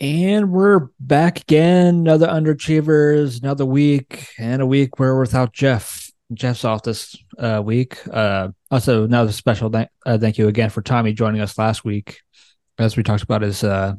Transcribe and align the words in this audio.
And 0.00 0.50
we're 0.50 0.88
back 0.98 1.42
again. 1.42 1.96
Another 1.96 2.26
underachievers, 2.26 3.42
another 3.42 3.66
week, 3.66 4.28
and 4.38 4.62
a 4.62 4.66
week 4.66 4.98
where 4.98 5.12
we're 5.14 5.20
without 5.20 5.52
Jeff. 5.52 6.10
Jeff's 6.32 6.64
off 6.64 6.84
this 6.84 7.14
uh, 7.38 7.60
week. 7.62 7.98
Uh, 8.10 8.48
also, 8.70 9.04
another 9.04 9.30
special 9.30 9.70
th- 9.70 9.88
uh, 10.06 10.16
thank 10.16 10.38
you 10.38 10.48
again 10.48 10.70
for 10.70 10.80
Tommy 10.80 11.12
joining 11.12 11.42
us 11.42 11.58
last 11.58 11.84
week, 11.84 12.22
as 12.78 12.96
we 12.96 13.02
talked 13.02 13.24
about 13.24 13.42
his 13.42 13.62
uh, 13.62 13.92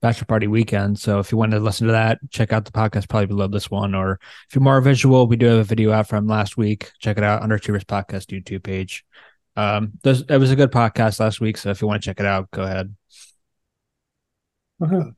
bachelor 0.00 0.24
party 0.24 0.46
weekend. 0.46 0.98
So, 0.98 1.18
if 1.18 1.30
you 1.30 1.36
want 1.36 1.52
to 1.52 1.60
listen 1.60 1.86
to 1.88 1.92
that, 1.92 2.18
check 2.30 2.54
out 2.54 2.64
the 2.64 2.72
podcast 2.72 3.10
probably 3.10 3.26
below 3.26 3.46
this 3.46 3.70
one. 3.70 3.94
Or 3.94 4.20
if 4.48 4.54
you're 4.54 4.62
more 4.62 4.80
visual, 4.80 5.26
we 5.26 5.36
do 5.36 5.44
have 5.46 5.58
a 5.58 5.64
video 5.64 5.92
out 5.92 6.08
from 6.08 6.26
last 6.26 6.56
week. 6.56 6.92
Check 6.98 7.18
it 7.18 7.24
out, 7.24 7.42
Underachievers 7.42 7.84
Podcast 7.84 8.28
YouTube 8.28 8.62
page. 8.62 9.04
Um, 9.56 9.98
it 10.02 10.38
was 10.38 10.50
a 10.50 10.56
good 10.56 10.72
podcast 10.72 11.20
last 11.20 11.42
week, 11.42 11.58
so 11.58 11.68
if 11.68 11.82
you 11.82 11.88
want 11.88 12.02
to 12.02 12.06
check 12.08 12.20
it 12.20 12.26
out, 12.26 12.50
go 12.52 12.62
ahead. 12.62 12.96
Uh-huh. 14.80 15.10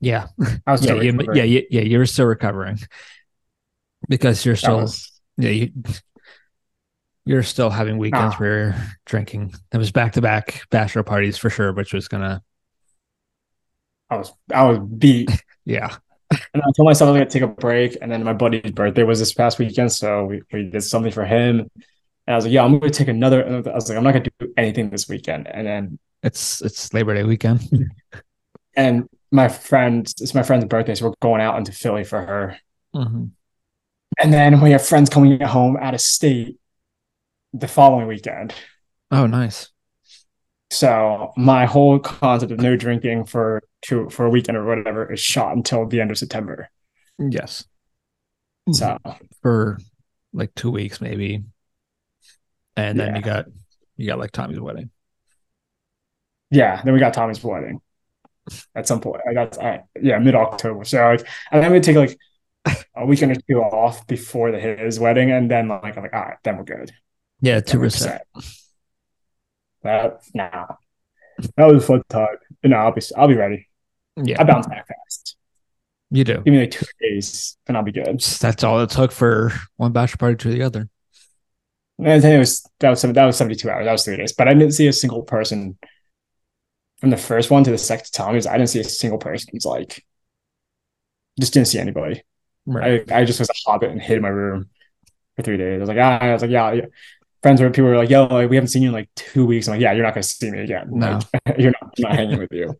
Yeah, 0.00 0.26
I 0.66 0.72
was 0.72 0.82
yeah, 0.82 0.86
still 0.86 1.02
you, 1.02 1.18
yeah, 1.34 1.44
yeah, 1.44 1.60
yeah. 1.70 1.80
You're 1.82 2.06
still 2.06 2.26
recovering 2.26 2.78
because 4.08 4.44
you're 4.44 4.56
still, 4.56 4.78
was- 4.78 5.12
yeah, 5.36 5.50
you, 5.50 5.72
you're 7.24 7.42
still 7.42 7.70
having 7.70 7.98
weekends 7.98 8.34
Ah. 8.34 8.38
where 8.38 8.58
you're 8.58 8.74
drinking. 9.06 9.52
It 9.72 9.78
was 9.78 9.92
back 9.92 10.12
to 10.14 10.22
back 10.22 10.62
bachelor 10.70 11.02
parties 11.02 11.36
for 11.36 11.50
sure, 11.50 11.72
which 11.72 11.92
was 11.92 12.08
gonna, 12.08 12.42
I 14.10 14.16
was 14.16 14.32
I 14.52 14.64
was 14.64 14.78
beat. 14.78 15.30
yeah, 15.64 15.94
And 16.30 16.62
I 16.62 16.66
told 16.76 16.86
myself 16.86 17.08
I 17.08 17.12
was 17.12 17.18
gonna 17.20 17.30
take 17.30 17.42
a 17.42 17.46
break. 17.48 17.98
And 18.00 18.10
then 18.10 18.24
my 18.24 18.32
buddy's 18.32 18.72
birthday 18.72 19.02
was 19.02 19.18
this 19.18 19.32
past 19.34 19.58
weekend, 19.58 19.92
so 19.92 20.24
we, 20.24 20.42
we 20.52 20.70
did 20.70 20.82
something 20.82 21.12
for 21.12 21.24
him. 21.24 21.60
And 22.26 22.34
I 22.34 22.36
was 22.36 22.44
like, 22.44 22.52
yeah, 22.52 22.64
I'm 22.64 22.78
gonna 22.78 22.90
take 22.90 23.08
another. 23.08 23.46
I 23.46 23.74
was 23.74 23.88
like, 23.88 23.98
I'm 23.98 24.04
not 24.04 24.12
gonna 24.12 24.26
do 24.38 24.52
anything 24.56 24.90
this 24.90 25.08
weekend. 25.08 25.48
And 25.48 25.66
then 25.66 25.98
it's 26.22 26.62
it's 26.62 26.92
Labor 26.94 27.14
Day 27.14 27.24
weekend. 27.24 27.60
and 28.76 29.08
my 29.30 29.48
friend, 29.48 30.06
it's 30.20 30.34
my 30.34 30.42
friend's 30.42 30.64
birthday, 30.64 30.94
so 30.94 31.08
we're 31.08 31.14
going 31.20 31.40
out 31.40 31.58
into 31.58 31.72
Philly 31.72 32.04
for 32.04 32.20
her. 32.24 32.56
Mhm. 32.94 33.30
And 34.20 34.32
then 34.32 34.60
we 34.60 34.70
have 34.72 34.84
friends 34.86 35.10
coming 35.10 35.40
home 35.40 35.76
out 35.76 35.94
of 35.94 36.00
state 36.00 36.58
the 37.52 37.68
following 37.68 38.06
weekend. 38.08 38.54
Oh, 39.10 39.26
nice. 39.26 39.70
So 40.70 41.32
my 41.36 41.64
whole 41.66 41.98
concept 41.98 42.52
of 42.52 42.60
no 42.60 42.76
drinking 42.76 43.24
for 43.24 43.62
two 43.82 44.10
for 44.10 44.26
a 44.26 44.30
weekend 44.30 44.56
or 44.58 44.64
whatever 44.66 45.10
is 45.12 45.20
shot 45.20 45.56
until 45.56 45.86
the 45.86 46.00
end 46.00 46.10
of 46.10 46.18
September. 46.18 46.68
Yes, 47.18 47.64
So 48.72 48.98
for 49.42 49.78
like 50.32 50.54
two 50.54 50.70
weeks 50.70 51.00
maybe, 51.00 51.44
and 52.76 52.98
then 53.00 53.08
Yeah. 53.10 53.16
you 53.16 53.22
got 53.22 53.46
you 53.96 54.06
got 54.06 54.18
like 54.18 54.30
Tommy's 54.30 54.60
wedding. 54.60 54.90
yeah, 56.50 56.80
then 56.82 56.92
we 56.94 57.00
got 57.00 57.14
Tommy's 57.14 57.42
wedding 57.42 57.80
at 58.74 58.88
some 58.88 59.00
point. 59.00 59.22
I 59.28 59.34
got 59.34 59.58
I, 59.62 59.84
yeah, 60.00 60.18
mid 60.18 60.34
October. 60.34 60.84
So 60.84 60.98
like, 60.98 61.26
and 61.50 61.62
then 61.62 61.72
we 61.72 61.80
take 61.80 61.96
like 61.96 62.18
a 62.94 63.06
weekend 63.06 63.32
or 63.32 63.40
two 63.48 63.60
off 63.60 64.06
before 64.06 64.50
the 64.50 64.58
his 64.58 64.98
wedding, 65.00 65.30
and 65.30 65.50
then 65.50 65.68
like 65.68 65.96
I'm 65.96 66.02
like, 66.02 66.14
all 66.14 66.22
right, 66.22 66.36
then 66.44 66.56
we're 66.56 66.64
good. 66.64 66.92
Yeah, 67.40 67.60
two 67.60 67.78
percent. 67.78 68.22
That 69.82 70.20
nah, 70.34 70.66
that 71.56 71.64
was 71.64 71.82
a 71.82 71.86
fun 71.86 72.02
time. 72.08 72.26
No, 72.64 72.76
I'll 72.76 72.92
be 72.92 73.02
I'll 73.16 73.28
be 73.28 73.36
ready. 73.36 73.68
Yeah, 74.16 74.36
I 74.40 74.44
bounce 74.44 74.66
back 74.66 74.88
fast. 74.88 75.36
you 76.10 76.24
do. 76.24 76.34
Give 76.34 76.46
me 76.46 76.60
like 76.60 76.72
two 76.72 76.86
days, 77.00 77.56
and 77.66 77.76
I'll 77.76 77.84
be 77.84 77.92
good. 77.92 78.20
That's 78.20 78.64
all 78.64 78.80
it 78.80 78.90
took 78.90 79.12
for 79.12 79.52
one 79.76 79.92
bachelor 79.92 80.16
party 80.18 80.36
to 80.36 80.50
the 80.50 80.62
other. 80.62 80.88
And 82.00 82.24
it 82.24 82.38
was 82.38 82.68
that 82.80 82.90
was 82.90 83.02
that 83.02 83.24
was 83.24 83.36
seventy 83.36 83.56
two 83.56 83.70
hours. 83.70 83.84
That 83.84 83.92
was 83.92 84.04
three 84.04 84.16
days, 84.16 84.32
but 84.32 84.48
I 84.48 84.54
didn't 84.54 84.72
see 84.72 84.86
a 84.86 84.92
single 84.92 85.22
person 85.22 85.78
from 86.98 87.10
the 87.10 87.16
first 87.16 87.50
one 87.50 87.64
to 87.64 87.70
the 87.70 87.78
second 87.78 88.10
time. 88.12 88.34
I 88.34 88.38
didn't 88.38 88.68
see 88.68 88.80
a 88.80 88.84
single 88.84 89.18
person 89.18 89.50
who's 89.52 89.64
like, 89.64 90.04
just 91.38 91.54
didn't 91.54 91.68
see 91.68 91.78
anybody. 91.78 92.22
Right. 92.66 93.10
I, 93.10 93.20
I 93.20 93.24
just 93.24 93.38
was 93.38 93.48
a 93.48 93.70
hobbit 93.70 93.90
and 93.90 94.02
hid 94.02 94.16
in 94.16 94.22
my 94.22 94.28
room 94.28 94.68
for 95.36 95.42
three 95.42 95.56
days. 95.56 95.76
I 95.76 95.80
was 95.80 95.88
like, 95.88 95.98
ah, 95.98 96.18
I 96.18 96.32
was 96.32 96.42
like, 96.42 96.50
yeah, 96.50 96.72
yeah. 96.72 96.86
Friends 97.42 97.60
were 97.60 97.70
people 97.70 97.88
were 97.88 97.96
like, 97.96 98.10
yo, 98.10 98.26
like, 98.26 98.50
we 98.50 98.56
haven't 98.56 98.68
seen 98.68 98.82
you 98.82 98.88
in 98.88 98.94
like 98.94 99.08
two 99.14 99.46
weeks. 99.46 99.68
I'm 99.68 99.74
like, 99.74 99.80
yeah, 99.80 99.92
you're 99.92 100.04
not 100.04 100.14
gonna 100.14 100.24
see 100.24 100.50
me 100.50 100.60
again. 100.60 100.88
No. 100.90 101.20
Like, 101.46 101.58
you're 101.58 101.72
not, 101.80 101.94
not 101.98 102.14
hanging 102.14 102.38
with 102.38 102.52
you. 102.52 102.76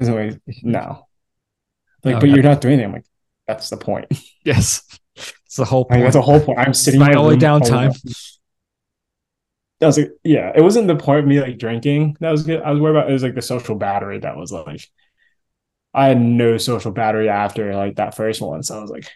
So, 0.00 0.14
like, 0.14 0.40
no. 0.62 1.06
Like, 2.04 2.18
but 2.18 2.30
you're 2.30 2.42
not 2.42 2.60
doing 2.60 2.74
anything. 2.74 2.86
I'm 2.86 2.92
like, 2.94 3.04
that's 3.46 3.70
the 3.70 3.76
point. 3.76 4.06
Yes, 4.44 4.82
it's 5.14 5.54
the 5.54 5.64
whole 5.64 5.84
point. 5.84 6.02
that's 6.02 6.14
the 6.16 6.22
whole 6.22 6.40
point. 6.40 6.58
I'm 6.58 6.74
sitting. 6.74 6.98
my 6.98 7.10
in 7.10 7.16
only 7.16 7.36
downtime. 7.36 7.96
That 9.82 9.88
was 9.88 9.98
like, 9.98 10.12
yeah, 10.22 10.52
it 10.54 10.60
wasn't 10.62 10.86
the 10.86 10.94
point 10.94 11.18
of 11.18 11.26
me 11.26 11.40
like 11.40 11.58
drinking. 11.58 12.16
That 12.20 12.30
was 12.30 12.44
good. 12.44 12.62
I 12.62 12.70
was 12.70 12.78
worried 12.80 12.92
about 12.96 13.10
it 13.10 13.14
was 13.14 13.24
like 13.24 13.34
the 13.34 13.42
social 13.42 13.74
battery 13.74 14.20
that 14.20 14.36
was 14.36 14.52
like, 14.52 14.88
I 15.92 16.06
had 16.06 16.20
no 16.20 16.56
social 16.56 16.92
battery 16.92 17.28
after 17.28 17.74
like 17.74 17.96
that 17.96 18.14
first 18.14 18.40
one. 18.40 18.62
So 18.62 18.78
I 18.78 18.80
was 18.80 18.92
like, 18.92 19.10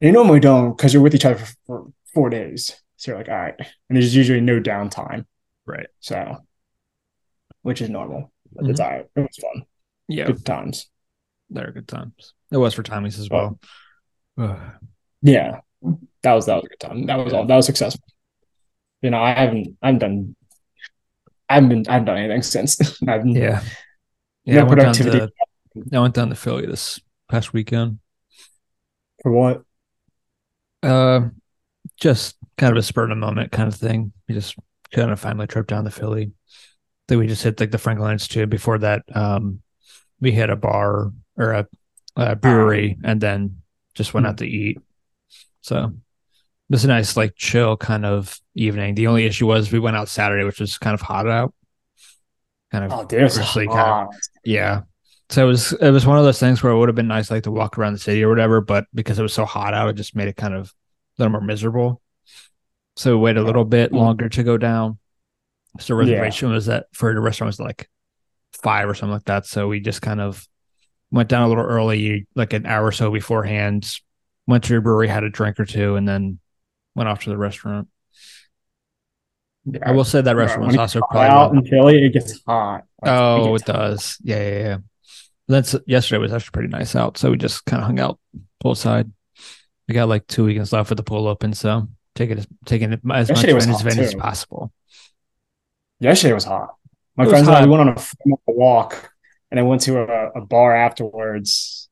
you 0.00 0.10
normally 0.10 0.40
don't 0.40 0.74
because 0.74 0.94
you're 0.94 1.02
with 1.02 1.14
each 1.14 1.26
other 1.26 1.36
for, 1.36 1.52
for 1.66 1.86
four 2.14 2.30
days. 2.30 2.80
So 2.96 3.10
you're 3.10 3.18
like, 3.18 3.28
all 3.28 3.36
right. 3.36 3.54
And 3.58 3.96
there's 3.96 4.16
usually 4.16 4.40
no 4.40 4.58
downtime. 4.58 5.26
Right. 5.66 5.88
So, 6.00 6.38
which 7.60 7.82
is 7.82 7.90
normal. 7.90 8.32
But 8.54 8.64
Mhm. 8.64 8.70
it's 8.70 8.80
all 8.80 8.88
right. 8.90 9.06
It 9.16 9.20
was 9.20 9.36
fun. 9.36 9.66
Yeah, 10.08 10.28
Good 10.28 10.46
times. 10.46 10.86
they're 11.50 11.72
good 11.72 11.88
times. 11.88 12.32
It 12.50 12.56
was 12.56 12.72
for 12.72 12.82
Tommy's 12.82 13.18
as 13.18 13.28
well. 13.28 13.60
Ugh. 14.38 14.58
Yeah. 15.20 15.60
That 16.22 16.32
was, 16.32 16.46
that 16.46 16.54
was 16.56 16.64
a 16.64 16.68
good 16.68 16.80
time. 16.80 17.04
That 17.06 17.16
was 17.22 17.34
all. 17.34 17.44
That 17.46 17.56
was 17.56 17.66
successful. 17.66 18.02
You 19.06 19.10
know, 19.10 19.22
I 19.22 19.34
haven't, 19.34 19.76
I 19.80 19.86
haven't 19.86 20.00
done, 20.00 20.36
I 21.48 21.54
haven't 21.54 21.68
been, 21.68 21.84
I 21.88 21.92
haven't 21.92 22.06
done 22.06 22.18
anything 22.18 22.42
since. 22.54 22.98
Yeah, 23.00 23.22
yeah. 23.24 23.60
No 24.46 24.60
I 24.60 24.62
went 24.64 24.80
down 24.80 24.94
productivity. 24.94 25.18
to 25.20 25.96
I 25.96 26.00
went 26.00 26.14
down 26.14 26.28
to 26.30 26.34
Philly 26.34 26.66
this 26.66 26.98
past 27.30 27.52
weekend. 27.52 28.00
For 29.22 29.30
what? 29.30 29.62
Uh, 30.82 31.28
just 32.00 32.34
kind 32.58 32.72
of 32.72 32.78
a 32.78 32.82
spur 32.82 33.04
of 33.04 33.10
the 33.10 33.14
moment 33.14 33.52
kind 33.52 33.68
of 33.68 33.76
thing. 33.76 34.12
We 34.28 34.34
just 34.34 34.56
kind 34.90 35.12
of 35.12 35.20
family 35.20 35.46
trip 35.46 35.68
down 35.68 35.84
to 35.84 35.92
Philly. 35.92 36.32
Then 37.06 37.18
we 37.20 37.28
just 37.28 37.44
hit 37.44 37.60
like 37.60 37.70
the 37.70 37.78
Franklin 37.78 38.10
Institute. 38.10 38.50
Before 38.50 38.78
that, 38.78 39.04
um, 39.14 39.62
we 40.20 40.32
hit 40.32 40.50
a 40.50 40.56
bar 40.56 41.12
or 41.36 41.52
a, 41.52 41.68
a 42.16 42.34
brewery, 42.34 42.98
and 43.04 43.20
then 43.20 43.62
just 43.94 44.14
went 44.14 44.26
out 44.26 44.38
to 44.38 44.48
eat. 44.48 44.80
So 45.60 45.92
it 46.68 46.72
was 46.74 46.84
a 46.84 46.88
nice, 46.88 47.16
like, 47.16 47.34
chill 47.36 47.76
kind 47.76 48.04
of 48.04 48.38
evening. 48.54 48.94
The 48.94 49.06
only 49.06 49.24
issue 49.24 49.46
was 49.46 49.70
we 49.70 49.78
went 49.78 49.96
out 49.96 50.08
Saturday, 50.08 50.44
which 50.44 50.60
was 50.60 50.78
kind 50.78 50.94
of 50.94 51.00
hot 51.00 51.28
out. 51.28 51.54
Kind 52.72 52.84
of 52.84 52.92
Oh, 52.92 53.04
dude, 53.04 53.30
kind 53.30 53.68
hot. 53.68 54.08
yeah. 54.44 54.82
So 55.28 55.44
it 55.44 55.48
was 55.48 55.72
it 55.72 55.90
was 55.90 56.06
one 56.06 56.18
of 56.18 56.24
those 56.24 56.38
things 56.38 56.62
where 56.62 56.72
it 56.72 56.78
would 56.78 56.88
have 56.88 56.94
been 56.96 57.08
nice 57.08 57.30
like 57.30 57.44
to 57.44 57.50
walk 57.50 57.78
around 57.78 57.92
the 57.94 57.98
city 57.98 58.22
or 58.22 58.28
whatever, 58.28 58.60
but 58.60 58.84
because 58.94 59.18
it 59.18 59.22
was 59.22 59.32
so 59.32 59.44
hot 59.44 59.74
out, 59.74 59.88
it 59.88 59.94
just 59.94 60.14
made 60.16 60.28
it 60.28 60.36
kind 60.36 60.54
of 60.54 60.66
a 61.18 61.22
little 61.22 61.32
more 61.32 61.40
miserable. 61.40 62.00
So 62.96 63.16
we 63.16 63.22
waited 63.22 63.40
a 63.40 63.44
little 63.44 63.64
bit 63.64 63.92
longer 63.92 64.28
to 64.28 64.42
go 64.42 64.56
down. 64.56 64.98
So 65.80 65.94
Yeah. 65.94 66.00
reservation 66.00 66.50
was 66.50 66.66
that 66.66 66.86
for 66.92 67.12
the 67.12 67.20
restaurant 67.20 67.48
was 67.48 67.60
like 67.60 67.88
five 68.62 68.88
or 68.88 68.94
something 68.94 69.12
like 69.14 69.24
that. 69.24 69.46
So 69.46 69.68
we 69.68 69.80
just 69.80 70.00
kind 70.00 70.20
of 70.20 70.46
went 71.10 71.28
down 71.28 71.42
a 71.42 71.48
little 71.48 71.64
early, 71.64 72.26
like 72.34 72.52
an 72.52 72.64
hour 72.66 72.86
or 72.86 72.92
so 72.92 73.10
beforehand, 73.10 73.98
went 74.46 74.64
to 74.64 74.72
your 74.74 74.80
brewery, 74.80 75.08
had 75.08 75.24
a 75.24 75.30
drink 75.30 75.58
or 75.60 75.64
two, 75.64 75.96
and 75.96 76.08
then 76.08 76.38
went 76.96 77.08
off 77.08 77.22
to 77.24 77.30
the 77.30 77.36
restaurant. 77.36 77.86
Yeah. 79.64 79.80
I 79.84 79.92
will 79.92 80.04
say 80.04 80.20
that 80.20 80.36
restaurant 80.36 80.68
was 80.68 80.76
also 80.76 81.00
probably 81.00 81.28
out 81.28 81.52
in 81.54 81.64
Philly, 81.66 82.04
it 82.04 82.12
gets 82.12 82.40
hot. 82.46 82.84
Like, 83.02 83.10
Oh, 83.12 83.54
it 83.56 83.66
hot. 83.66 83.74
does. 83.74 84.16
Yeah, 84.22 84.36
yeah, 84.48 84.58
yeah. 84.58 84.76
That's 85.48 85.74
yesterday 85.86 86.18
was 86.20 86.32
actually 86.32 86.52
pretty 86.52 86.68
nice 86.68 86.96
out, 86.96 87.18
so 87.18 87.30
we 87.30 87.36
just 87.36 87.64
kind 87.66 87.80
of 87.82 87.86
hung 87.86 88.00
out 88.00 88.18
poolside. 88.64 89.10
We 89.86 89.94
got 89.94 90.08
like 90.08 90.26
two 90.26 90.44
weekends 90.44 90.72
left 90.72 90.90
with 90.90 90.96
the 90.96 91.02
pool 91.04 91.28
open, 91.28 91.52
so 91.54 91.88
taking 92.16 92.38
it 92.38 92.40
as 92.40 92.46
taking 92.64 92.92
it 92.92 93.00
as 93.12 93.28
Yesterday 93.28 93.52
much 93.52 93.62
as 93.62 93.68
hot, 93.68 93.80
advantage 93.80 94.06
as 94.06 94.14
possible. 94.14 94.72
Yesterday 96.00 96.34
was 96.34 96.44
hot. 96.44 96.74
My 97.16 97.24
It 97.24 97.28
friends 97.30 97.46
and 97.48 97.56
I 97.56 97.64
we 97.64 97.70
went 97.70 97.88
on 97.88 97.96
a, 97.96 98.36
walk, 98.48 99.10
and 99.50 99.58
I 99.60 99.62
went 99.62 99.82
to 99.82 99.98
a, 100.00 100.30
a 100.32 100.40
bar 100.44 100.74
afterwards, 100.76 101.88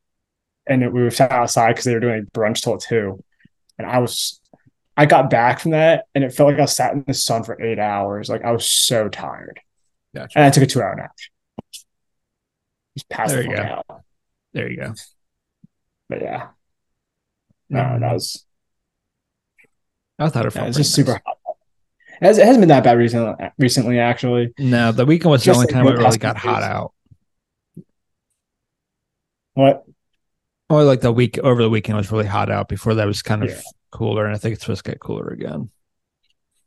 and 0.67 0.81
we 0.93 1.03
were 1.03 1.11
sat 1.11 1.31
outside 1.33 1.71
because 1.73 1.85
they 1.85 1.95
were 1.95 2.01
doing 2.01 2.27
brunch 2.35 2.63
till 2.63 2.77
two, 2.79 3.23
and 3.79 3.87
I 3.87 3.99
was, 3.99 4.41
I 4.97 5.07
got 5.07 5.29
back 5.31 5.61
from 5.61 5.73
that, 5.73 6.07
and 6.15 6.23
it 6.23 6.33
felt 6.33 6.51
like 6.53 6.61
I 6.61 6.67
sat 6.67 6.93
in 6.93 7.05
the 7.07 7.15
sun 7.15 7.43
for 7.43 7.61
eight 7.61 7.79
hours. 7.79 8.29
Like 8.29 8.45
I 8.45 8.53
was 8.53 8.67
so 8.67 9.09
tired, 9.09 9.61
Gotcha. 10.15 10.39
and 10.39 10.45
I 10.47 10.51
took 10.51 10.63
a 10.63 10.67
two-hour 10.67 10.95
nap. 10.97 11.13
Just 12.97 13.09
passed 13.09 13.33
There 13.33 13.43
the 13.43 13.49
you 13.51 13.57
go. 13.57 13.63
out. 13.63 13.87
There 14.53 14.71
you 14.71 14.77
go. 14.77 14.95
But 16.09 16.23
yeah, 16.23 16.49
no, 17.69 17.81
Mhm. 17.81 18.01
that 18.01 18.13
was 18.13 18.47
I 20.19 20.29
thought 20.29 20.47
it 20.47 20.55
yeah, 20.55 20.61
felt 20.61 20.69
it's 20.69 20.77
pretty 20.77 20.85
just 20.85 20.95
super 20.95 21.21
hot. 21.27 21.39
It, 22.23 22.27
has, 22.27 22.39
it 22.39 22.47
hasn't 22.47 22.61
been 22.63 22.69
that 22.69 22.85
bad 22.85 22.97
recently. 22.97 23.35
Recently, 23.59 23.99
actually, 23.99 24.55
No, 24.59 24.93
the 24.93 25.05
weekend 25.05 25.33
was 25.33 25.43
the 25.43 25.51
only 25.51 25.67
like 25.67 25.75
time 25.75 25.87
it 25.89 25.99
really 25.99 26.19
got 26.19 26.37
hot 26.37 26.63
out. 26.63 26.93
what? 29.55 29.85
Like 30.83 31.01
the 31.03 31.13
week 31.13 31.39
over 31.39 31.63
the 31.63 31.71
weekend 31.71 31.97
was 31.97 32.11
really 32.11 32.27
hot 32.27 32.51
out. 32.51 32.69
Before 32.69 32.95
that 32.95 33.07
was 33.07 33.23
kind 33.23 33.43
of 33.45 33.51
Yeah. 33.51 33.61
cooler, 33.93 34.27
and 34.27 34.35
I 34.35 34.39
think 34.39 34.55
it's 34.55 34.63
supposed 34.65 34.85
to 34.85 34.91
get 34.91 35.01
cooler 35.01 35.29
again. 35.29 35.71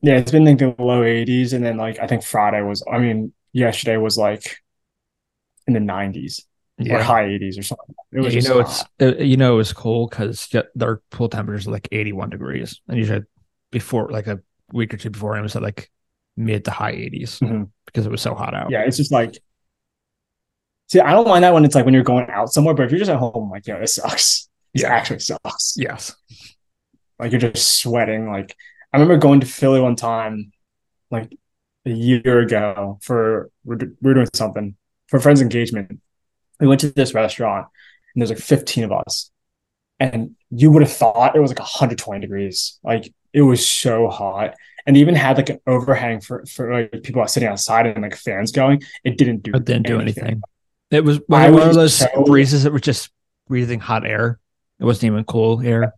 Yeah, 0.02 0.18
it's 0.18 0.32
been 0.32 0.46
like 0.46 0.60
the 0.60 0.76
low 0.80 1.02
80s, 1.04 1.54
and 1.54 1.66
then 1.66 1.78
like 1.78 2.00
I 2.00 2.08
think 2.08 2.24
Friday 2.24 2.62
was. 2.62 2.84
I 2.92 3.00
mean, 3.00 3.34
yesterday 3.52 3.98
was 3.98 4.18
like 4.18 4.58
in 5.68 5.74
the 5.74 5.80
90s. 5.80 6.42
or 6.80 7.02
high 7.02 7.24
80s 7.26 7.58
or 7.58 7.64
something. 7.64 7.96
It 8.12 8.20
was 8.22 8.36
you 8.36 8.42
just 8.42 8.54
know 8.54 8.60
it's 8.60 8.82
hot. 8.82 8.90
uh, 9.02 9.16
you 9.16 9.36
know 9.36 9.54
it 9.56 9.58
was 9.58 9.74
cold 9.74 10.12
because 10.12 10.48
their 10.76 11.02
pool 11.10 11.28
temperatures 11.28 11.68
are 11.68 11.72
like 11.72 11.88
81 11.92 12.30
degrees, 12.30 12.80
and 12.88 12.98
usually 13.00 13.24
before 13.72 14.10
like 14.12 14.28
a 14.28 14.40
week 14.72 14.94
or 14.94 14.98
two 14.98 15.10
before, 15.10 15.36
it 15.36 15.42
was 15.42 15.56
at 15.56 15.64
like 15.64 15.90
mid 16.36 16.66
to 16.66 16.72
high 16.72 16.94
80s 16.94 17.40
Mhm. 17.40 17.70
because 17.88 18.06
it 18.06 18.12
was 18.12 18.22
so 18.22 18.36
hot 18.36 18.54
out. 18.54 18.70
yeah, 18.70 18.82
it's 18.86 18.98
just 18.98 19.12
like. 19.12 19.40
See, 20.88 21.00
I 21.00 21.12
don't 21.12 21.28
mind 21.28 21.44
that 21.44 21.54
when 21.54 21.66
it's 21.66 21.76
like 21.76 21.86
when 21.86 21.94
you're 21.94 22.04
going 22.04 22.30
out 22.30 22.52
somewhere, 22.54 22.74
but 22.74 22.86
if 22.86 22.92
you're 22.92 23.00
just 23.00 23.12
at 23.12 23.18
home, 23.18 23.50
like, 23.52 23.68
yo, 23.68 23.80
this 23.80 23.96
sucks. 23.96 24.50
This 24.74 24.84
Yeah. 24.84 24.90
actually 24.94 25.20
sucks. 25.20 25.76
Yes. 25.78 26.16
Like 27.20 27.32
you're 27.32 27.42
just 27.42 27.80
sweating. 27.82 28.30
Like 28.30 28.56
I 28.94 28.98
remember 28.98 29.18
going 29.18 29.40
to 29.42 29.46
Philly 29.48 29.82
one 29.82 29.96
time, 29.96 30.52
like 31.12 31.32
a 31.86 31.90
year 31.90 32.40
ago 32.40 33.00
for 33.02 33.50
we 33.66 33.76
we're, 33.76 33.86
we 34.02 34.10
were 34.10 34.14
doing 34.14 34.28
something 34.34 34.76
for 35.08 35.18
a 35.18 35.22
friend's 35.22 35.42
engagement. 35.42 36.00
We 36.60 36.68
went 36.68 36.82
to 36.82 36.92
this 36.92 37.14
restaurant 37.14 37.68
and 38.14 38.22
there's 38.22 38.30
like 38.30 38.40
15 38.40 38.84
of 38.86 38.92
us. 38.92 39.32
And 40.00 40.36
you 40.52 40.70
would 40.72 40.84
have 40.84 40.92
thought 40.92 41.36
it 41.36 41.40
was 41.40 41.50
like 41.50 41.60
120 41.60 42.20
degrees. 42.22 42.80
Like 42.84 43.14
it 43.34 43.42
was 43.42 43.68
so 43.68 44.10
hot. 44.10 44.56
And 44.86 44.96
even 44.96 45.16
had 45.16 45.38
like 45.38 45.50
an 45.50 45.60
overhang 45.68 46.22
for, 46.22 46.46
for 46.46 46.72
like 46.74 47.04
people 47.04 47.26
sitting 47.28 47.50
outside 47.50 47.88
and 47.88 48.02
like 48.04 48.16
fans 48.16 48.52
going. 48.52 48.84
It 49.04 49.18
didn't 49.18 49.44
do 49.44 49.52
It 49.54 49.66
didn't 49.66 49.88
do 49.88 50.00
anything. 50.00 50.42
It 50.92 51.04
was 51.04 51.20
I 51.32 51.50
one, 51.50 51.68
of 51.68 51.76
those 51.76 51.96
so- 51.96 52.24
breezes 52.26 52.64
that 52.64 52.72
were 52.72 52.80
just 52.80 53.10
breathing 53.48 53.80
hot 53.80 54.06
air. 54.06 54.40
It 54.80 54.86
wasn't 54.86 55.06
even 55.12 55.24
cool 55.26 55.62
air. 55.62 55.94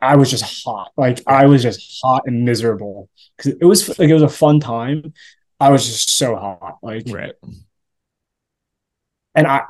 I 0.00 0.16
was 0.16 0.30
just 0.30 0.64
hot. 0.64 0.92
Like 0.96 1.20
I 1.26 1.46
was 1.46 1.62
just 1.62 2.00
hot 2.02 2.22
and 2.26 2.44
miserable 2.44 3.10
because 3.36 3.52
it 3.60 3.64
was 3.64 3.98
like 3.98 4.08
it 4.08 4.14
was 4.14 4.22
a 4.22 4.28
fun 4.28 4.60
time. 4.60 5.12
I 5.60 5.70
was 5.70 5.86
just 5.86 6.16
so 6.16 6.36
hot. 6.36 6.78
Like 6.82 7.04
Right. 7.08 7.34
and 9.34 9.46
I 9.46 9.62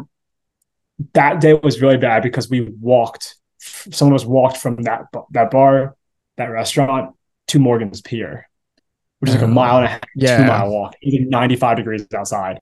that 1.15 1.41
day 1.41 1.55
was 1.55 1.81
really 1.81 1.97
bad 1.97 2.23
because 2.23 2.49
we 2.49 2.61
walked. 2.81 3.37
Someone 3.61 4.13
was 4.13 4.25
walked 4.27 4.57
from 4.59 4.77
that 4.83 5.07
that 5.33 5.51
bar, 5.51 5.97
that 6.37 6.47
restaurant 6.47 7.15
to 7.49 7.59
Morgan's 7.59 8.01
Pier, 8.01 8.49
which 9.19 9.31
is 9.31 9.35
like 9.35 9.43
a 9.45 9.47
Oh, 9.47 9.49
mile 9.49 9.77
and 9.79 9.87
a 9.87 9.89
half, 9.89 10.01
yeah. 10.15 10.37
two 10.39 10.45
mile 10.45 10.71
walk. 10.71 10.95
It 11.01 11.07
was 11.07 11.15
like 11.21 11.29
95 11.29 11.77
degrees 11.77 12.07
outside, 12.15 12.59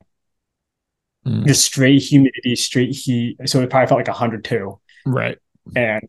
Mm, 1.26 1.46
just 1.46 1.64
straight 1.64 2.00
humidity, 2.02 2.54
straight 2.56 2.94
heat. 2.94 3.36
So 3.46 3.60
it 3.60 3.68
probably 3.70 3.88
felt 3.88 3.98
like 3.98 4.06
102. 4.08 4.78
right. 5.06 5.38
and 5.74 6.08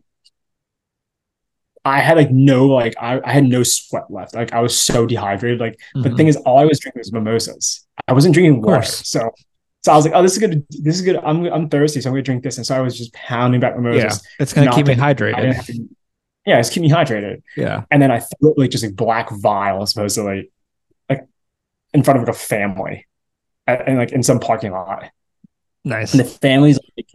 I 1.86 2.00
had 2.00 2.18
like 2.18 2.31
no 2.31 2.68
like 2.68 2.96
I, 3.00 3.22
I 3.24 3.31
had 3.31 3.46
no 3.46 3.64
sweat 3.64 4.12
left. 4.12 4.36
Like 4.36 4.52
I 4.54 4.60
was 4.60 4.80
so 4.80 5.06
dehydrated. 5.06 5.60
Like 5.60 5.80
the 5.94 6.10
Mhm. 6.10 6.18
thing 6.18 6.28
is, 6.28 6.36
all 6.38 6.58
I 6.60 6.66
was 6.66 6.80
drinking 6.80 7.00
was 7.00 7.14
mimosas. 7.14 7.88
I 8.08 8.14
wasn't 8.14 8.34
drinking 8.34 8.62
water. 8.62 8.84
So 8.84 9.31
so 9.84 9.94
I 9.94 9.96
was 9.96 10.04
like, 10.04 10.14
oh, 10.14 10.22
this 10.22 10.34
is 10.34 10.40
good. 10.40 10.66
This 10.69 10.96
is 10.98 11.02
good. 11.02 11.16
I'm 11.24 11.46
I'm 11.46 11.70
thirsty, 11.70 12.02
so 12.02 12.10
I'm 12.10 12.13
gonna 12.13 12.24
drink 12.24 12.44
this. 12.44 12.58
And 12.58 12.66
so 12.66 12.75
I 12.75 12.81
was 12.81 12.98
just 12.98 13.13
pounding 13.13 13.62
back 13.62 13.75
mimosas. 13.78 14.04
yeah, 14.04 14.44
it's 14.44 14.54
gonna 14.54 14.72
keep 14.74 14.86
me 14.88 14.96
that- 14.96 15.04
I 15.04 15.13
didn't 15.13 15.34
hydrated. 15.56 15.66
to- 15.68 15.90
yeah, 16.46 16.60
it's 16.60 16.70
keep 16.70 16.81
me 16.84 16.90
hydrated. 16.90 17.42
Yeah. 17.56 17.84
And 17.90 18.02
then 18.02 18.12
I 18.12 18.20
threw 18.20 18.54
like 18.58 18.70
just 18.72 18.84
a 18.84 18.92
black 18.92 19.30
vial 19.31 19.86
supposedly 19.86 20.52
like 21.10 21.25
in 21.94 22.04
front 22.04 22.20
of 22.20 22.28
like 22.28 22.36
a 22.36 22.38
family. 22.38 23.06
And, 23.68 23.81
and 23.88 23.98
like 23.98 24.12
in 24.12 24.24
some 24.24 24.40
parking 24.40 24.72
lot. 24.72 25.10
Nice. 25.84 26.14
And 26.14 26.19
the 26.19 26.25
family's 26.25 26.80
like, 26.98 27.10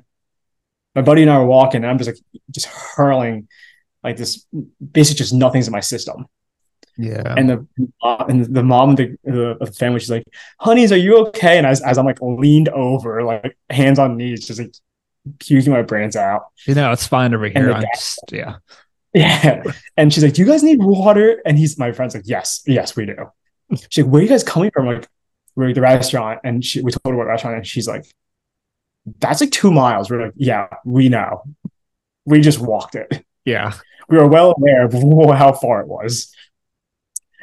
my 0.94 1.02
buddy 1.02 1.22
and 1.22 1.30
I 1.30 1.38
were 1.38 1.46
walking, 1.46 1.82
and 1.82 1.90
I'm 1.90 1.98
just 1.98 2.08
like, 2.08 2.18
just 2.50 2.66
hurling 2.66 3.48
like 4.04 4.16
this, 4.16 4.46
basically 4.92 5.18
just 5.18 5.32
nothing's 5.32 5.66
in 5.66 5.72
my 5.72 5.80
system. 5.80 6.26
Yeah. 6.98 7.34
And 7.36 7.48
the 7.48 7.66
uh, 8.02 8.24
and 8.28 8.44
the 8.44 8.62
mom 8.62 8.90
of 8.90 8.96
the, 8.96 9.16
of 9.24 9.58
the 9.60 9.72
family, 9.72 10.00
she's 10.00 10.10
like, 10.10 10.24
"Honeys, 10.58 10.92
are 10.92 10.98
you 10.98 11.26
okay?" 11.28 11.56
And 11.56 11.66
as, 11.66 11.80
as 11.80 11.96
I'm 11.96 12.04
like 12.04 12.18
leaned 12.20 12.68
over, 12.68 13.22
like 13.22 13.56
hands 13.70 13.98
on 13.98 14.18
knees, 14.18 14.46
just 14.46 14.60
like 14.60 14.74
puking 15.38 15.72
my 15.72 15.82
brains 15.82 16.16
out. 16.16 16.46
you 16.66 16.74
know, 16.74 16.92
it's 16.92 17.06
fine 17.06 17.32
over 17.32 17.48
here. 17.48 17.72
I'm 17.72 17.80
dad- 17.80 17.88
just, 17.94 18.20
yeah. 18.30 18.56
Yeah. 19.14 19.62
And 19.96 20.12
she's 20.12 20.24
like, 20.24 20.34
Do 20.34 20.42
you 20.42 20.48
guys 20.48 20.62
need 20.62 20.82
water? 20.82 21.42
And 21.44 21.58
he's 21.58 21.78
my 21.78 21.92
friend's 21.92 22.14
like, 22.14 22.24
Yes, 22.26 22.62
yes, 22.66 22.96
we 22.96 23.06
do. 23.06 23.16
She's 23.90 24.04
like, 24.04 24.12
Where 24.12 24.20
are 24.20 24.22
you 24.22 24.28
guys 24.28 24.42
coming 24.42 24.70
from? 24.70 24.86
Like, 24.86 25.08
we're 25.56 25.68
at 25.70 25.74
the 25.74 25.80
restaurant. 25.80 26.40
And 26.44 26.64
she 26.64 26.80
we 26.82 26.90
told 26.90 27.12
her 27.12 27.16
what 27.16 27.26
restaurant, 27.26 27.56
and 27.58 27.66
she's 27.66 27.88
like, 27.88 28.04
That's 29.20 29.40
like 29.40 29.50
two 29.50 29.70
miles. 29.72 30.10
We're 30.10 30.22
like, 30.24 30.34
Yeah, 30.36 30.68
we 30.84 31.08
know. 31.08 31.42
We 32.24 32.40
just 32.40 32.58
walked 32.60 32.94
it. 32.94 33.24
Yeah. 33.44 33.72
We 34.08 34.16
were 34.18 34.28
well 34.28 34.54
aware 34.56 34.84
of 34.84 34.92
how 35.36 35.52
far 35.52 35.80
it 35.80 35.88
was. 35.88 36.32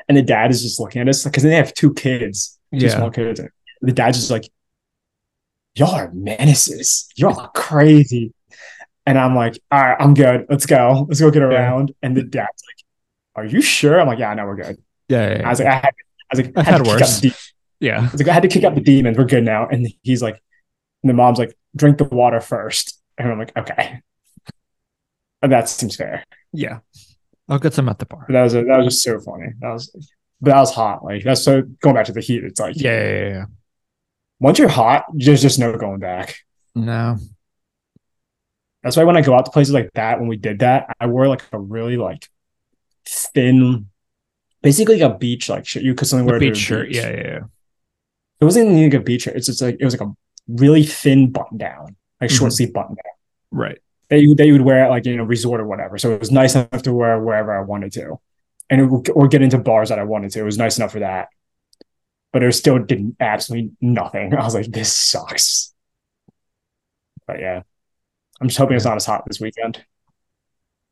And 0.07 0.17
the 0.17 0.21
dad 0.21 0.49
is 0.51 0.61
just 0.63 0.79
looking 0.79 1.01
at 1.01 1.09
us 1.09 1.23
because 1.23 1.43
they 1.43 1.55
have 1.55 1.73
two 1.73 1.93
kids, 1.93 2.57
two 2.73 2.85
Yeah. 2.85 2.95
small 2.95 3.11
kids. 3.11 3.41
The 3.81 3.91
dad's 3.91 4.17
just 4.17 4.31
like, 4.31 4.49
Y'all 5.75 5.93
are 5.95 6.11
menaces. 6.13 7.07
Y'all 7.15 7.39
are 7.39 7.51
crazy. 7.55 8.33
And 9.05 9.17
I'm 9.17 9.35
like, 9.35 9.59
all 9.71 9.79
right, 9.81 9.97
I'm 9.99 10.13
good. 10.13 10.45
Let's 10.49 10.65
go. 10.65 11.05
Let's 11.07 11.19
go 11.21 11.31
get 11.31 11.41
around. 11.41 11.93
And 12.01 12.15
the 12.17 12.23
dad's 12.23 12.63
like, 12.67 12.85
Are 13.35 13.45
you 13.45 13.61
sure? 13.61 13.99
I'm 13.99 14.07
like, 14.07 14.19
Yeah, 14.19 14.29
I 14.31 14.33
know 14.33 14.45
we're 14.45 14.55
good. 14.55 14.77
Yeah. 15.07 15.37
yeah, 15.39 15.47
I 15.47 15.49
was 15.49 15.59
like, 15.59 15.67
I 15.67 15.73
had, 15.75 15.85
I 15.85 16.35
was 16.37 16.39
like, 16.39 16.57
I've 16.57 16.67
I 16.67 16.71
had 16.71 16.77
to 16.77 16.83
kick 16.83 16.99
worse. 16.99 17.21
Yeah. 17.79 18.09
I 18.11 18.17
like, 18.17 18.27
I 18.27 18.33
had 18.33 18.43
to 18.43 18.49
kick 18.49 18.63
out 18.63 18.75
the 18.75 18.81
demons. 18.81 19.17
We're 19.17 19.25
good 19.25 19.43
now. 19.43 19.67
And 19.67 19.87
he's 20.03 20.21
like, 20.21 20.41
and 21.03 21.09
the 21.09 21.13
mom's 21.13 21.39
like, 21.39 21.57
drink 21.75 21.97
the 21.97 22.03
water 22.05 22.41
first. 22.41 22.99
And 23.17 23.31
I'm 23.31 23.39
like, 23.39 23.55
okay. 23.57 24.01
And 25.41 25.51
that 25.51 25.69
seems 25.69 25.95
fair. 25.95 26.23
Yeah. 26.51 26.79
I'll 27.47 27.59
get 27.59 27.73
some 27.73 27.89
at 27.89 27.99
the 27.99 28.05
bar. 28.05 28.25
But 28.27 28.33
that 28.33 28.43
was 28.43 28.53
that 28.53 28.65
was 28.65 28.85
just 28.85 29.03
so 29.03 29.19
funny. 29.19 29.53
That 29.59 29.71
was 29.71 29.89
but 30.41 30.51
that 30.51 30.59
was 30.59 30.73
hot. 30.73 31.03
Like 31.03 31.23
that's 31.23 31.43
so 31.43 31.61
going 31.81 31.95
back 31.95 32.05
to 32.05 32.11
the 32.11 32.21
heat, 32.21 32.43
it's 32.43 32.59
like 32.59 32.75
Yeah. 32.77 32.91
Yeah. 32.91 33.29
yeah, 33.29 33.45
once 34.39 34.59
you're 34.59 34.69
hot, 34.69 35.05
there's 35.13 35.41
just 35.41 35.59
no 35.59 35.75
going 35.77 35.99
back. 35.99 36.37
No. 36.75 37.17
That's 38.83 38.95
why 38.95 39.03
when 39.03 39.17
I 39.17 39.21
go 39.21 39.35
out 39.35 39.45
to 39.45 39.51
places 39.51 39.73
like 39.73 39.89
that, 39.95 40.19
when 40.19 40.29
we 40.29 40.37
did 40.37 40.59
that, 40.59 40.95
I 40.99 41.07
wore 41.07 41.27
like 41.27 41.43
a 41.51 41.59
really 41.59 41.97
like 41.97 42.27
thin, 43.05 43.87
basically 44.61 44.99
like 44.99 45.11
a 45.11 45.17
beach 45.17 45.49
like 45.49 45.65
shirt. 45.65 45.83
You 45.83 45.95
could 45.95 46.07
something 46.07 46.25
wear 46.25 46.39
to 46.39 46.39
beach 46.39 46.57
shirt. 46.57 46.87
beach. 46.87 46.97
Yeah. 46.97 47.09
Yeah. 47.09 47.23
yeah. 47.23 47.39
It 48.39 48.45
wasn't 48.45 48.67
even 48.71 48.83
like 48.83 48.93
a 48.93 49.03
beach 49.03 49.23
shirt. 49.23 49.35
It's 49.35 49.47
just 49.47 49.61
like 49.61 49.77
it 49.79 49.85
was 49.85 49.93
like 49.97 50.07
a 50.07 50.13
really 50.47 50.83
thin 50.83 51.31
button 51.31 51.57
down, 51.57 51.95
like 52.21 52.29
short 52.29 52.51
Mhm. 52.51 52.55
sleeve 52.55 52.73
button 52.73 52.95
down. 52.95 53.13
Right. 53.51 53.79
That 54.09 54.21
you 54.21 54.33
that 54.35 54.45
you 54.47 54.53
would 54.53 54.61
wear 54.61 54.83
at 54.85 54.89
like 54.89 55.05
you 55.05 55.17
know 55.17 55.23
resort 55.23 55.59
or 55.61 55.67
whatever. 55.67 55.97
So 55.97 56.11
it 56.13 56.19
was 56.19 56.31
nice 56.31 56.55
enough 56.55 56.81
to 56.83 56.93
wear 56.93 57.19
wherever 57.21 57.53
I 57.57 57.61
wanted 57.63 57.91
to, 57.93 58.19
and 58.69 58.81
it, 58.81 58.85
would- 58.85 59.09
or 59.11 59.27
get 59.27 59.41
into 59.41 59.57
bars 59.57 59.89
that 59.89 59.99
I 59.99 60.03
wanted 60.03 60.31
to. 60.31 60.39
It 60.39 60.43
was 60.43 60.57
nice 60.57 60.77
enough 60.77 60.93
for 60.93 60.99
that, 60.99 61.27
but 62.33 62.41
it 62.43 62.51
still 62.53 62.79
did 62.79 63.15
absolutely 63.19 63.71
nothing. 63.81 64.33
I 64.35 64.43
was 64.43 64.55
like, 64.55 64.67
this 64.67 64.91
sucks. 64.95 65.73
But 67.27 67.39
yeah, 67.39 67.61
I'm 68.41 68.47
just 68.47 68.57
hoping 68.57 68.75
it's 68.77 68.85
not 68.85 68.95
as 68.95 69.05
hot 69.05 69.25
this 69.27 69.39
weekend. 69.39 69.83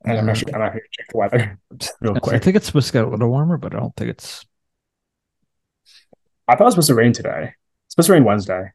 And 0.06 0.20
I'm 0.20 0.26
Mhm. 0.26 0.30
actually 0.30 0.54
I'm 0.54 0.60
not 0.60 0.74
going 0.74 0.82
to 0.84 0.90
check 0.92 1.08
the 1.12 1.18
weather 1.18 1.60
real 2.02 2.16
quick. 2.20 2.36
I 2.36 2.40
think 2.40 2.56
it's 2.56 2.68
supposed 2.68 2.88
to 2.88 2.94
get 2.94 3.06
a 3.06 3.10
little 3.10 3.30
warmer, 3.30 3.58
but 3.58 3.74
I 3.74 3.80
don't 3.80 3.96
think 3.96 4.12
it's. 4.12 4.46
I 6.48 6.56
thought 6.56 6.62
it 6.62 6.66
was 6.66 6.74
supposed 6.76 6.88
to 6.88 6.96
rain 6.96 7.14
today. 7.14 7.54
It's 7.86 7.94
supposed 7.96 8.08
to 8.08 8.14
rain 8.14 8.24
Wednesday. 8.24 8.72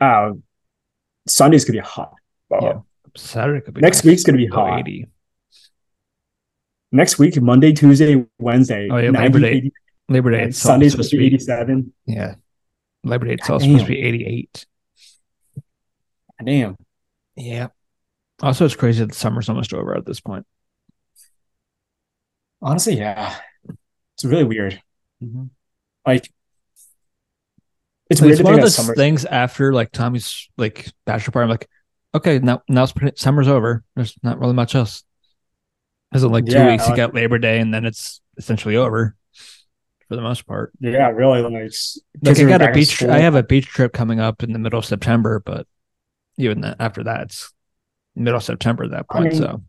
Uh, 0.00 0.32
Sunday's 1.28 1.64
gonna 1.64 1.80
be 1.80 1.86
hot. 1.86 2.14
Yeah. 2.50 2.80
Saturday 3.16 3.60
could 3.64 3.74
be 3.74 3.80
Next 3.80 4.04
week's 4.04 4.22
gonna 4.24 4.38
be 4.38 4.46
hot. 4.46 4.80
80. 4.80 5.06
Next 6.90 7.18
week, 7.18 7.40
Monday, 7.40 7.72
Tuesday, 7.72 8.24
Wednesday, 8.38 8.88
Oh, 8.90 8.96
yeah, 8.96 9.10
90, 9.10 9.18
Labor 9.20 9.40
Day. 9.40 9.52
80, 9.58 9.72
Labor 10.08 10.30
Day. 10.30 10.42
It's 10.44 10.58
Sunday's 10.58 10.92
supposed 10.92 11.10
to 11.10 11.18
be 11.18 11.26
87. 11.26 11.92
Yeah. 12.06 12.34
Labor 13.04 13.26
Day 13.26 13.34
itself 13.34 13.60
Damn. 13.62 13.72
supposed 13.72 13.86
to 13.86 13.92
be 13.92 14.00
88. 14.00 14.66
Damn. 16.44 16.76
Yeah. 17.36 17.68
Also, 18.40 18.64
it's 18.64 18.74
crazy 18.76 19.04
that 19.04 19.14
summer's 19.14 19.48
almost 19.48 19.74
over 19.74 19.94
at 19.96 20.06
this 20.06 20.20
point. 20.20 20.46
Honestly, 22.62 22.96
yeah. 22.96 23.34
It's 24.14 24.24
really 24.24 24.44
weird. 24.44 24.80
Like, 26.06 26.30
it's 28.10 28.20
It's, 28.20 28.26
weird 28.26 28.38
to 28.38 28.42
one 28.44 28.54
of 28.54 28.60
those 28.60 28.74
summer. 28.74 28.94
things 28.94 29.24
after 29.24 29.72
like 29.72 29.92
Tommy's 29.92 30.48
like 30.56 30.90
bachelor 31.04 31.32
party. 31.32 31.44
I'm 31.44 31.50
like, 31.50 31.68
okay, 32.14 32.38
now 32.38 32.62
now 32.68 32.82
it's 32.84 32.92
pretty, 32.92 33.16
summer's 33.16 33.48
over. 33.48 33.84
There's 33.96 34.14
not 34.22 34.38
really 34.38 34.54
much 34.54 34.74
else. 34.74 35.04
There's 36.10 36.24
like 36.24 36.46
two 36.46 36.52
Yeah, 36.52 36.70
weeks 36.70 36.84
to 36.84 36.90
like- 36.90 36.96
get 36.96 37.14
Labor 37.14 37.38
Day, 37.38 37.58
and 37.60 37.72
then 37.72 37.84
it's 37.84 38.20
essentially 38.38 38.76
over 38.76 39.14
for 40.08 40.16
the 40.16 40.22
most 40.22 40.46
part. 40.46 40.72
Yeah, 40.80 41.08
really. 41.10 41.42
Like, 41.42 41.52
Like 42.22 42.38
I 42.38 42.44
got 42.44 42.62
a 42.62 42.72
beach. 42.72 43.02
I 43.02 43.18
have 43.18 43.34
a 43.34 43.42
beach 43.42 43.66
trip 43.66 43.92
coming 43.92 44.20
up 44.20 44.42
in 44.42 44.52
the 44.52 44.58
middle 44.58 44.78
of 44.78 44.86
September, 44.86 45.42
but 45.44 45.66
even 46.38 46.62
that, 46.62 46.76
after 46.80 47.04
that, 47.04 47.22
it's 47.22 47.52
middle 48.16 48.38
of 48.38 48.42
September 48.42 48.84
at 48.84 48.90
that 48.92 49.04
I 49.10 49.18
point. 49.18 49.32
mean, 49.34 49.42
so 49.42 49.62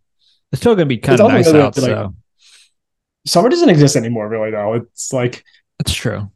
it's 0.53 0.61
still 0.61 0.75
gonna 0.75 0.85
be 0.85 0.97
kind 0.97 1.19
of 1.19 1.27
nice 1.29 1.47
out. 1.49 1.75
like- 1.77 1.85
so 1.85 2.15
Summer 3.25 3.49
doesn't 3.49 3.69
exist 3.69 3.97
anymore, 3.97 4.29
really, 4.29 4.51
though. 4.51 4.73
It's 4.75 5.11
like, 5.11 5.43
it's 5.79 5.93
true. 5.93 6.31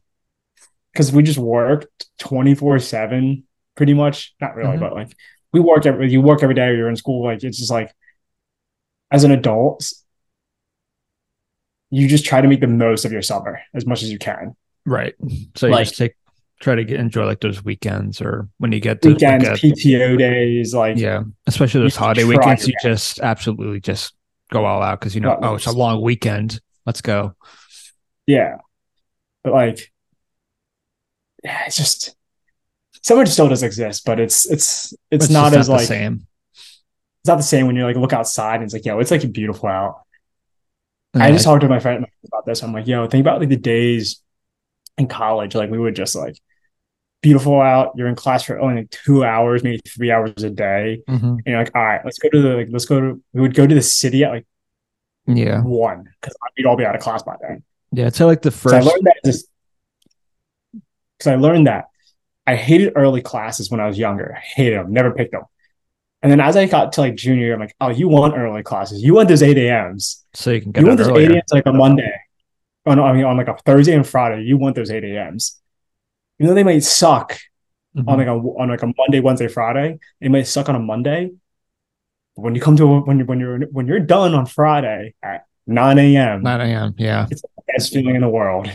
Because 0.94 1.12
we 1.12 1.22
just 1.22 1.38
worked 1.38 2.06
24 2.20 2.78
7 2.78 3.42
pretty 3.76 3.92
much. 3.94 4.32
Not 4.40 4.54
really, 4.54 4.76
Mhm. 4.76 4.80
but 4.80 4.94
like, 4.94 5.12
we 5.52 5.58
work 5.60 5.84
every, 5.86 6.10
you 6.10 6.20
work 6.22 6.42
every 6.42 6.54
day, 6.54 6.74
you're 6.76 6.88
in 6.88 6.96
school. 6.96 7.24
Like, 7.24 7.42
it's 7.44 7.58
just 7.58 7.70
like, 7.70 7.92
as 9.10 9.24
an 9.24 9.30
adult, 9.32 9.92
you 11.90 12.08
just 12.08 12.24
try 12.24 12.40
to 12.40 12.48
make 12.48 12.60
the 12.60 12.66
most 12.66 13.04
of 13.04 13.12
your 13.12 13.22
summer 13.22 13.60
as 13.74 13.86
much 13.86 14.02
as 14.02 14.10
you 14.10 14.18
can. 14.18 14.56
Right. 14.86 15.14
So 15.56 15.66
you 15.66 15.72
Like- 15.72 15.86
just 15.86 15.98
take 15.98 16.14
try 16.60 16.76
to 16.76 16.84
get, 16.84 16.98
enjoy 17.00 17.26
like 17.26 17.40
those 17.40 17.64
weekends 17.64 18.20
or 18.22 18.48
when 18.58 18.72
you 18.72 18.80
get 18.80 19.02
to 19.02 19.08
weekends, 19.08 19.44
like 19.44 19.58
a- 19.62 19.66
PTO 19.66 20.16
days, 20.16 20.72
like 20.74 20.96
yeah, 20.96 21.22
especially 21.46 21.80
those 21.82 21.96
holiday 21.96 22.24
weekends, 22.24 22.66
you 22.66 22.74
just 22.82 23.18
absolutely 23.20 23.80
just 23.80 24.14
go 24.52 24.64
all 24.64 24.80
out 24.82 24.98
because 25.00 25.14
you 25.14 25.20
know, 25.20 25.36
oh, 25.42 25.56
it's 25.56 25.66
a 25.66 25.72
long 25.72 26.00
weekend. 26.00 26.60
Let's 26.86 27.00
go. 27.00 27.34
yeah. 28.26 28.58
But 29.42 29.52
like, 29.52 29.92
it's 31.66 31.76
just 31.76 32.16
summer 33.02 33.26
still 33.26 33.48
does 33.48 33.62
exist, 33.62 34.04
but 34.04 34.18
it's 34.20 34.50
it's 34.50 34.94
it's, 35.10 35.30
not 35.30 35.54
as 35.54 35.66
the 35.66 35.72
like 35.74 35.86
same. 35.86 36.26
it's 36.52 37.26
not 37.28 37.36
the 37.36 37.42
same 37.42 37.66
when 37.66 37.76
you 37.76 37.84
like 37.84 37.96
look 37.96 38.12
outside 38.12 38.56
and 38.56 38.64
it's 38.64 38.72
like, 38.74 38.84
yo, 38.84 38.98
it's 38.98 39.10
like 39.10 39.30
beautiful 39.32 39.68
out. 39.68 40.00
And 41.12 41.22
I 41.22 41.30
just 41.30 41.44
talked 41.44 41.60
to 41.60 41.68
my 41.68 41.78
friend 41.78 42.04
about 42.26 42.44
this. 42.44 42.62
I'm 42.62 42.72
like, 42.72 42.86
yo, 42.88 43.06
think 43.06 43.20
about 43.20 43.38
like 43.40 43.48
the 43.48 43.56
days 43.56 44.20
in 44.98 45.06
college. 45.06 45.54
Like 45.54 45.70
we 45.70 45.78
would 45.78 45.94
just 45.94 46.16
like 46.16 46.36
beautiful 47.22 47.60
out. 47.60 47.92
You're 47.96 48.08
in 48.08 48.16
class 48.16 48.42
for 48.42 48.58
only 48.58 48.82
like 48.82 48.90
two 48.90 49.24
hours, 49.24 49.62
maybe 49.62 49.80
three 49.86 50.10
hours 50.10 50.42
a 50.42 50.50
day. 50.50 51.02
mhm. 51.08 51.22
And 51.22 51.42
you're 51.46 51.58
like, 51.58 51.70
all 51.74 51.84
right, 51.84 52.00
let's 52.04 52.18
go 52.18 52.28
to 52.30 52.42
the 52.42 52.56
like, 52.56 52.68
let's 52.70 52.84
go 52.86 53.00
to. 53.00 53.22
We 53.32 53.40
would 53.42 53.54
go 53.54 53.66
to 53.66 53.74
the 53.74 53.82
city 53.82 54.24
at 54.24 54.30
like 54.32 54.46
yeah, 55.26 55.62
one 55.62 56.04
because 56.20 56.34
we'd 56.56 56.66
all 56.66 56.76
be 56.76 56.84
out 56.84 56.94
of 56.96 57.00
class 57.00 57.22
by 57.22 57.36
then. 57.40 57.62
yeah. 57.92 58.06
It's 58.08 58.18
like 58.20 58.42
the 58.42 58.50
So 58.50 58.70
I 58.70 58.80
first. 58.80 58.86
learned 58.88 59.04
that 59.06 59.16
just 59.24 59.46
because 61.24 61.38
I 61.38 61.40
learned 61.40 61.66
that 61.66 61.86
I 62.46 62.56
hated 62.56 62.92
early 62.96 63.22
classes 63.22 63.70
when 63.70 63.80
I 63.80 63.86
was 63.86 63.98
younger. 63.98 64.34
I 64.36 64.40
hated 64.40 64.78
them, 64.78 64.92
never 64.92 65.12
picked 65.12 65.32
them. 65.32 65.42
And 66.22 66.30
then 66.30 66.40
as 66.40 66.56
I 66.56 66.66
got 66.66 66.92
to 66.94 67.00
like 67.02 67.16
junior, 67.16 67.44
year, 67.46 67.54
I'm 67.54 67.60
like, 67.60 67.74
oh, 67.80 67.88
you 67.90 68.08
want 68.08 68.36
early 68.36 68.62
classes? 68.62 69.02
You 69.02 69.14
want 69.14 69.28
those 69.28 69.42
eight 69.42 69.58
a.m.s? 69.58 70.24
so 70.34 70.50
you 70.50 70.60
can 70.60 70.72
get 70.72 70.80
You 70.80 70.86
want 70.86 70.98
those 70.98 71.08
earlier. 71.08 71.24
eight 71.26 71.30
a.m.s 71.32 71.52
like 71.52 71.66
a 71.66 71.72
Monday? 71.72 72.12
Oh 72.86 72.94
no, 72.94 73.04
I 73.04 73.12
mean 73.14 73.24
on 73.24 73.36
like 73.36 73.48
a 73.48 73.56
Thursday 73.64 73.94
and 73.94 74.06
Friday. 74.06 74.42
You 74.44 74.56
want 74.58 74.76
those 74.76 74.90
eight 74.90 75.04
a.m.s? 75.04 75.60
Even 76.38 76.48
though 76.48 76.54
they 76.54 76.64
might 76.64 76.82
suck 76.82 77.38
Mhm. 77.96 78.08
on 78.08 78.18
like 78.18 78.26
a 78.26 78.32
on 78.32 78.68
like 78.70 78.82
a 78.82 78.92
Monday, 78.98 79.20
Wednesday, 79.20 79.46
Friday, 79.48 79.98
They 80.20 80.28
might 80.28 80.46
suck 80.48 80.68
on 80.68 80.74
a 80.74 80.80
Monday. 80.80 81.30
But 82.34 82.42
when 82.42 82.54
you 82.56 82.60
come 82.60 82.76
to 82.76 83.00
when 83.00 83.18
you 83.20 83.24
when 83.24 83.38
you're 83.40 83.60
when 83.66 83.86
you're 83.86 84.00
done 84.00 84.34
on 84.34 84.46
Friday 84.46 85.14
at 85.22 85.44
nine 85.66 85.98
a.m., 85.98 86.42
9 86.42 86.60
a.m. 86.60 86.94
Yeah. 86.98 87.26
it's 87.30 87.40
the 87.42 87.48
best 87.68 87.92
feeling 87.92 88.16
in 88.16 88.20
the 88.22 88.28
world. 88.28 88.68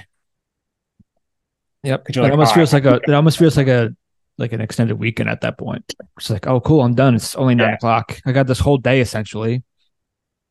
Yep. 1.84 2.10
It 2.10 2.16
like, 2.18 2.32
almost 2.32 2.50
"All 2.50 2.56
feels 2.56 2.74
like 2.74 2.86
a. 2.86 2.96
It 3.08 3.12
almost 3.14 3.38
feels 3.40 3.56
like 3.58 3.68
a 3.68 3.96
like 4.38 4.54
an 4.54 4.62
extended 4.62 4.96
weekend 4.98 5.30
at 5.30 5.42
that 5.42 5.58
point. 5.58 5.94
It's 6.18 6.30
like, 6.30 6.48
oh, 6.48 6.60
cool, 6.62 6.82
I'm 6.82 6.96
done. 6.96 7.16
It's 7.16 7.36
only 7.36 7.56
nine 7.56 7.70
Yeah. 7.70 7.76
o'clock. 7.76 8.20
I 8.26 8.32
got 8.32 8.48
this 8.48 8.60
whole 8.60 8.78
day 8.78 9.02
essentially. 9.02 9.64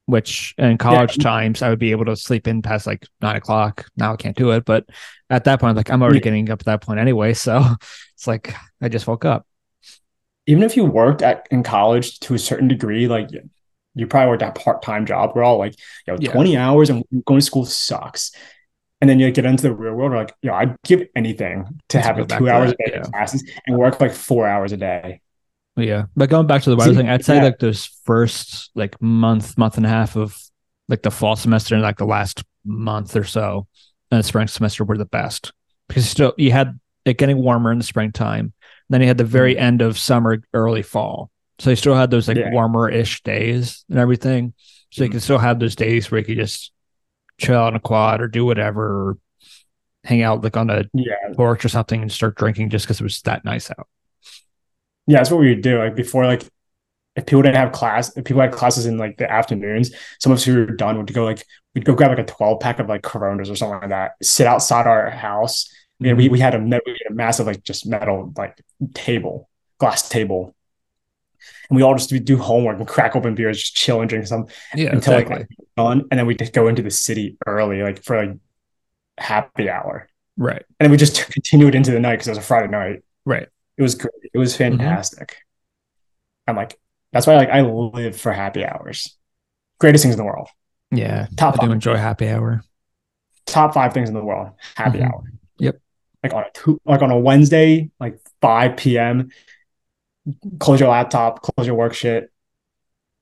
Which 0.07 0.55
in 0.57 0.79
college 0.79 1.19
times 1.19 1.61
I 1.61 1.69
would 1.69 1.79
be 1.79 1.91
able 1.91 2.07
to 2.07 2.17
sleep 2.17 2.49
in 2.49 2.63
past 2.63 2.87
like 2.87 3.07
nine 3.21 3.37
o'clock. 3.37 3.85
Now 3.99 4.15
I 4.15 4.17
can't 4.17 4.35
do 4.37 4.53
it, 4.53 4.65
but 4.65 4.87
at 5.29 5.45
that 5.45 5.61
point, 5.61 5.77
like 5.77 5.91
I'm 5.91 6.01
already 6.03 6.17
Yeah. 6.19 6.23
getting 6.25 6.49
up 6.51 6.61
at 6.61 6.65
that 6.67 6.81
point 6.81 6.99
anyway. 6.99 7.35
So 7.35 7.63
it's 8.15 8.27
like 8.27 8.55
I 8.81 8.89
just 8.89 9.07
woke 9.07 9.27
up. 9.27 9.47
even 10.47 10.63
if 10.63 10.79
you 10.79 10.87
worked 10.87 11.21
at 11.21 11.47
in 11.51 11.63
college 11.63 12.21
to 12.21 12.33
a 12.33 12.39
certain 12.39 12.69
degree, 12.69 13.07
like 13.07 13.29
you 13.95 14.07
probably 14.07 14.31
worked 14.31 14.43
at 14.43 14.57
a 14.57 14.61
part-time 14.61 15.05
job, 15.05 15.33
we're 15.35 15.43
all 15.45 15.59
like, 15.59 15.75
yo, 16.07 16.17
Yeah. 16.19 16.33
20 16.33 16.57
hours 16.57 16.89
and 16.89 17.05
going 17.27 17.41
to 17.41 17.45
school 17.45 17.67
sucks. 17.67 18.33
And 19.01 19.09
then 19.09 19.21
you 19.21 19.31
get 19.31 19.45
into 19.45 19.63
the 19.63 19.73
real 19.73 19.95
world, 19.95 20.13
like, 20.13 20.35
yo, 20.43 20.53
I'd 20.55 20.77
give 20.85 21.03
anything 21.15 21.65
to 21.91 21.99
To 21.99 22.01
have 22.01 22.29
back 22.29 22.39
two 22.41 22.49
hours 22.49 22.71
that, 22.71 22.81
a 22.81 22.91
day 22.91 22.93
yeah. 22.95 23.01
of 23.03 23.13
classes 23.13 23.49
and 23.67 23.77
work 23.79 24.01
like 24.01 24.13
four 24.13 24.49
hours 24.49 24.73
a 24.73 24.77
day. 24.77 25.21
Yeah, 25.77 26.07
but 26.17 26.29
going 26.29 26.49
back 26.49 26.63
to 26.63 26.71
the 26.71 26.77
weather 26.77 26.95
thing, 26.95 27.09
I'd 27.09 27.25
say 27.25 27.37
yeah. 27.37 27.45
like 27.45 27.61
those 27.61 27.87
first 28.05 28.71
like 28.75 29.01
month, 29.01 29.57
month 29.57 29.77
and 29.77 29.87
a 29.87 29.89
half 29.89 30.17
of 30.17 30.37
like 30.89 31.03
the 31.03 31.13
fall 31.13 31.37
semester 31.37 31.77
and 31.77 31.83
like 31.83 31.99
the 31.99 32.05
last 32.07 32.43
month 32.65 33.15
or 33.15 33.23
so 33.25 33.69
and 34.11 34.19
the 34.19 34.23
spring 34.25 34.49
semester 34.49 34.85
were 34.85 34.99
the 34.99 35.05
best 35.05 35.53
because 35.87 36.03
you 36.05 36.09
still 36.09 36.35
you 36.37 36.51
had 36.51 36.79
it 37.05 37.17
getting 37.19 37.39
warmer 37.39 37.71
in 37.71 37.79
the 37.79 37.85
springtime. 37.85 38.53
Then 38.91 39.01
you 39.03 39.07
had 39.07 39.19
the 39.19 39.25
very 39.25 39.57
end 39.57 39.81
of 39.81 39.99
summer, 39.99 40.39
early 40.53 40.83
fall, 40.83 41.31
so 41.61 41.71
you 41.71 41.77
still 41.77 41.95
had 41.95 42.11
those 42.11 42.27
like 42.27 42.39
Yeah. 42.39 42.51
warmer 42.51 42.89
ish 42.91 43.23
days 43.23 43.85
and 43.89 43.99
everything. 44.01 44.55
So 44.91 45.05
you 45.05 45.09
Mhm. 45.09 45.13
can 45.13 45.21
still 45.21 45.39
have 45.39 45.61
those 45.61 45.77
days 45.77 46.11
where 46.11 46.19
you 46.19 46.25
could 46.25 46.39
just 46.39 46.73
chill 47.39 47.61
on 47.61 47.75
a 47.77 47.81
quad 47.81 48.21
or 48.21 48.29
do 48.29 48.45
whatever, 48.45 48.85
or 48.85 49.19
hang 50.05 50.23
out 50.23 50.43
like 50.43 50.57
on 50.57 50.71
a 50.71 50.85
Yeah. 50.93 51.15
porch 51.35 51.65
or 51.65 51.69
something 51.69 52.03
and 52.03 52.11
start 52.11 52.37
drinking 52.37 52.71
just 52.71 52.87
because 52.87 53.01
it 53.01 53.05
was 53.05 53.21
that 53.23 53.45
nice 53.45 53.71
out. 53.71 53.89
Yeah, 55.07 55.19
that's 55.19 55.31
what 55.31 55.41
we 55.41 55.49
would 55.49 55.63
do. 55.63 55.79
Like 55.79 55.97
before, 55.97 56.27
like 56.27 56.45
if 57.17 57.27
people 57.27 57.43
didn't 57.43 57.57
have 57.57 57.73
class, 57.73 58.17
if 58.17 58.25
people 58.25 58.43
had 58.43 58.53
classes 58.53 58.87
in 58.87 58.99
like 58.99 59.17
the 59.17 59.31
afternoons, 59.31 59.91
some 60.21 60.33
of 60.33 60.39
us 60.39 60.45
who 60.45 60.55
were 60.55 60.67
done 60.67 60.97
would 60.99 61.13
go 61.13 61.25
like 61.25 61.45
we'd 61.75 61.85
go 61.85 61.95
grab 61.95 62.11
like 62.11 62.19
a 62.19 62.25
12 62.25 62.61
pack 62.61 62.79
of 62.79 62.89
like 62.89 63.03
coronas 63.03 63.51
or 63.51 63.57
something 63.57 63.81
like 63.81 63.91
that, 63.91 64.13
sit 64.23 64.47
outside 64.47 64.87
our 64.87 65.11
house. 65.11 65.73
And 66.01 66.17
we, 66.17 66.25
mm-hmm. 66.25 66.33
we 66.33 66.41
had 66.41 66.55
a 66.55 66.59
we 66.59 66.71
had 66.71 67.11
a 67.11 67.15
massive 67.15 67.47
like 67.47 67.65
just 67.65 67.87
metal 67.87 68.33
like 68.37 68.61
table, 68.95 69.49
glass 69.79 70.09
table. 70.09 70.55
And 71.71 71.77
we 71.77 71.83
all 71.83 71.95
just 71.95 72.11
do 72.25 72.37
homework 72.39 72.79
and 72.79 72.87
crack 72.89 73.15
open 73.17 73.35
beers, 73.35 73.59
just 73.59 73.75
chill 73.77 74.01
and 74.01 74.09
drink 74.09 74.27
some 74.27 74.47
Yeah, 74.75 74.93
until 74.93 75.15
exactly. 75.15 75.37
like 75.39 75.49
done. 75.77 76.05
And 76.11 76.19
then 76.19 76.27
we 76.27 76.35
just 76.35 76.53
go 76.53 76.69
into 76.69 76.83
the 76.83 76.91
city 76.91 77.37
early, 77.47 77.83
like 77.83 78.03
for 78.03 78.25
like 78.27 78.37
happy 79.19 79.69
hour. 79.69 80.09
right, 80.37 80.63
And 80.79 80.85
then 80.87 80.91
we 80.91 80.97
just 80.97 81.31
continued 81.31 81.75
into 81.75 81.91
the 81.91 82.01
night 82.01 82.15
because 82.17 82.29
it 82.29 82.33
was 82.33 82.39
a 82.39 82.43
Friday 82.43 82.69
night. 82.69 83.03
right. 83.25 83.49
It 83.77 83.83
was 83.83 83.95
great. 83.95 84.13
It 84.35 84.39
was 84.39 84.55
Mm-hmm. 84.57 84.77
fantastic. 84.79 85.37
I'm 86.47 86.57
like, 86.57 86.79
that's 87.13 87.27
why 87.27 87.37
like 87.37 87.51
I 87.51 87.61
live 87.63 88.17
for 88.21 88.33
happy 88.33 88.65
hours. 88.65 89.17
Greatest 89.79 90.03
things 90.03 90.15
in 90.15 90.19
the 90.19 90.25
world. 90.25 90.49
Yeah, 90.91 91.27
Top 91.37 91.61
I 91.63 91.67
do 91.67 91.73
enjoy 91.73 91.97
happy 91.97 92.29
hour. 92.29 92.63
Top 93.47 93.75
five 93.75 93.93
things 93.95 94.09
in 94.09 94.15
the 94.15 94.25
world. 94.25 94.51
Happy 94.75 94.99
Mhm. 94.99 95.05
hour. 95.13 95.23
Yep. 95.59 95.81
Like 96.23 96.35
on 96.35 96.43
a 96.45 96.51
two, 96.53 96.81
like 96.85 97.03
on 97.03 97.11
a 97.11 97.19
Wednesday, 97.19 97.91
like 98.01 98.19
5 98.41 98.77
p.m. 98.77 99.31
Close 100.59 100.81
your 100.81 100.91
laptop, 100.91 101.43
close 101.43 101.67
your 101.67 101.77
work 101.77 101.95
shit, 101.95 102.31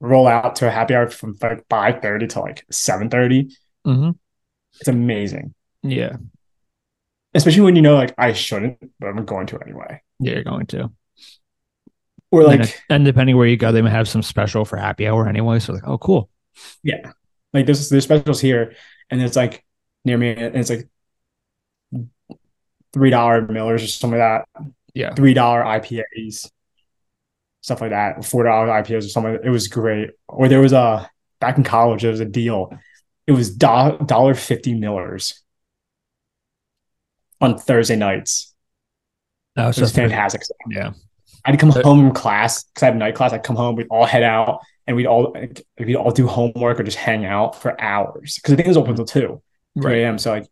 roll 0.01 0.27
out 0.27 0.57
to 0.57 0.69
a 0.69 0.71
happy 0.71 0.95
hour 0.95 1.09
from 1.09 1.37
like 1.41 1.67
5:30 1.69 2.29
to 2.31 2.41
like 2.41 2.67
7:30. 2.73 3.53
Mm-hmm. 3.87 4.11
It's 4.81 4.89
amazing. 4.89 5.55
Yeah, 5.83 6.17
Especially 7.35 7.63
when 7.63 7.77
you 7.77 7.83
know 7.83 7.95
like 7.95 8.15
I 8.19 8.33
shouldn't, 8.33 8.79
but 8.99 9.07
I'm 9.09 9.25
going 9.25 9.47
to 9.49 9.59
anyway. 9.61 10.01
yeah, 10.19 10.33
you're 10.35 10.45
going 10.45 10.67
to. 10.67 10.91
Or 12.33 12.43
like 12.43 12.61
it- 12.61 12.81
and 12.91 13.05
depending 13.05 13.37
where 13.37 13.47
you 13.47 13.57
go, 13.57 13.71
they 13.73 13.83
might 13.83 13.91
have 13.91 14.09
some 14.09 14.23
special 14.23 14.65
for 14.65 14.77
happy 14.77 15.07
hour 15.07 15.29
anyway. 15.29 15.61
So 15.61 15.73
like, 15.73 15.87
oh, 15.87 15.99
cool. 15.99 16.29
Yeah. 16.83 17.13
Like 17.53 17.67
there's 17.67 17.89
there's 17.89 18.05
specials 18.05 18.41
here, 18.41 18.75
and 19.11 19.23
it's 19.23 19.37
like 19.37 19.65
near 20.05 20.19
me, 20.19 20.31
and 20.31 20.57
it's 20.57 20.69
like 20.71 20.89
three 22.93 23.11
dollar 23.11 23.47
Millers 23.47 23.83
or 23.85 23.87
something 23.87 24.19
like 24.19 24.45
that, 24.55 24.65
Yeah, 24.95 25.15
three 25.15 25.35
dollar 25.35 25.63
IPAs, 25.63 26.51
stuff 27.67 27.81
like 27.81 27.91
that, 27.91 28.25
four 28.25 28.45
dollar 28.45 28.69
IPAs 28.69 28.99
or 28.99 29.09
something. 29.09 29.39
It 29.43 29.51
was 29.51 29.67
great. 29.67 30.11
Or 30.29 30.47
there 30.47 30.61
was 30.61 30.73
a 30.73 31.11
back 31.41 31.59
in 31.59 31.65
college, 31.65 32.03
there 32.03 32.13
was 32.13 32.21
a 32.21 32.25
deal. 32.25 32.73
It 33.27 33.33
was 33.33 33.51
dollar 33.51 34.35
fifty 34.35 34.73
Millers 34.73 35.43
on 37.41 37.59
Thursday 37.59 37.97
nights. 37.97 38.55
that 39.57 39.67
was 39.67 39.77
was 39.77 39.89
just 39.91 39.97
fantastic. 39.97 40.43
Yeah, 40.71 40.93
I'd 41.45 41.59
come 41.59 41.71
home 41.71 41.83
from 41.83 42.15
class 42.15 42.63
because 42.63 42.85
I 42.85 42.87
have 42.87 42.95
night 42.95 43.17
class. 43.17 43.33
I'd 43.33 43.43
come 43.43 43.57
home, 43.57 43.75
we'd 43.75 43.89
all 43.91 44.07
head 44.07 44.23
out, 44.23 44.61
and 44.87 44.97
we'd 44.97 45.07
all 45.07 45.37
we'd 45.77 45.97
all 45.97 46.13
do 46.13 46.29
homework 46.29 46.79
or 46.79 46.85
just 46.85 46.99
hang 46.99 47.25
out 47.25 47.61
for 47.61 47.79
hours 47.81 48.37
because 48.37 48.53
I 48.53 48.57
think 48.57 48.67
it 48.67 48.71
was 48.71 48.77
open 48.77 48.91
until 48.91 49.07
two, 49.07 49.43
right. 49.75 49.97
a.m. 49.97 50.19
So 50.19 50.31
like 50.31 50.47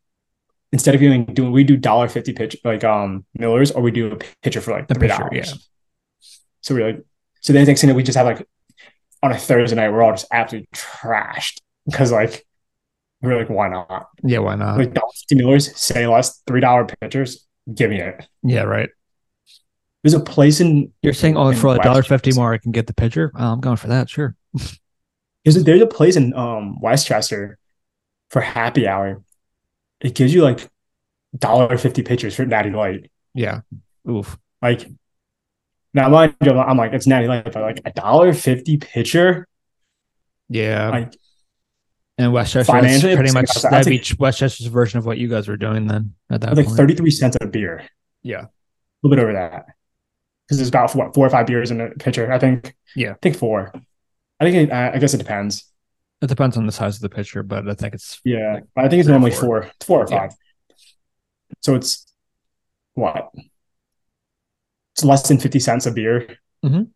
instead 0.72 0.96
of 0.96 1.00
doing 1.00 1.26
doing 1.26 1.52
we 1.52 1.62
do 1.62 1.76
dollar 1.76 2.08
fifty 2.08 2.32
pitch 2.32 2.56
like 2.64 2.82
um 2.82 3.24
Millers 3.38 3.70
or 3.70 3.82
we 3.82 3.92
do 3.92 4.10
a 4.10 4.18
pitcher 4.42 4.60
for 4.60 4.72
like 4.72 4.90
A 4.90 4.94
three 4.94 5.06
dollars. 5.06 5.30
yeah. 5.32 5.52
So 6.64 6.74
we're 6.74 6.86
like, 6.86 7.04
so 7.42 7.52
then 7.52 7.66
next 7.66 7.82
thing 7.82 7.88
that 7.88 7.94
we 7.94 8.02
just 8.02 8.16
have 8.16 8.24
like 8.26 8.48
on 9.22 9.30
a 9.32 9.36
Thursday 9.38 9.76
night 9.76 9.90
we're 9.90 10.02
all 10.02 10.12
just 10.12 10.26
absolutely 10.32 10.66
trashed 10.74 11.60
because 11.84 12.10
like 12.10 12.46
we're 13.20 13.36
like 13.36 13.50
why 13.50 13.68
not 13.68 14.08
Yeah, 14.22 14.38
why 14.38 14.54
not? 14.54 14.78
like 14.78 14.94
dollar 14.94 15.12
fifty 15.14 15.34
Millers 15.34 15.76
say 15.78 16.06
less 16.06 16.40
three 16.46 16.60
dollar 16.60 16.86
pitchers 16.86 17.46
give 17.74 17.90
me 17.90 18.00
it. 18.00 18.26
yeah, 18.42 18.62
right. 18.62 18.88
There's 20.02 20.14
a 20.14 20.20
place 20.20 20.60
in 20.60 20.90
You're 21.02 21.12
saying, 21.12 21.36
oh, 21.36 21.52
for 21.52 21.74
a 21.74 21.78
dollar 21.78 22.02
fifty 22.02 22.32
more, 22.32 22.54
I 22.54 22.58
can 22.58 22.72
get 22.72 22.86
the 22.86 22.94
pitcher. 22.94 23.30
Oh, 23.34 23.52
I'm 23.52 23.60
going 23.60 23.76
for 23.76 23.88
that. 23.88 24.08
Sure. 24.08 24.34
There's 25.44 25.56
a, 25.58 25.62
there's 25.62 25.82
a 25.82 25.86
place 25.86 26.16
in 26.16 26.32
um 26.34 26.80
Westchester 26.80 27.58
for 28.30 28.40
happy 28.40 28.86
hour. 28.88 29.22
It 30.00 30.14
gives 30.14 30.32
you 30.32 30.42
like 30.42 30.68
dollar 31.36 31.76
fifty 31.76 32.02
pitchers 32.02 32.34
for 32.34 32.46
Natty 32.46 32.70
Light. 32.70 33.10
Yeah. 33.34 33.60
Oof. 34.08 34.38
Like 34.62 34.86
now, 35.94 36.08
mind 36.08 36.34
you, 36.42 36.52
I'm 36.58 36.76
like 36.76 36.92
it's 36.92 37.06
Natty 37.06 37.26
Light, 37.28 37.44
but 37.44 37.56
like 37.56 37.80
a 37.84 37.92
dollar 37.92 38.32
fifty 38.34 38.76
pitcher, 38.76 39.46
Yeah. 40.48 40.90
like 40.90 41.16
and 42.18 42.32
Westchester, 42.32 42.70
financially, 42.72 43.16
pretty 43.16 43.32
much 43.32 43.48
like- 43.56 43.62
that'd 43.70 43.92
that's 43.92 44.10
be 44.10 44.16
Westchester's 44.18 44.66
version 44.66 44.98
of 44.98 45.06
what 45.06 45.18
you 45.18 45.28
guys 45.28 45.48
were 45.48 45.56
doing 45.56 45.86
then 45.86 46.14
at 46.30 46.40
that 46.42 46.56
like 46.56 46.66
point. 46.66 46.76
thirty 46.76 46.94
three 46.94 47.10
cents 47.10 47.36
a 47.40 47.46
beer, 47.46 47.84
Yeah. 48.22 48.42
a 48.42 48.48
little 49.02 49.16
bit 49.16 49.22
over 49.22 49.32
that, 49.32 49.66
because 50.46 50.60
it's 50.60 50.68
about 50.68 50.94
what 50.94 51.14
four 51.14 51.26
or 51.26 51.30
five 51.30 51.46
beers 51.46 51.70
in 51.70 51.80
a 51.80 51.90
pitcher. 51.90 52.30
I 52.32 52.38
think. 52.38 52.74
Yeah. 52.94 53.12
I 53.12 53.16
think 53.22 53.36
four. 53.36 53.72
I 54.40 54.44
think 54.50 54.68
it, 54.68 54.72
I 54.72 54.98
guess 54.98 55.14
it 55.14 55.18
depends. 55.18 55.64
It 56.22 56.26
depends 56.28 56.56
on 56.56 56.66
the 56.66 56.72
size 56.72 56.96
of 56.96 57.02
the 57.02 57.08
pitcher, 57.08 57.42
but 57.42 57.68
I 57.68 57.74
think 57.74 57.94
it's 57.94 58.20
Yeah, 58.24 58.60
but 58.74 58.84
I 58.84 58.88
think 58.88 59.00
it's 59.00 59.08
normally 59.08 59.30
four. 59.30 59.40
four, 59.40 59.62
It's 59.76 59.86
four 59.86 60.04
or 60.04 60.06
Yeah. 60.10 60.18
five. 60.20 60.30
So 61.62 61.74
it's 61.74 62.06
what 62.94 63.30
it's 64.94 65.04
less 65.04 65.26
than 65.28 65.38
50 65.38 65.58
cents 65.58 65.86
a 65.86 65.90
beer, 65.92 66.38
Mhm. 66.64 66.88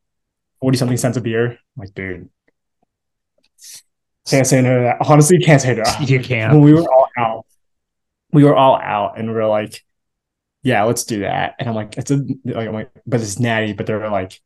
40 0.60 0.78
something 0.78 0.96
cents 0.96 1.16
a 1.16 1.20
beer. 1.20 1.50
I'm 1.50 1.58
like, 1.76 1.94
dude, 1.94 2.28
can't 4.28 4.46
say 4.46 4.60
no 4.62 4.76
to 4.78 4.82
that. 4.84 4.96
Honestly, 5.08 5.38
can't 5.38 5.60
say 5.60 5.74
no. 5.74 5.84
You 6.00 6.20
can't. 6.20 6.52
When 6.54 6.62
we 6.62 6.72
were 6.72 6.82
all 6.82 7.08
out, 7.16 7.46
we 8.32 8.44
were 8.44 8.54
all 8.54 8.76
out 8.76 9.18
and 9.18 9.28
we 9.30 9.36
are 9.36 9.48
like, 9.48 9.82
yeah, 10.62 10.84
let's 10.84 11.04
do 11.04 11.20
that. 11.20 11.54
And 11.58 11.68
I'm 11.68 11.74
like, 11.74 11.96
it's 11.96 12.10
a, 12.10 12.16
like, 12.44 12.68
I'm 12.68 12.74
like, 12.74 12.90
but 13.06 13.20
it's 13.20 13.38
natty, 13.38 13.72
but 13.72 13.86
they're 13.86 14.10
like, 14.10 14.38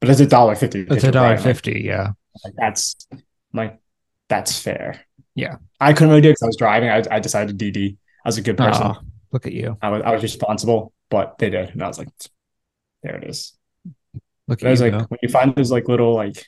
but 0.00 0.10
it's 0.10 0.20
a 0.20 0.26
dollar 0.26 0.54
fifty. 0.54 0.86
It's 0.88 1.04
a 1.04 1.10
dollar 1.10 1.38
fifty. 1.38 1.82
Yeah. 1.84 2.12
Like, 2.44 2.54
that's 2.56 3.06
I'm 3.12 3.18
like, 3.54 3.78
that's 4.28 4.58
fair. 4.60 5.00
Yeah. 5.34 5.56
I 5.80 5.92
couldn't 5.92 6.10
really 6.10 6.20
do 6.20 6.28
it 6.28 6.32
because 6.32 6.42
I 6.42 6.46
was 6.46 6.56
driving. 6.56 6.90
I, 6.90 7.02
I 7.10 7.18
decided 7.20 7.58
to 7.58 7.64
DD. 7.72 7.96
I 8.24 8.28
was 8.28 8.38
a 8.38 8.42
good 8.42 8.58
person. 8.58 8.82
Oh, 8.86 8.98
look 9.32 9.46
at 9.46 9.52
you. 9.52 9.76
I 9.80 9.88
was 9.90 10.02
I 10.04 10.10
was 10.12 10.22
responsible, 10.22 10.92
but 11.08 11.38
they 11.38 11.50
did, 11.50 11.70
and 11.70 11.82
I 11.82 11.88
was 11.88 11.98
like, 11.98 12.08
there 13.02 13.16
it 13.16 13.24
is. 13.28 13.56
Look 14.46 14.62
at 14.62 14.68
I 14.68 14.70
was 14.70 14.80
you. 14.80 14.90
like, 14.90 15.10
when 15.10 15.18
you 15.22 15.28
find 15.28 15.54
those 15.54 15.70
like 15.70 15.88
little 15.88 16.14
like 16.14 16.44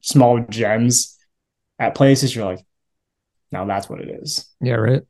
small 0.00 0.40
gems 0.48 1.16
at 1.78 1.94
places, 1.94 2.34
you're 2.34 2.44
like, 2.44 2.64
now 3.52 3.64
that's 3.64 3.88
what 3.88 4.00
it 4.00 4.08
is. 4.22 4.46
yeah. 4.60 4.74
Right. 4.74 5.02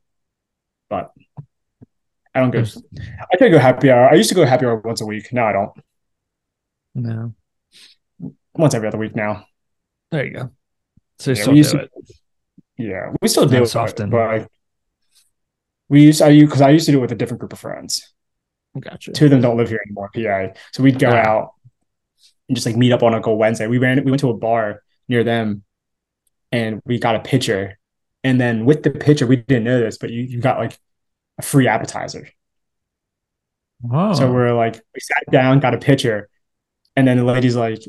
But 0.89 1.11
I 2.33 2.39
don't 2.39 2.51
go. 2.51 2.63
I 3.31 3.37
could 3.37 3.51
go 3.51 3.59
happy 3.59 3.89
hour. 3.91 4.09
I 4.09 4.15
used 4.15 4.29
to 4.29 4.35
go 4.35 4.45
happy 4.45 4.65
hour 4.65 4.77
once 4.77 5.01
a 5.01 5.05
week. 5.05 5.31
Now 5.33 5.47
I 5.47 5.51
don't. 5.53 5.71
No. 6.95 7.33
Once 8.53 8.73
every 8.73 8.87
other 8.87 8.97
week 8.97 9.15
now. 9.15 9.45
There 10.11 10.25
you 10.25 10.31
go. 10.33 10.51
So 11.19 11.31
you 11.31 11.35
Yeah, 11.37 11.41
still 11.43 11.53
we 11.53 11.63
to- 11.63 11.79
it. 11.83 11.91
Yeah, 12.77 13.13
we 13.21 13.27
still 13.27 13.45
do 13.45 13.59
Not 13.59 13.67
it, 13.67 13.75
often. 13.75 14.09
but 14.09 14.27
like, 14.41 14.47
we 15.87 16.01
used 16.03 16.21
I 16.21 16.39
because 16.39 16.61
I 16.61 16.69
used 16.71 16.85
to 16.87 16.91
do 16.93 16.97
it 16.97 17.01
with 17.01 17.11
a 17.11 17.15
different 17.15 17.39
group 17.39 17.53
of 17.53 17.59
friends. 17.59 18.10
Gotcha. 18.79 19.11
Two 19.11 19.25
of 19.25 19.31
them 19.31 19.41
don't 19.41 19.57
live 19.57 19.69
here 19.69 19.81
anymore, 19.85 20.09
PA. 20.13 20.59
So 20.71 20.83
we'd 20.83 20.99
go 20.99 21.09
out 21.09 21.53
and 22.47 22.55
just 22.55 22.65
like 22.65 22.75
meet 22.75 22.91
up 22.91 23.03
on 23.03 23.13
a 23.13 23.33
Wednesday. 23.33 23.67
We 23.67 23.77
ran 23.77 24.03
we 24.03 24.11
went 24.11 24.21
to 24.21 24.29
a 24.29 24.33
bar 24.33 24.81
near 25.07 25.23
them 25.23 25.63
and 26.51 26.81
we 26.85 26.99
got 26.99 27.15
a 27.15 27.19
pitcher. 27.19 27.77
And 28.23 28.39
then 28.39 28.65
with 28.65 28.83
the 28.83 28.91
pitcher, 28.91 29.25
we 29.25 29.37
didn't 29.37 29.63
know 29.63 29.79
this, 29.79 29.97
but 29.97 30.09
you, 30.09 30.21
you 30.21 30.39
got 30.39 30.59
like 30.59 30.77
a 31.39 31.41
free 31.41 31.67
appetizer. 31.67 32.29
Oh. 33.91 34.13
So 34.13 34.31
we're 34.31 34.53
like, 34.53 34.75
we 34.75 34.99
sat 34.99 35.23
down, 35.31 35.59
got 35.59 35.73
a 35.73 35.79
pitcher, 35.79 36.29
and 36.95 37.07
then 37.07 37.17
the 37.17 37.23
lady's 37.23 37.55
like, 37.55 37.81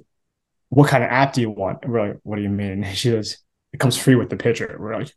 What 0.70 0.88
kind 0.88 1.04
of 1.04 1.10
app 1.10 1.34
do 1.34 1.42
you 1.42 1.50
want? 1.50 1.80
And 1.82 1.92
we're 1.92 2.08
like, 2.08 2.20
What 2.22 2.36
do 2.36 2.42
you 2.42 2.48
mean? 2.48 2.84
She 2.94 3.10
goes, 3.10 3.38
It 3.72 3.80
comes 3.80 3.96
free 3.96 4.14
with 4.14 4.30
the 4.30 4.36
pitcher. 4.36 4.76
We're 4.78 4.96
like, 4.96 5.12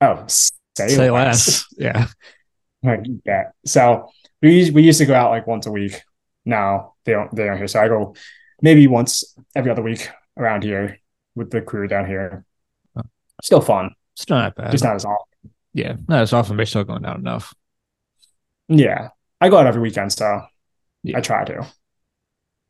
Oh, 0.00 0.24
say, 0.28 0.88
say 0.88 1.10
less. 1.10 1.46
less. 1.48 1.64
Yeah. 1.76 2.06
like 2.82 3.04
that. 3.26 3.52
So 3.66 4.10
we 4.42 4.56
used, 4.58 4.74
we 4.74 4.82
used 4.82 4.98
to 4.98 5.06
go 5.06 5.14
out 5.14 5.30
like 5.30 5.46
once 5.46 5.66
a 5.66 5.70
week. 5.70 6.00
Now 6.44 6.94
they 7.04 7.12
don't 7.12 7.34
they 7.34 7.44
don't 7.46 7.58
here. 7.58 7.68
So 7.68 7.80
I 7.80 7.88
go 7.88 8.14
maybe 8.62 8.86
once 8.86 9.36
every 9.54 9.70
other 9.70 9.82
week 9.82 10.08
around 10.36 10.64
here 10.64 10.98
with 11.34 11.50
the 11.50 11.60
crew 11.60 11.86
down 11.88 12.06
here. 12.06 12.44
Still 13.42 13.60
fun, 13.62 13.94
It's 14.14 14.28
not 14.28 14.54
bad. 14.54 14.70
just 14.70 14.84
not 14.84 14.96
as 14.96 15.04
often. 15.04 15.50
yeah. 15.72 15.96
Not 16.08 16.20
as 16.22 16.32
often, 16.34 16.56
but 16.58 16.68
still 16.68 16.84
going 16.84 17.02
down 17.02 17.16
enough. 17.20 17.54
Yeah, 18.68 19.08
I 19.40 19.48
go 19.48 19.58
out 19.58 19.66
every 19.66 19.80
weekend, 19.80 20.12
so 20.12 20.42
Yeah. 21.02 21.18
I 21.18 21.20
try 21.20 21.44
to. 21.44 21.66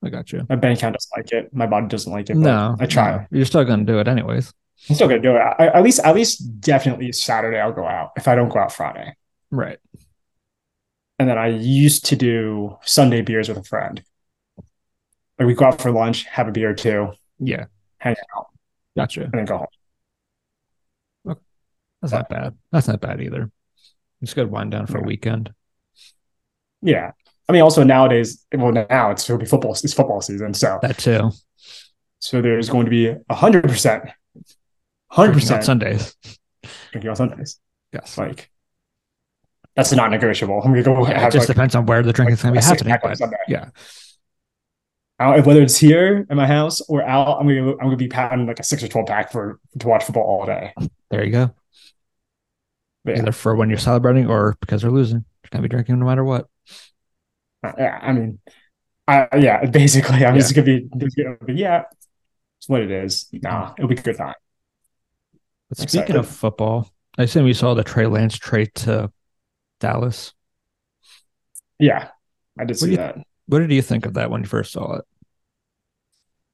I 0.03 0.09
got 0.09 0.33
you. 0.33 0.47
My 0.49 0.57
bank 0.57 0.79
account 0.79 0.95
doesn't 0.95 1.11
like 1.17 1.33
it. 1.33 1.55
My 1.55 1.67
body 1.67 1.87
doesn't 1.89 2.11
like 2.13 2.31
it. 2.31 2.37
No, 2.37 2.77
I 2.79 2.87
try. 2.87 3.17
no. 3.19 3.27
You're 3.33 3.45
still 3.45 3.65
gonna 3.65 3.85
do 3.85 3.99
it 3.99 4.09
anyways. 4.09 4.53
I'm 4.89 4.95
still 4.95 5.09
gonna 5.09 5.21
do 5.21 5.37
it. 5.37 5.41
I, 5.41 5.67
at 5.67 5.83
least, 5.83 6.01
at 6.01 6.15
least, 6.15 6.61
definitely 6.61 7.13
Saturday 7.13 7.59
I'll 7.61 7.73
go 7.73 7.85
out. 7.87 8.13
If 8.17 8.29
I 8.29 8.35
don't 8.35 8.49
go 8.49 8.61
out 8.61 8.73
Friday, 8.73 9.15
Right. 9.51 9.79
And 11.21 11.29
then 11.29 11.37
I 11.37 11.49
used 11.49 12.07
to 12.07 12.17
do 12.17 12.79
Sunday 12.83 13.21
beers 13.21 13.51
with 13.51 13.59
a 13.59 13.63
friend. 13.63 14.03
Like 15.39 15.47
we 15.47 15.53
go 15.55 15.67
out 15.67 15.79
for 15.79 15.91
lunch, 15.91 16.25
have 16.25 16.49
a 16.49 16.51
beer 16.51 16.71
or 16.71 16.75
two, 16.75 17.13
Yeah. 17.39 17.67
hang 17.99 18.17
out, 18.35 18.47
Gotcha. 18.97 19.25
and 19.25 19.33
then 19.33 19.45
go 19.45 19.59
home. 19.59 21.37
That's 22.01 22.15
not 22.15 22.31
bad. 22.31 22.57
That's 22.73 22.89
not 22.89 23.03
bad 23.03 23.21
either. 23.21 23.51
It's 24.23 24.33
good 24.33 24.51
wind 24.51 24.71
down 24.71 24.87
for 24.87 24.97
a 24.97 25.03
weekend. 25.03 25.53
Yeah. 26.81 27.11
I 27.47 27.53
mean, 27.53 27.61
also 27.61 27.83
nowadays, 27.85 28.47
well, 28.55 28.73
now 28.73 29.11
it's 29.11 29.29
it'll 29.29 29.39
be 29.39 29.45
football. 29.45 29.73
It's 29.73 29.93
football 29.93 30.23
season, 30.23 30.55
so 30.55 30.79
That 30.81 30.97
too. 30.97 31.33
so 32.19 32.41
there's 32.41 32.71
going 32.71 32.87
to 32.87 32.91
be 32.91 33.09
a 33.09 33.35
hundred 33.35 33.65
percent, 33.65 34.05
hundred 35.11 35.35
percent 35.35 35.65
Sundays. 35.65 36.17
drinking 36.93 37.11
on 37.11 37.17
Sundays. 37.17 37.61
Yes. 37.93 38.17
Like 38.17 38.51
that's 39.81 39.93
not 39.93 40.11
negotiable. 40.11 40.61
I'm 40.63 40.73
gonna 40.73 40.83
go 40.83 41.07
Yeah, 41.09 41.27
it 41.27 41.33
just 41.33 41.49
like, 41.49 41.57
depends 41.57 41.75
on 41.75 41.87
where 41.87 42.03
the 42.03 42.13
drink 42.13 42.31
is 42.33 42.43
gonna 42.43 42.55
be 42.55 42.61
happening. 42.61 42.97
But 43.01 43.31
yeah. 43.49 43.71
Don't- 45.19 45.47
whether 45.47 45.63
it's 45.63 45.77
here 45.79 46.27
in 46.29 46.37
my 46.37 46.47
house 46.47 46.81
or 46.83 47.03
out, 47.03 47.41
I'm 47.41 47.47
gonna 47.47 47.73
I'm 47.73 47.79
gonna 47.79 47.97
be 47.97 48.09
pounding 48.09 48.47
like 48.47 48.61
a 48.61 48.63
six 48.63 48.83
or 48.83 48.89
twelve 48.89 49.07
pack 49.07 49.33
for 49.33 49.59
to 49.79 49.89
watch 49.89 50.05
football 50.05 50.25
all 50.25 50.47
day. 50.47 50.73
There 51.11 51.25
you 51.25 51.33
go. 51.33 51.55
But 53.05 53.17
yeah, 53.17 53.23
Either 53.23 53.33
for 53.33 53.55
when 53.55 53.69
you're 53.71 53.79
celebrating 53.79 54.29
or 54.29 54.57
because 54.61 54.83
they're 54.83 54.91
losing. 54.91 55.25
You're 55.43 55.51
gonna 55.51 55.63
be 55.63 55.69
drinking 55.69 55.99
no 55.99 56.07
matter 56.07 56.25
what. 56.25 56.47
uh, 57.65 57.73
yeah. 57.79 57.99
I 58.01 58.13
mean, 58.13 58.39
I 59.09 59.29
yeah. 59.37 59.65
Basically, 59.71 60.25
I'm 60.25 60.37
just 60.37 60.55
gonna 60.55 60.67
be, 60.67 60.89
just 60.99 61.17
gonna 61.17 61.37
be 61.45 61.55
yeah. 61.55 61.85
It's 62.59 62.69
what 62.69 62.83
it 62.83 62.91
is. 62.91 63.27
Nah, 63.33 63.73
it'll 63.79 63.89
be 63.89 63.97
a 63.97 64.03
good 64.03 64.17
time. 64.17 64.35
But 65.71 65.79
speaking 65.79 66.17
of 66.17 66.29
football, 66.29 66.91
I 67.17 67.23
assume 67.25 67.47
you 67.47 67.55
saw 67.55 67.75
the 67.75 67.85
Trey 67.85 68.07
Lance 68.07 68.37
trade 68.37 68.75
to 68.77 69.11
Dallas. 69.81 70.33
Yeah, 71.79 72.09
I 72.59 72.65
did 72.65 72.75
What 72.75 72.79
see 72.79 72.91
you- 72.93 72.97
that. 72.99 73.17
What 73.47 73.59
did 73.61 73.73
you 73.73 73.83
think 73.83 74.07
of 74.07 74.15
that 74.15 74.31
when 74.31 74.43
you 74.43 74.47
first 74.47 74.71
saw 74.73 74.97
it? 74.99 75.05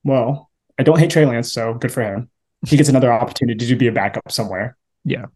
Well, 0.04 0.50
I 0.78 0.82
don't 0.82 0.98
hate 0.98 1.10
Trey 1.10 1.26
Lance, 1.26 1.52
so 1.52 1.74
good 1.74 1.92
for 1.92 2.02
him. 2.02 2.30
He 2.66 2.76
gets 2.76 2.88
another 2.88 3.12
opportunity 3.12 3.66
to 3.66 3.76
be 3.76 3.86
a 3.88 3.92
backup 3.92 4.30
somewhere. 4.32 4.76
Yeah. 5.04 5.26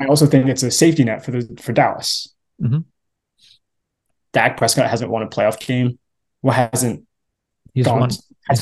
I 0.00 0.06
also 0.06 0.24
think 0.26 0.46
it's 0.48 0.62
a 0.62 0.70
safety 0.70 1.04
net 1.04 1.24
for 1.24 1.30
the 1.32 1.60
for 1.60 1.72
Dallas. 1.72 2.32
Mhm. 2.62 2.84
Dak 4.32 4.56
Prescott 4.56 4.88
hasn't 4.88 5.10
won 5.10 5.22
a 5.22 5.26
playoff 5.28 5.60
game. 5.60 5.98
Well, 6.42 6.54
hasn't 6.54 7.06
He's 7.74 7.84
gone. 7.86 8.00
won. 8.00 8.10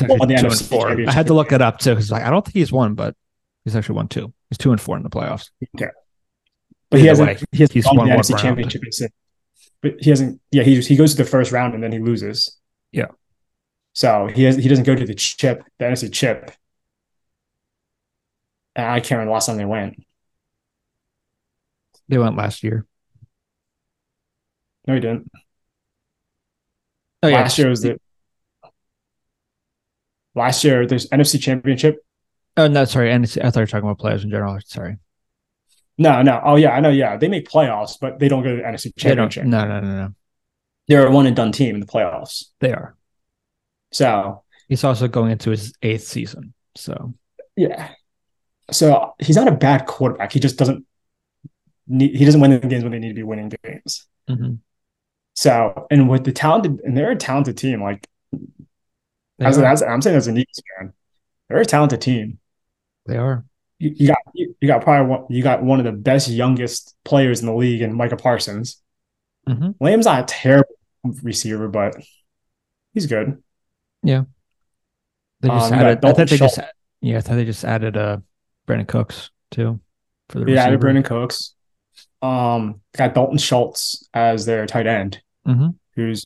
Won 0.00 0.28
the 0.28 0.36
two 0.36 0.46
and 0.46 0.60
four. 0.60 0.90
I 1.08 1.12
had 1.12 1.26
to 1.28 1.34
look 1.34 1.52
it 1.52 1.60
up 1.62 1.78
too 1.78 1.90
because 1.90 2.10
like 2.10 2.22
I 2.24 2.30
don't 2.30 2.44
think 2.44 2.54
he's 2.54 2.72
won, 2.72 2.94
but 2.94 3.14
he's 3.64 3.74
actually 3.76 3.96
won 3.96 4.08
two. 4.08 4.32
He's 4.50 4.58
two 4.58 4.72
and 4.72 4.80
four 4.80 4.96
in 4.96 5.02
the 5.02 5.10
playoffs. 5.10 5.50
But 6.92 7.00
he 7.00 7.06
hasn't. 7.06 7.28
way, 7.28 7.38
he 7.52 7.62
hasn't 7.62 7.74
he's 7.74 7.86
won 7.86 8.08
the 8.08 8.14
NFC 8.14 8.30
round. 8.30 8.42
championship. 8.42 9.12
But 9.80 9.94
he 9.98 10.10
hasn't. 10.10 10.40
Yeah, 10.50 10.62
he 10.62 10.78
he 10.80 10.94
goes 10.94 11.14
to 11.14 11.22
the 11.22 11.28
first 11.28 11.50
round 11.50 11.74
and 11.74 11.82
then 11.82 11.90
he 11.90 11.98
loses. 11.98 12.58
Yeah. 12.92 13.06
So 13.94 14.26
he 14.26 14.44
has 14.44 14.56
he 14.56 14.68
doesn't 14.68 14.84
go 14.84 14.94
to 14.94 15.04
the 15.04 15.14
chip, 15.14 15.64
the 15.78 15.86
NFC 15.86 16.12
chip. 16.12 16.52
And 18.76 18.86
I 18.86 19.00
can't 19.00 19.12
remember 19.12 19.30
the 19.30 19.32
last 19.32 19.46
time 19.46 19.56
they 19.56 19.64
went. 19.64 20.04
They 22.08 22.18
went 22.18 22.36
last 22.36 22.62
year. 22.62 22.86
No, 24.86 24.94
he 24.94 25.00
didn't. 25.00 25.30
Oh 27.22 27.28
yeah, 27.28 27.36
last 27.36 27.56
year 27.56 27.68
was 27.68 27.82
the 27.82 27.98
last 30.34 30.62
year 30.62 30.86
there's 30.86 31.08
NFC 31.08 31.40
championship. 31.40 32.04
Oh 32.58 32.68
no, 32.68 32.84
sorry. 32.84 33.10
And 33.12 33.24
I 33.24 33.28
thought 33.28 33.56
you 33.56 33.60
were 33.62 33.66
talking 33.66 33.88
about 33.88 33.98
players 33.98 34.24
in 34.24 34.30
general. 34.30 34.58
Sorry. 34.66 34.98
No, 36.02 36.22
no. 36.22 36.40
Oh 36.44 36.56
yeah, 36.56 36.70
I 36.70 36.80
know. 36.80 36.90
Yeah, 36.90 37.16
they 37.16 37.28
make 37.28 37.48
playoffs, 37.48 37.98
but 38.00 38.18
they 38.18 38.28
don't 38.28 38.42
go 38.42 38.50
to 38.50 38.62
the 38.62 38.68
NFC 38.68 38.92
championship. 38.96 39.44
No, 39.44 39.64
no, 39.66 39.80
no, 39.80 39.96
no. 39.96 40.14
They're 40.88 41.06
a 41.06 41.10
one 41.10 41.26
and 41.26 41.36
done 41.36 41.52
team 41.52 41.74
in 41.76 41.80
the 41.80 41.86
playoffs. 41.86 42.46
They 42.60 42.72
are. 42.72 42.96
So 43.92 44.42
He's 44.68 44.84
also 44.84 45.06
going 45.06 45.30
into 45.32 45.50
his 45.50 45.74
eighth 45.82 46.04
season. 46.04 46.54
So 46.76 47.14
yeah. 47.56 47.90
So 48.70 49.14
he's 49.18 49.36
not 49.36 49.48
a 49.48 49.52
bad 49.52 49.86
quarterback. 49.86 50.32
He 50.32 50.40
just 50.40 50.58
doesn't 50.58 50.86
need, 51.86 52.16
he 52.16 52.24
doesn't 52.24 52.40
win 52.40 52.52
the 52.52 52.66
games 52.66 52.82
when 52.82 52.92
they 52.92 52.98
need 52.98 53.08
to 53.08 53.14
be 53.14 53.22
winning 53.22 53.52
games. 53.62 54.06
mhm. 54.28 54.58
So 55.34 55.86
and 55.90 56.08
with 56.08 56.24
the 56.24 56.32
talented 56.32 56.80
and 56.84 56.96
they're 56.96 57.10
a 57.10 57.16
talented 57.16 57.56
team. 57.58 57.82
Like 57.82 58.08
as, 59.40 59.58
as, 59.58 59.82
I'm 59.82 60.02
saying 60.02 60.16
as 60.16 60.26
an 60.26 60.36
Eagles 60.38 60.62
fan, 60.78 60.92
they're 61.48 61.60
a 61.60 61.66
talented 61.66 62.00
team. 62.00 62.38
they 63.06 63.16
are. 63.16 63.44
You, 63.82 63.92
you 63.96 64.06
got 64.08 64.18
you, 64.32 64.54
you 64.60 64.68
got 64.68 64.82
probably 64.82 65.08
one, 65.10 65.24
you 65.28 65.42
got 65.42 65.62
one 65.62 65.80
of 65.80 65.84
the 65.84 65.90
best 65.92 66.28
youngest 66.28 66.94
players 67.04 67.40
in 67.40 67.46
the 67.46 67.54
league 67.54 67.82
in 67.82 67.92
Micah 67.92 68.16
Parsons. 68.16 68.80
Mhm. 69.48 69.74
Lamb's 69.80 70.06
not 70.06 70.22
a 70.22 70.24
terrible 70.32 70.68
receiver, 71.22 71.66
but 71.66 71.96
he's 72.94 73.06
good. 73.06 73.42
Yeah. 74.04 74.24
They 75.40 75.48
just 75.48 75.72
Um, 75.72 75.78
added. 75.80 76.04
I 76.04 76.12
thought 76.12 76.28
they 76.28 76.36
just. 76.36 76.60
Yeah, 77.00 77.18
I 77.18 77.20
thought 77.22 77.34
they 77.34 77.44
just 77.44 77.64
added 77.64 77.96
uh 77.96 78.18
Brandin 78.68 78.86
Cooks 78.86 79.30
too 79.50 79.80
for 80.28 80.38
the 80.38 80.44
Yeah, 80.52 80.66
receiver. 80.68 80.68
added 80.68 80.80
Brandin 80.80 81.04
Cooks. 81.04 81.54
Um, 82.22 82.80
got 82.96 83.14
Dalton 83.14 83.38
Schultz 83.38 84.08
as 84.14 84.46
their 84.46 84.64
tight 84.66 84.86
end, 84.86 85.20
Mhm. 85.44 85.74
who's 85.96 86.24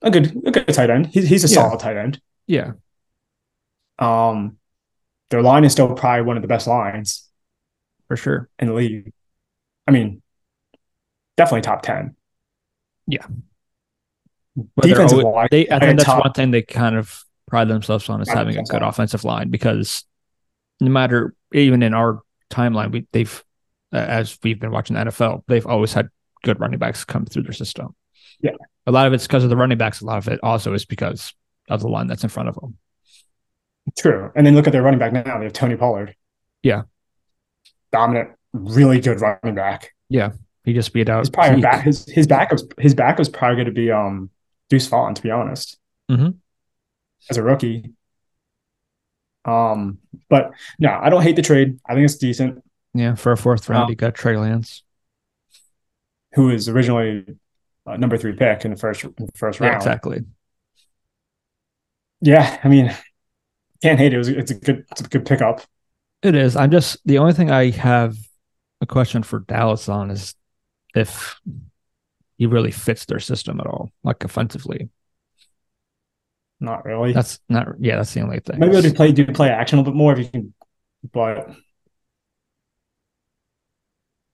a 0.00 0.10
good 0.10 0.34
a 0.46 0.50
good 0.50 0.68
tight 0.68 0.88
end. 0.88 1.08
He's 1.08 1.28
he's 1.28 1.44
a 1.44 1.48
Yeah. 1.48 1.54
solid 1.68 1.80
tight 1.80 1.98
end. 1.98 2.22
Yeah, 2.46 2.72
Um, 3.98 4.56
their 5.30 5.42
line 5.42 5.64
is 5.64 5.72
still 5.72 5.92
probably 5.94 6.22
one 6.22 6.36
of 6.36 6.42
the 6.42 6.48
best 6.48 6.66
lines 6.66 7.28
for 8.08 8.16
sure. 8.16 8.48
in 8.58 8.68
the 8.68 8.74
league. 8.74 9.12
I 9.86 9.90
mean, 9.90 10.22
definitely 11.36 11.62
top 11.62 11.82
ten. 11.82 12.16
Yeah. 13.06 13.26
But 14.56 14.84
Defensive 14.86 15.18
always- 15.18 15.34
line, 15.34 15.48
they, 15.50 15.68
I 15.68 15.78
think 15.80 15.98
that's 15.98 16.04
top- 16.04 16.24
one 16.24 16.32
thing 16.32 16.50
they 16.50 16.62
kind 16.62 16.96
of 16.96 17.22
pride 17.48 17.68
themselves 17.68 18.08
on 18.08 18.20
is 18.20 18.28
having 18.28 18.56
a 18.56 18.62
good 18.62 18.82
on. 18.82 18.88
offensive 18.88 19.24
line 19.24 19.50
because 19.50 20.04
no 20.80 20.90
matter 20.90 21.34
even 21.52 21.82
in 21.82 21.92
our 21.94 22.20
timeline, 22.50 22.92
we 22.92 23.06
they've 23.12 23.42
uh, 23.92 23.96
as 23.98 24.38
we've 24.42 24.60
been 24.60 24.70
watching 24.70 24.94
the 24.96 25.04
NFL, 25.04 25.42
they've 25.48 25.66
always 25.66 25.92
had 25.92 26.08
good 26.42 26.60
running 26.60 26.78
backs 26.78 27.04
come 27.04 27.24
through 27.26 27.42
their 27.42 27.52
system. 27.52 27.94
Yeah. 28.40 28.52
a 28.86 28.92
lot 28.92 29.06
of 29.06 29.12
it's 29.12 29.26
because 29.26 29.44
of 29.44 29.50
the 29.50 29.56
running 29.56 29.78
backs. 29.78 30.00
A 30.00 30.04
lot 30.04 30.18
of 30.18 30.28
it 30.28 30.40
also 30.42 30.72
is 30.74 30.84
because 30.84 31.32
of 31.68 31.80
the 31.80 31.88
line 31.88 32.06
that's 32.08 32.22
in 32.24 32.28
front 32.28 32.48
of 32.48 32.54
them. 32.56 32.76
True. 33.98 34.30
And 34.34 34.46
then 34.46 34.54
look 34.54 34.66
at 34.66 34.72
their 34.72 34.82
running 34.82 34.98
back 34.98 35.12
now. 35.12 35.38
They 35.38 35.44
have 35.44 35.52
Tony 35.52 35.76
Pollard. 35.76 36.14
Yeah. 36.62 36.82
Dominant, 37.92 38.30
really 38.52 39.00
good 39.00 39.20
running 39.20 39.54
back. 39.54 39.92
Yeah. 40.08 40.32
He 40.64 40.72
just 40.72 40.92
beat 40.92 41.08
out. 41.08 41.20
His 41.20 41.30
probably 41.30 41.60
back 41.60 41.84
his 41.84 42.06
his 42.06 42.26
back 42.26 42.50
was 42.50 42.66
his 42.78 42.94
back 42.94 43.18
was 43.18 43.28
probably 43.28 43.56
going 43.56 43.66
to 43.66 43.72
be 43.72 43.90
um 43.90 44.30
Deuce 44.70 44.86
Vaughn, 44.86 45.14
to 45.14 45.22
be 45.22 45.30
honest. 45.30 45.78
Mm-hmm. 46.10 46.30
As 47.30 47.36
a 47.36 47.42
rookie. 47.42 47.92
Um, 49.44 49.98
but 50.30 50.52
no, 50.78 50.98
I 51.00 51.10
don't 51.10 51.22
hate 51.22 51.36
the 51.36 51.42
trade. 51.42 51.78
I 51.86 51.92
think 51.94 52.06
it's 52.06 52.16
decent. 52.16 52.64
Yeah, 52.94 53.14
for 53.14 53.32
a 53.32 53.36
fourth 53.36 53.68
round, 53.68 53.84
Um, 53.84 53.88
he 53.90 53.94
got 53.94 54.14
Trey 54.14 54.36
Lance. 54.38 54.82
Who 56.34 56.46
was 56.46 56.68
originally 56.68 57.26
uh, 57.86 57.96
number 57.98 58.16
three 58.16 58.32
pick 58.32 58.64
in 58.64 58.70
the 58.70 58.76
first 58.78 59.04
in 59.04 59.12
the 59.18 59.32
first 59.36 59.60
Yeah, 59.60 59.66
round. 59.68 59.76
exactly. 59.82 60.20
Yeah, 62.22 62.58
I 62.64 62.68
mean, 62.68 62.94
can't 63.82 63.98
hate 63.98 64.12
it. 64.12 64.16
it 64.16 64.18
was, 64.18 64.28
it's 64.28 64.50
a 64.50 64.54
good 64.54 64.84
it's 64.90 65.00
a 65.00 65.04
good 65.04 65.26
pickup. 65.26 65.62
It 66.22 66.34
is. 66.34 66.56
I'm 66.56 66.70
just 66.70 66.98
the 67.04 67.18
only 67.18 67.32
thing 67.34 67.50
I 67.50 67.70
have 67.70 68.16
a 68.80 68.86
question 68.86 69.22
for 69.22 69.40
Dallas 69.40 69.88
on 69.88 70.10
is 70.10 70.34
if 70.94 71.38
he 72.36 72.46
really 72.46 72.70
fits 72.70 73.04
their 73.04 73.20
system 73.20 73.60
at 73.60 73.66
all, 73.66 73.90
like 74.02 74.24
offensively. 74.24 74.88
Not 76.60 76.84
really. 76.84 77.12
That's 77.12 77.40
not. 77.48 77.68
Yeah, 77.78 77.96
that's 77.96 78.14
the 78.14 78.22
only 78.22 78.40
thing. 78.40 78.58
Maybe 78.58 78.80
do 78.80 78.94
play 78.94 79.12
do 79.12 79.26
play 79.26 79.50
action 79.50 79.78
a 79.78 79.82
little 79.82 79.92
bit 79.92 79.98
more 79.98 80.12
if 80.12 80.18
you 80.18 80.28
can, 80.28 80.54
but 81.12 81.50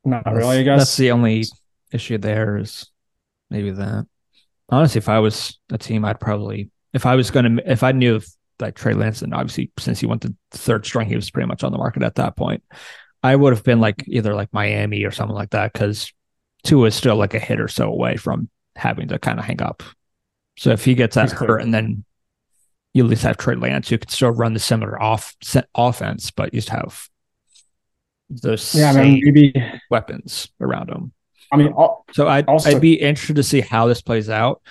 not 0.05 0.24
That's- 0.24 0.37
really. 0.37 0.59
I 0.59 0.62
guess 0.62 0.81
that's 0.81 0.96
the 0.96 1.11
only 1.11 1.44
issue. 1.92 2.18
There 2.18 2.57
is 2.59 2.87
maybe 3.50 3.70
that. 3.72 4.07
Honestly, 4.68 4.98
if 4.98 5.09
I 5.09 5.18
was 5.18 5.59
a 5.72 5.79
team, 5.79 6.05
I'd 6.05 6.20
probably 6.20 6.70
if 6.92 7.07
I 7.07 7.16
was 7.16 7.31
going 7.31 7.57
to 7.57 7.70
if 7.70 7.83
I 7.83 7.92
knew 7.92 8.16
if 8.16 8.29
like 8.61 8.75
Trey 8.77 8.94
Lance 8.94 9.23
and 9.23 9.35
obviously 9.35 9.70
since 9.79 10.01
he 10.01 10.07
went 10.07 10.23
to 10.23 10.35
third 10.53 10.85
string, 10.87 11.09
he 11.09 11.16
was 11.16 11.31
pretty 11.31 11.46
much 11.46 11.64
on 11.64 11.73
the 11.73 11.79
market 11.79 12.03
at 12.03 12.16
that 12.16 12.37
point. 12.37 12.62
I 13.23 13.37
would 13.37 13.53
have 13.53 13.64
been 13.64 13.81
like 13.81 14.05
either 14.07 14.35
like 14.35 14.53
Miami 14.53 15.05
or 15.05 15.11
something 15.11 15.35
like 15.37 15.51
that 15.51 15.73
because 15.73 16.12
Tua 16.64 16.88
is 16.88 16.94
still 16.94 17.16
like 17.16 17.35
a 17.35 17.38
hit 17.38 17.61
or 17.61 17.68
so 17.68 17.88
away 17.88 18.16
from 18.16 18.49
having 18.77 19.09
to 19.09 19.18
kind 19.18 19.38
of 19.38 19.44
hang 19.44 19.62
up. 19.62 19.83
So 20.57 20.70
if 20.70 20.85
he 20.85 20.94
gets 20.94 21.14
that 21.14 21.31
He's 21.31 21.38
hurt 21.38 21.61
and 21.61 21.73
then 21.73 22.05
you 22.92 23.05
at 23.05 23.11
least 23.11 23.23
have 23.23 23.37
Trey 23.37 23.55
Lance, 23.55 23.88
who 23.88 23.99
could 23.99 24.11
still 24.11 24.31
run 24.31 24.53
the 24.53 24.61
similar 24.61 25.01
off 25.01 25.35
offense, 25.75 26.31
but 26.31 26.53
you 26.53 26.59
just 26.61 26.70
have 26.70 27.09
those 28.29 28.75
yeah. 28.75 28.90
I 28.92 29.03
mean, 29.03 29.20
maybe. 29.25 29.55
weapons 29.90 30.49
around 30.61 30.90
him. 30.90 31.12
I 31.53 31.57
mean, 31.57 31.75
So 32.12 32.29
I'd 32.29 32.46
Also- 32.46 32.70
I'd 32.70 32.81
be 32.81 32.94
interested 32.94 33.37
to 33.37 33.42
see 33.42 33.61
how 33.61 33.87
this 33.87 34.03
plays 34.03 34.29
out. 34.31 34.62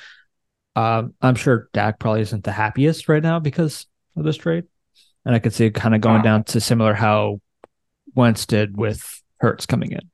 Um, 0.75 1.13
I'm 1.21 1.35
sure 1.35 1.69
Dak 1.73 1.99
probably 1.99 2.21
isn't 2.21 2.43
the 2.43 2.51
happiest 2.51 3.09
right 3.09 3.23
now 3.23 3.39
because 3.39 3.85
of 4.15 4.23
this 4.23 4.37
trade, 4.37 4.65
and 5.25 5.35
I 5.35 5.39
could 5.39 5.53
see 5.53 5.65
it 5.65 5.71
kind 5.75 5.95
of 5.95 6.01
going 6.01 6.21
down 6.21 6.43
to 6.45 6.61
similar 6.61 6.93
how 6.93 7.41
Wentz 8.15 8.45
did 8.45 8.77
with 8.77 9.21
Hurts 9.39 9.65
coming 9.65 9.91
in, 9.91 10.09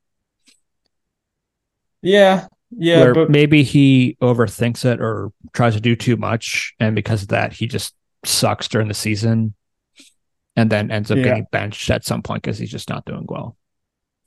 yeah, 2.02 2.46
yeah, 2.70 2.98
where 3.00 3.14
but 3.14 3.30
maybe 3.30 3.62
he 3.62 4.16
overthinks 4.22 4.84
it 4.84 5.00
or 5.00 5.32
tries 5.52 5.74
to 5.74 5.80
do 5.80 5.96
too 5.96 6.16
much, 6.16 6.74
and 6.80 6.94
because 6.94 7.22
of 7.22 7.28
that, 7.28 7.52
he 7.52 7.66
just 7.66 7.94
sucks 8.24 8.68
during 8.68 8.88
the 8.88 8.94
season, 8.94 9.54
and 10.56 10.70
then 10.70 10.90
ends 10.90 11.10
up 11.10 11.18
Yeah. 11.18 11.24
getting 11.24 11.46
benched 11.52 11.90
at 11.90 12.04
some 12.04 12.22
point 12.22 12.42
because 12.42 12.58
he's 12.58 12.70
just 12.70 12.88
not 12.88 13.04
doing 13.04 13.26
well. 13.28 13.56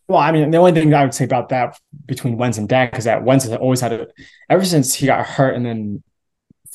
well, 0.08 0.20
I 0.20 0.32
mean, 0.32 0.50
the 0.50 0.58
only 0.58 0.72
thing 0.72 0.94
I 0.94 1.04
would 1.04 1.14
say 1.14 1.26
about 1.26 1.50
that 1.50 1.78
between 2.08 2.38
Wentz 2.38 2.58
and 2.58 2.68
Dak 2.68 2.98
is 2.98 3.04
that 3.06 3.24
Wentz 3.24 3.46
has 3.46 3.54
always 3.56 3.80
had 3.82 3.94
it 3.94 4.12
ever 4.50 4.66
since 4.66 4.94
he 4.96 5.06
got 5.06 5.26
hurt 5.26 5.56
and 5.56 5.66
then 5.66 6.04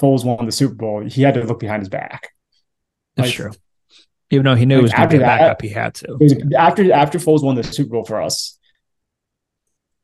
Foles 0.01 0.25
won 0.25 0.45
the 0.47 0.53
Super 0.53 0.75
Bowl. 0.75 1.05
He 1.05 1.23
had 1.23 1.35
to 1.35 1.45
look 1.45 1.61
behind 1.61 1.81
his 1.83 1.89
back. 1.89 2.31
That's 3.17 3.29
Like- 3.29 3.35
true. 3.37 3.51
Even 4.31 4.45
though 4.47 4.55
he 4.55 4.67
knew 4.67 4.77
like 4.77 4.81
it 4.81 4.83
was 4.83 4.93
going 4.95 5.09
to 5.11 5.19
get 5.19 5.25
back 5.25 5.41
up, 5.43 5.63
he 5.63 5.69
had 5.69 5.95
to. 5.97 6.17
Was 6.19 6.35
after 6.57 6.93
after 6.93 7.19
Foles 7.19 7.45
won 7.45 7.55
the 7.55 7.63
Super 7.63 7.91
Bowl 7.91 8.05
for 8.05 8.21
us. 8.21 8.59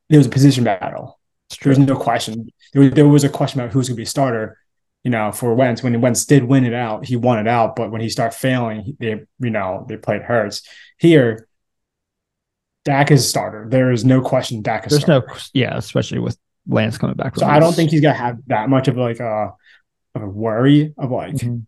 There 0.09 0.19
was 0.19 0.27
a 0.27 0.31
position 0.31 0.63
battle. 0.63 1.19
There 1.63 1.71
was 1.71 1.79
no 1.79 1.97
question. 1.97 2.49
There 2.73 2.83
was, 2.83 2.93
there 2.93 3.09
was 3.09 3.25
a 3.25 3.29
question 3.29 3.61
about 3.61 3.73
who's 3.73 3.89
going 3.89 3.97
to 3.97 4.01
be 4.01 4.05
a 4.05 4.07
starter. 4.07 4.59
You 5.03 5.11
know, 5.11 5.33
for 5.33 5.55
Wentz, 5.55 5.83
when 5.83 5.99
Wentz 6.01 6.27
did 6.27 6.45
win 6.45 6.65
it 6.65 6.75
out, 6.75 7.07
he 7.07 7.17
won 7.17 7.39
it 7.39 7.49
out. 7.49 7.75
But 7.75 7.91
when 7.91 8.03
he 8.03 8.09
started 8.11 8.37
failing, 8.37 8.97
they, 9.01 9.23
you 9.39 9.51
know, 9.51 9.87
they 9.89 9.97
played 9.97 10.23
Hurts. 10.23 10.63
Here, 10.99 11.49
Dak 12.85 13.11
is 13.11 13.25
a 13.25 13.29
starter. 13.29 13.67
There 13.69 13.91
is 13.91 14.05
no 14.05 14.21
question 14.21 14.63
Dak 14.63 14.87
is. 14.87 14.91
There's 14.91 15.03
starter. 15.03 15.27
no, 15.29 15.35
yeah, 15.55 15.77
especially 15.77 16.19
with 16.19 16.37
Lance 16.69 16.99
coming 16.99 17.17
back. 17.17 17.37
So 17.37 17.47
I 17.47 17.59
don't 17.59 17.75
think 17.75 17.91
he's 17.91 18.03
gonna 18.03 18.15
have 18.15 18.39
that 18.49 18.69
much 18.69 18.87
of 18.89 18.97
like 18.97 19.21
a 19.21 19.55
of 20.15 20.23
a 20.23 20.29
worry 20.29 20.93
of 20.99 21.11
like 21.11 21.35
Mhm. 21.35 21.67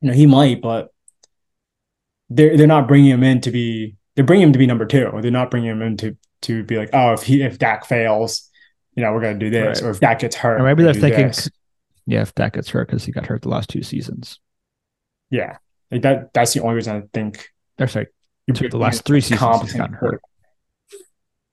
you 0.00 0.08
know 0.08 0.12
he 0.12 0.26
might, 0.26 0.60
but 0.62 0.92
they're 2.28 2.56
they're 2.56 2.66
not 2.66 2.88
bringing 2.88 3.10
him 3.10 3.22
in 3.22 3.40
to 3.42 3.50
be 3.50 3.96
they're 4.14 4.24
bringing 4.24 4.46
him 4.48 4.52
to 4.52 4.58
be 4.58 4.66
number 4.66 4.84
two. 4.86 5.10
They're 5.20 5.30
not 5.30 5.50
bringing 5.50 5.70
him 5.70 5.82
in 5.82 5.96
to 5.98 6.16
to 6.42 6.64
be 6.64 6.76
like 6.78 6.90
oh 6.92 7.12
if 7.12 7.22
he 7.22 7.42
if 7.42 7.58
Dak 7.58 7.84
fails, 7.84 8.48
you 8.94 9.02
know 9.02 9.12
we're 9.12 9.20
gonna 9.20 9.38
do 9.38 9.50
this 9.50 9.80
Right. 9.82 9.88
or 9.88 9.90
if 9.90 10.00
Dak 10.00 10.20
gets 10.20 10.36
hurt, 10.36 10.60
Or 10.60 10.64
maybe 10.64 10.82
they're 10.82 10.94
thinking, 10.94 11.28
this. 11.28 11.48
yeah, 12.06 12.22
if 12.22 12.34
Dak 12.34 12.54
gets 12.54 12.70
hurt 12.70 12.88
because 12.88 13.04
he 13.04 13.12
got 13.12 13.26
hurt 13.26 13.42
the 13.42 13.48
last 13.48 13.68
two 13.68 13.82
seasons. 13.82 14.38
yeah 15.30 15.58
like 15.90 16.02
that 16.02 16.32
that's 16.32 16.54
the 16.54 16.60
only 16.62 16.76
reason 16.76 16.96
I 16.96 17.02
think 17.12 17.48
Or 17.78 17.86
sorry, 17.86 18.06
two, 18.54 18.68
the 18.68 18.78
last 18.78 19.04
three 19.04 19.20
seasons 19.20 19.62
he's 19.62 19.72
gotten 19.74 19.94
hurt. 19.94 20.22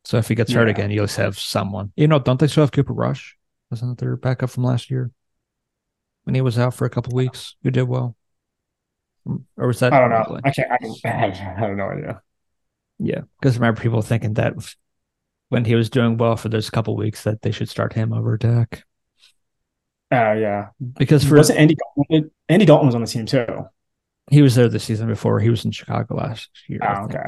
So 0.05 0.17
if 0.17 0.27
he 0.29 0.35
gets 0.35 0.53
hurt 0.53 0.69
again, 0.69 0.89
you'll 0.89 1.07
have 1.07 1.37
someone. 1.37 1.91
You 1.97 2.07
know, 2.07 2.17
don't 2.17 2.39
they 2.39 2.47
still 2.47 2.63
have 2.63 2.71
Cooper 2.71 2.93
Rush? 2.93 3.35
Wasn't 3.69 3.91
that 3.97 4.01
their 4.01 4.15
backup 4.15 4.49
from 4.49 4.63
last 4.63 4.89
year? 4.89 5.11
When 6.27 6.35
he 6.35 6.41
was 6.41 6.59
out 6.59 6.73
for 6.73 6.83
a 6.83 6.89
couple 6.89 7.15
weeks, 7.15 7.55
who 7.63 7.71
did 7.71 7.83
well? 7.83 8.13
Or 9.55 9.67
was 9.67 9.79
that? 9.79 9.93
I 9.93 10.01
don't 10.01 10.09
know. 10.09 10.41
I 10.43 10.51
can't. 10.51 10.69
I, 10.73 10.77
don't- 10.81 11.05
I 11.05 11.29
have 11.57 11.77
no 11.77 11.85
idea. 11.89 12.21
Yeah, 12.99 13.21
because 13.39 13.55
remember 13.57 13.79
people 13.79 14.01
thinking 14.01 14.33
that 14.33 14.53
when 15.47 15.63
he 15.63 15.73
was 15.75 15.89
doing 15.89 16.17
well 16.17 16.35
for 16.35 16.49
those 16.49 16.69
couple 16.69 16.97
weeks, 16.97 17.23
that 17.23 17.43
they 17.43 17.51
should 17.51 17.69
start 17.69 17.93
him 17.93 18.11
over 18.11 18.35
Dak. 18.35 18.83
Uh, 20.11 20.33
yeah. 20.33 20.67
Because 20.97 21.23
for 21.23 21.37
Wasn't 21.37 21.57
Andy 21.57 21.77
Dalton? 21.95 22.29
Andy 22.49 22.65
Dalton 22.65 22.87
was 22.87 22.95
on 22.95 22.99
the 22.99 23.07
team 23.07 23.25
too. 23.25 23.65
he 24.29 24.41
was 24.41 24.55
there 24.55 24.67
the 24.67 24.79
season 24.81 25.07
before. 25.07 25.39
He 25.39 25.49
was 25.49 25.63
in 25.63 25.71
Chicago 25.71 26.15
last 26.17 26.49
year. 26.67 26.81
Oh, 26.83 27.05
okay. 27.05 27.23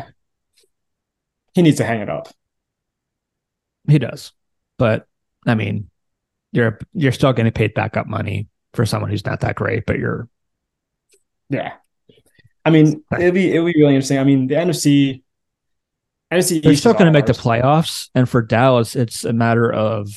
He 1.54 1.62
needs 1.62 1.78
to 1.78 1.86
hang 1.86 2.02
it 2.02 2.10
up. 2.10 2.28
He 3.88 3.98
does, 3.98 4.34
but 4.78 5.08
I 5.48 5.56
mean, 5.56 5.90
you're 6.52 6.80
you're 6.94 7.14
still 7.14 7.32
getting 7.32 7.54
paid 7.54 7.74
backup 7.74 8.06
money 8.06 8.49
for 8.74 8.86
someone 8.86 9.10
who's 9.10 9.26
not 9.26 9.40
that 9.42 9.56
great, 9.56 9.86
but 9.86 9.98
you're 10.00 10.28
Yeah. 11.50 11.74
I 12.66 12.70
mean, 12.72 13.04
it'd 13.14 13.34
be 13.34 13.50
it'd 13.52 13.66
be 13.66 13.80
really 13.82 13.96
interesting. 13.96 14.20
I 14.20 14.24
mean, 14.24 14.48
the 14.48 14.56
NFC 14.56 15.24
NFC 16.32 16.62
they're 16.62 16.74
East 16.74 16.82
still 16.82 16.94
going 16.94 17.06
to 17.06 17.12
make 17.12 17.26
the 17.26 17.34
playoffs, 17.34 18.10
and 18.14 18.30
for 18.30 18.42
Dallas, 18.42 18.96
it's 18.96 19.24
a 19.26 19.34
matter 19.34 19.72
of 19.72 20.08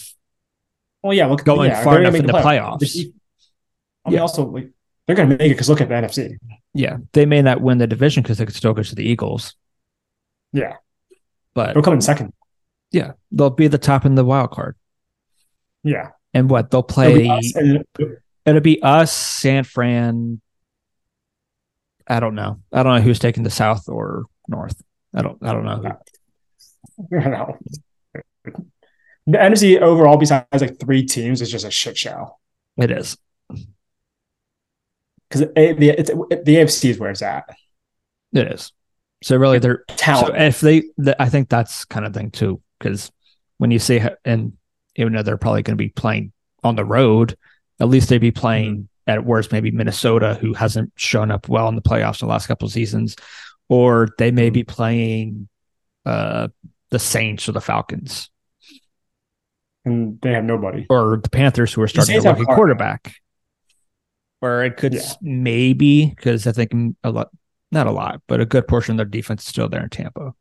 Well, 1.03 1.15
yeah, 1.15 1.27
look 1.27 1.45
going 1.45 1.71
yeah, 1.71 1.83
far 1.83 2.01
enough 2.01 2.15
in 2.15 2.27
the 2.27 2.33
playoffs. 2.35 2.81
The- 2.81 3.13
I 4.05 4.11
mean, 4.11 4.17
Yeah. 4.17 4.21
also 4.23 4.45
like 4.47 4.71
they're 5.07 5.17
going 5.17 5.31
to 5.31 5.37
make 5.37 5.47
it 5.51 5.55
because 5.55 5.69
look 5.69 5.81
at 5.81 5.89
the 5.89 5.95
NFC. 5.95 6.37
yeah, 6.75 6.99
they 7.13 7.25
may 7.27 7.41
not 7.43 7.61
win 7.61 7.79
the 7.79 7.87
division 7.87 8.23
because 8.23 8.39
they 8.39 8.45
could 8.45 8.55
still 8.55 8.75
go 8.75 8.83
to 8.83 8.95
the 8.95 9.05
Eagles, 9.05 9.55
Yeah, 10.53 10.77
but 11.55 11.73
they'll 11.75 11.83
come 11.83 11.95
in 11.95 12.01
second. 12.03 12.33
yeah, 12.91 13.13
they'll 13.31 13.51
be 13.51 13.69
the 13.69 13.79
top 13.79 14.05
in 14.05 14.15
the 14.17 14.25
wild 14.25 14.51
card. 14.51 14.77
Yeah, 15.85 16.11
And 16.35 16.51
what 16.51 16.71
they'll 16.71 16.83
play, 16.83 17.23
be 17.23 17.29
us 17.31 17.55
and- 17.57 17.85
it'll 18.47 18.61
be 18.61 18.83
us, 18.83 19.13
San 19.13 19.65
Fran. 19.65 20.41
I 22.07 22.21
don't 22.21 22.35
know. 22.35 22.61
I 22.73 22.83
don't 22.83 22.97
know 22.97 23.03
who's 23.03 23.19
taking 23.19 23.43
the 23.43 23.51
South 23.51 23.89
or 23.89 24.27
North. 24.49 24.81
I 25.15 25.23
don't. 25.23 25.39
I 25.43 25.53
don't 25.53 25.65
know. 25.65 25.99
Who. 27.11 27.19
I 27.19 27.23
don't 27.23 27.33
know. 27.33 27.59
The 29.27 29.39
NFC 29.39 29.81
overall, 29.81 30.17
besides 30.17 30.47
like 30.53 30.81
three 30.81 31.05
teams, 31.07 31.41
is 31.41 31.51
just 31.51 31.65
a 31.65 31.71
shit 31.71 31.97
show. 31.97 32.39
It 32.77 32.91
is. 32.91 33.17
Because 35.29 35.41
the 35.41 35.99
it's, 35.99 36.11
the 36.11 36.57
AFC 36.57 36.91
is 36.91 36.99
where 36.99 37.11
it's 37.11 37.23
at. 37.23 37.45
It 38.33 38.51
is. 38.53 38.73
So 39.23 39.37
really, 39.37 39.61
they're 39.61 39.85
So 39.91 39.97
Talent. 39.97 40.37
if 40.37 40.61
they, 40.61 40.81
th- 40.81 41.17
I 41.21 41.29
think 41.29 41.49
that's 41.49 41.85
kind 41.85 42.05
of 42.05 42.13
thing 42.13 42.33
too, 42.33 42.61
because 42.79 43.13
when 43.59 43.71
you 43.71 43.79
see, 43.79 44.01
and 44.25 44.55
even 44.97 45.13
though 45.13 45.23
they're 45.23 45.37
probably 45.37 45.63
going 45.63 45.77
to 45.79 45.83
be 45.83 45.91
playing 45.91 46.33
on 46.65 46.75
the 46.75 46.85
road, 46.85 47.37
at 47.81 47.89
least 47.89 48.09
they'd 48.09 48.19
be 48.19 48.31
playing 48.31 48.89
at 49.07 49.25
worst 49.25 49.51
maybe 49.53 49.71
Minnesota, 49.71 50.35
who 50.41 50.55
hasn't 50.55 50.93
shown 50.97 51.31
up 51.31 51.49
well 51.49 51.69
in 51.69 51.75
the 51.75 51.83
playoffs 51.83 52.23
in 52.23 52.29
the 52.29 52.33
last 52.33 52.47
couple 52.47 52.67
of 52.67 52.73
seasons, 52.73 53.17
or 53.69 54.09
they 54.19 54.31
may 54.31 54.51
be 54.51 54.63
playing 54.65 55.49
uh, 56.07 56.49
the 56.91 56.99
Saints 56.99 57.49
or 57.49 57.53
the 57.53 57.61
Falcons. 57.61 58.31
and 59.85 60.21
they 60.21 60.33
have 60.33 60.45
nobody. 60.45 60.87
Or 60.89 61.19
the 61.21 61.29
Panthers, 61.31 61.73
who 61.73 61.83
are 61.83 61.89
starting 61.89 62.17
a 62.17 62.21
rookie 62.21 62.45
quarterback. 62.45 63.15
Or 64.41 64.63
it 64.65 64.77
could 64.77 64.95
Yeah. 64.95 65.01
maybe 65.21 66.07
because 66.07 66.47
I 66.47 66.53
think 66.53 66.73
a 67.03 67.11
lot, 67.11 67.31
not 67.73 67.87
a 67.89 67.93
lot, 67.93 68.23
but 68.29 68.41
a 68.41 68.47
good 68.47 68.69
portion 68.69 68.93
of 68.93 68.97
their 68.99 69.07
defense 69.07 69.43
is 69.43 69.49
still 69.49 69.69
there 69.69 69.83
in 69.83 69.89
Tampa. 69.89 70.35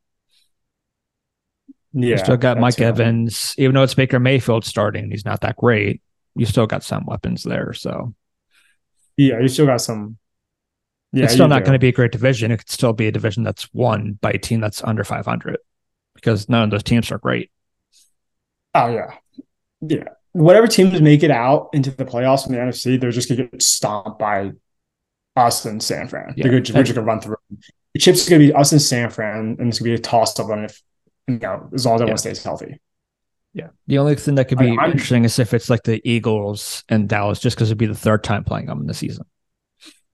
Yeah, 1.94 2.10
You 2.10 2.18
still 2.18 2.38
got 2.38 2.58
Mike. 2.60 2.80
Evans, 2.80 3.54
even 3.58 3.74
though 3.76 3.84
it's 3.84 3.94
Baker 3.96 4.20
Mayfield 4.20 4.64
starting, 4.66 5.12
he's 5.12 5.26
not 5.26 5.42
that 5.42 5.58
great. 5.58 6.02
You 6.36 6.46
still 6.46 6.68
got 6.68 6.84
some 6.84 7.06
weapons 7.06 7.44
there, 7.44 7.74
so 7.74 8.14
Yeah, 9.18 9.40
you 9.40 9.48
still 9.48 9.66
got 9.66 9.82
some. 9.82 10.18
Yeah, 11.14 11.26
it's 11.26 11.34
still 11.34 11.50
not 11.50 11.64
going 11.64 11.74
to 11.74 11.80
be 11.80 11.90
a 11.90 11.92
great 11.92 12.14
division. 12.14 12.52
It 12.52 12.58
could 12.60 12.70
still 12.70 12.94
be 12.94 13.08
a 13.08 13.12
division 13.12 13.44
that's 13.44 13.68
won 13.74 14.18
by 14.22 14.32
a 14.32 14.38
team 14.38 14.62
that's 14.62 14.82
under 14.84 15.04
500 15.04 15.58
because 16.16 16.48
none 16.48 16.64
of 16.64 16.70
those 16.72 16.84
teams 16.84 17.12
are 17.12 17.18
great. 17.18 17.52
Oh 18.74 18.88
yeah, 18.88 19.16
yeah. 19.82 20.06
Whatever 20.32 20.68
teams 20.68 21.02
make 21.02 21.24
it 21.24 21.32
out 21.32 21.70
into 21.74 21.92
the 21.92 22.06
playoffs 22.06 22.46
in 22.48 22.54
the 22.54 22.60
NFC, 22.60 22.98
they're 23.00 23.12
just 23.12 23.28
gonna 23.28 23.44
get 23.48 23.62
stomped 23.62 24.18
by 24.18 24.52
us 25.36 25.66
and 25.66 25.84
San 25.84 26.08
Fran. 26.08 26.34
Yeah. 26.38 26.44
They're 26.44 26.54
we're 26.54 26.62
just 26.84 26.96
gonna 26.96 27.02
run 27.06 27.20
through. 27.20 27.36
The 27.94 28.00
chips 28.00 28.30
gonna 28.30 28.40
be 28.40 28.54
us 28.54 28.72
and 28.72 28.82
San 28.82 29.10
Fran, 29.10 29.58
and 29.60 29.68
it's 29.68 29.80
gonna 29.80 29.90
be 29.90 29.96
a 29.96 30.00
toss 30.00 30.40
up 30.40 30.50
on 30.50 30.64
if 30.64 30.82
you 31.28 31.40
know 31.40 31.70
as 31.74 31.86
long 31.86 31.96
as 31.96 32.02
everyone 32.02 32.12
Yeah. 32.12 32.16
stays 32.16 32.44
healthy. 32.44 32.80
Yeah. 33.54 33.68
The 33.88 33.98
only 33.98 34.16
thing 34.16 34.36
that 34.36 34.48
could 34.48 34.58
be 34.60 34.70
I'm- 34.70 34.92
interesting 34.92 35.26
is 35.26 35.38
if 35.40 35.54
it's 35.54 35.70
like 35.70 35.84
the 35.84 36.02
Eagles 36.10 36.84
and 36.90 37.10
Dallas, 37.10 37.40
just 37.40 37.56
because 37.58 37.70
it'd 37.70 37.78
be 37.78 37.86
the 37.86 37.94
third 37.96 38.24
time 38.24 38.44
playing 38.44 38.68
them 38.68 38.80
in 38.82 38.88
the 38.88 38.94
season. 38.94 39.26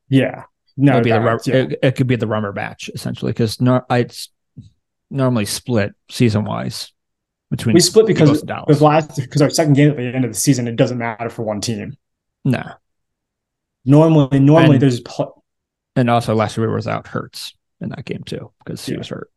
Yeah, 0.10 0.44
no, 0.78 0.94
It'd 0.94 1.04
be 1.04 1.12
the 1.12 1.20
rum- 1.22 1.40
yeah. 1.46 1.56
it, 1.56 1.80
it 1.84 1.96
could 1.96 2.08
be 2.08 2.16
the 2.16 2.28
rummer 2.28 2.54
match 2.54 2.90
essentially 2.94 3.32
because 3.32 3.60
no, 3.62 3.82
I'd 3.90 4.16
normally 5.12 5.46
split 5.46 5.94
season 6.10 6.46
wise 6.46 6.92
between 7.52 7.74
we 7.76 7.80
split 7.80 8.08
because 8.08 8.44
with 8.68 8.82
last 8.82 9.16
because 9.18 9.42
our 9.42 9.50
second 9.50 9.74
game 9.74 9.90
at 9.92 9.98
the 9.98 10.04
end 10.04 10.26
of 10.26 10.32
the 10.32 10.40
season, 10.40 10.68
it 10.68 10.76
doesn't 10.76 10.98
matter 10.98 11.30
for 11.30 11.44
one 11.44 11.62
team. 11.62 11.96
Nah. 12.46 12.74
Normally, 13.86 14.40
normally 14.40 14.76
And- 14.76 14.82
there's 14.82 15.00
pl- 15.02 15.44
And 15.96 16.10
also 16.10 16.36
last 16.36 16.58
year 16.58 16.68
we 16.68 16.74
was 16.74 16.88
out 16.88 17.08
Hurts 17.08 17.54
in 17.82 17.90
that 17.90 18.06
game 18.06 18.24
too 18.26 18.52
because 18.64 18.86
he 18.86 18.94
Yeah. 18.94 18.98
was 19.00 19.10
hurt. 19.10 19.30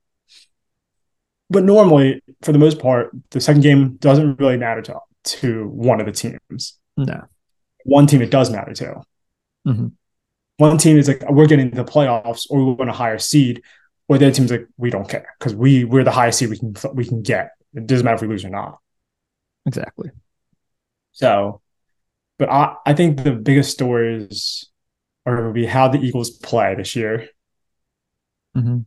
But 1.51 1.65
normally 1.65 2.23
for 2.43 2.53
the 2.53 2.59
most 2.59 2.79
part, 2.79 3.11
the 3.31 3.41
second 3.41 3.63
game 3.63 3.97
doesn't 3.97 4.39
really 4.41 4.57
matter 4.57 4.83
to 4.83 4.99
to 5.23 5.69
one 5.69 6.01
of 6.01 6.07
the 6.07 6.13
teams. 6.13 6.79
No. 6.97 7.25
One 7.85 8.07
team 8.07 8.23
it 8.23 8.31
does 8.31 8.51
matter 8.51 8.73
to. 8.75 9.03
Mhm. 9.67 9.93
One 10.57 10.79
team 10.79 10.97
is 10.97 11.09
like 11.09 11.29
we're 11.31 11.47
getting 11.47 11.71
to 11.71 11.77
the 11.77 11.85
playoffs, 11.85 12.47
or 12.51 12.65
we 12.65 12.73
want 12.73 12.91
a 12.91 12.95
higher 12.95 13.19
seed, 13.19 13.63
or 14.09 14.19
the 14.19 14.27
other 14.27 14.35
team's 14.35 14.51
like 14.51 14.67
we 14.77 14.91
don't 14.91 15.09
care 15.09 15.27
because 15.39 15.55
we 15.55 15.85
we're 15.85 16.05
the 16.05 16.11
highest 16.11 16.39
seed 16.39 16.51
we 16.51 16.59
can 16.59 16.75
we 16.95 17.05
can 17.05 17.23
get. 17.23 17.51
It 17.75 17.87
doesn't 17.87 18.05
matter 18.05 18.17
if 18.17 18.23
we 18.23 18.29
lose 18.29 18.45
or 18.45 18.51
not. 18.51 18.79
Exactly. 19.67 20.11
So, 21.13 21.61
but 22.39 22.51
I 22.51 22.77
I 22.87 22.95
think 22.95 23.23
the 23.23 23.33
biggest 23.33 23.71
stories 23.73 24.67
are 25.27 25.37
going 25.37 25.49
to 25.49 25.55
be 25.55 25.67
how 25.67 25.89
the 25.89 25.99
Eagles 26.01 26.31
play 26.31 26.75
this 26.75 26.97
year, 26.97 27.29
Mhm. 28.57 28.85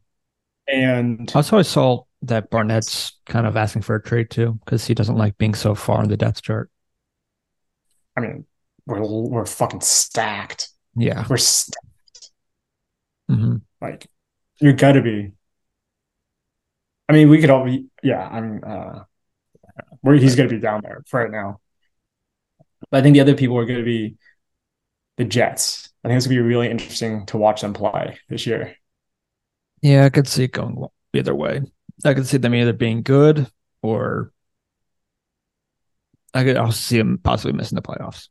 and 0.67 1.32
Also, 1.36 1.58
I 1.58 1.62
saw 1.62 2.04
that 2.24 2.50
Barnett's 2.50 3.14
kind 3.26 3.46
of 3.48 3.58
asking 3.58 3.84
for 3.84 3.96
a 3.96 4.02
trade 4.02 4.30
too 4.30 4.60
because 4.66 4.86
he 4.86 4.94
doesn't 4.94 5.18
like 5.18 5.38
being 5.38 5.56
so 5.56 5.76
far 5.76 6.04
in 6.04 6.10
the 6.10 6.18
depth 6.18 6.42
chart. 6.42 6.70
I 8.18 8.22
mean 8.22 8.46
we're 8.86 9.02
we're 9.06 9.46
fucking 9.46 9.82
stacked. 9.82 10.70
Yeah. 10.96 11.26
We're 11.30 11.38
st- 11.38 11.76
hmm 13.30 13.56
like 13.82 14.08
you're 14.60 14.74
gonna 14.74 15.02
be. 15.02 15.32
I 17.10 17.14
mean, 17.14 17.30
we 17.30 17.40
could 17.42 17.50
all 17.50 17.66
be. 17.66 17.88
Yeah, 18.02 18.28
I'm. 18.28 18.62
uh 18.66 19.04
Where 20.02 20.16
he's 20.16 20.36
gonna 20.36 20.50
be 20.50 20.60
down 20.60 20.82
there 20.84 21.04
for 21.08 21.22
right 21.22 21.32
now. 21.32 21.60
But 22.90 23.00
I 23.00 23.02
think 23.04 23.14
the 23.14 23.22
other 23.22 23.36
people 23.36 23.58
are 23.58 23.66
gonna 23.66 23.84
be 23.84 24.16
the 25.18 25.26
Jets. 25.26 25.90
I 26.04 26.08
think 26.08 26.18
it's 26.18 26.28
gonna 26.28 26.40
be 26.42 26.48
really 26.48 26.70
interesting 26.70 27.26
to 27.28 27.38
watch 27.38 27.62
them 27.62 27.74
play 27.74 28.20
this 28.30 28.46
year. 28.46 28.76
Yeah, 29.82 30.06
I 30.06 30.10
could 30.10 30.28
see 30.28 30.46
it 30.46 30.52
going 30.52 30.86
either 31.14 31.36
way. 31.36 31.62
I 32.06 32.13
could 32.13 32.28
see 32.28 32.38
them 32.38 32.54
either 32.56 32.74
being 32.74 33.02
good 33.02 33.48
or 33.82 34.32
I 36.34 36.44
could 36.44 36.58
also 36.58 36.74
see 36.74 36.98
them 36.98 37.20
possibly 37.22 37.54
missing 37.54 37.76
the 37.76 37.82
playoffs. 37.82 38.28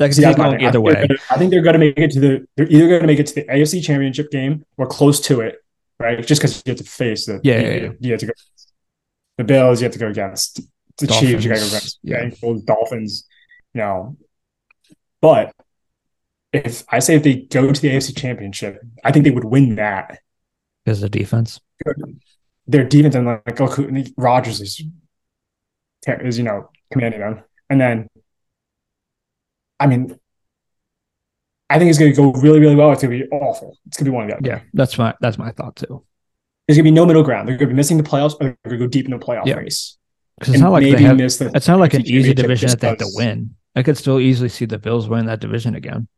I 0.00 0.06
could 0.08 0.16
see, 0.16 0.24
it 0.24 0.36
going. 0.36 0.54
I 0.60 0.68
either 0.68 0.72
they're 0.72 0.80
way. 0.80 0.94
gonna- 0.94 1.20
I 1.30 1.38
think 1.38 1.50
they're 1.50 1.62
gonna 1.62 1.78
make 1.78 1.98
it 1.98 2.10
to 2.12 2.20
the. 2.20 2.46
They're 2.56 2.68
either 2.68 2.88
gonna 2.88 3.06
make 3.06 3.20
it 3.20 3.26
to 3.28 3.34
the 3.34 3.44
AFC 3.44 3.84
Championship 3.84 4.30
game 4.30 4.64
or 4.76 4.86
close 4.86 5.20
to 5.20 5.40
it, 5.42 5.56
right? 6.00 6.26
Just 6.26 6.40
because 6.40 6.62
you 6.66 6.70
have 6.70 6.78
to 6.78 6.84
face 6.84 7.26
the. 7.26 7.40
Yeah, 7.44 7.58
you, 7.60 7.66
yeah, 7.66 7.74
yeah. 7.74 7.90
You 8.00 8.10
have 8.12 8.20
to 8.20 8.26
go. 8.26 8.32
The 9.38 9.44
Bills, 9.44 9.80
you 9.80 9.84
have 9.84 9.92
to 9.92 9.98
go 9.98 10.08
against 10.08 10.60
the 10.98 11.06
Chiefs. 11.06 11.44
You 11.44 11.50
got 11.50 11.58
to 11.58 11.60
go 11.60 11.70
Dolphins, 11.70 11.72
against 11.72 11.98
yeah. 12.02 12.24
Bengals, 12.24 12.64
Dolphins. 12.64 13.28
You 13.74 13.80
know, 13.80 14.16
but 15.20 15.54
if 16.52 16.84
I 16.88 16.98
say 16.98 17.14
if 17.16 17.22
they 17.22 17.34
go 17.36 17.70
to 17.72 17.80
the 17.80 17.88
AFC 17.90 18.16
Championship, 18.16 18.80
I 19.04 19.12
think 19.12 19.24
they 19.24 19.30
would 19.30 19.44
win 19.44 19.76
that. 19.76 20.18
Because 20.84 21.02
of 21.02 21.10
the 21.12 21.18
defense. 21.18 21.60
Their 22.72 22.84
defense 22.84 23.14
and 23.14 23.26
like 23.26 23.60
Rodgers 24.16 24.60
is 24.60 24.82
is 26.06 26.38
you 26.38 26.44
know 26.44 26.70
commanding 26.90 27.20
them, 27.20 27.44
and 27.70 27.80
then 27.80 28.08
I 29.78 29.86
mean, 29.86 30.18
I 31.68 31.78
think 31.78 31.90
it's 31.90 31.98
going 31.98 32.12
to 32.12 32.16
go 32.16 32.32
really, 32.40 32.60
really 32.60 32.76
well. 32.76 32.92
It's 32.92 33.02
going 33.02 33.18
to 33.18 33.24
be 33.24 33.30
awful. 33.30 33.76
It's 33.86 33.96
going 33.96 34.04
to 34.06 34.10
be 34.10 34.14
one 34.14 34.24
of 34.24 34.30
the 34.30 34.36
other. 34.36 34.48
Yeah, 34.48 34.60
that's 34.74 34.96
my 34.96 35.14
that's 35.20 35.38
my 35.38 35.50
thought 35.50 35.76
too. 35.76 36.04
There's 36.66 36.76
going 36.76 36.84
to 36.84 36.90
be 36.90 36.94
no 36.94 37.04
middle 37.04 37.24
ground. 37.24 37.48
They're 37.48 37.56
going 37.56 37.68
to 37.68 37.74
be 37.74 37.76
missing 37.76 37.96
the 37.96 38.04
playoffs, 38.04 38.34
or 38.34 38.44
they're 38.44 38.56
going 38.64 38.78
to 38.78 38.86
go 38.86 38.86
deep 38.86 39.06
in 39.06 39.10
the 39.10 39.18
playoff 39.18 39.46
Yeah. 39.46 39.56
race. 39.56 39.98
Because 40.38 40.54
it's 40.54 40.62
not 40.62 40.72
like 40.72 40.84
they 40.84 41.02
have 41.02 41.16
miss 41.16 41.36
the 41.36 41.50
it's 41.54 41.68
not 41.68 41.78
like 41.78 41.94
an 41.94 42.06
easy 42.06 42.32
division 42.32 42.70
that 42.70 42.80
they 42.80 42.88
have 42.88 42.98
to 42.98 43.10
win. 43.14 43.54
I 43.74 43.82
could 43.82 43.98
still 43.98 44.18
easily 44.18 44.48
see 44.48 44.64
the 44.64 44.78
Bills 44.78 45.08
win 45.08 45.26
that 45.26 45.40
division 45.40 45.74
again. 45.74 46.08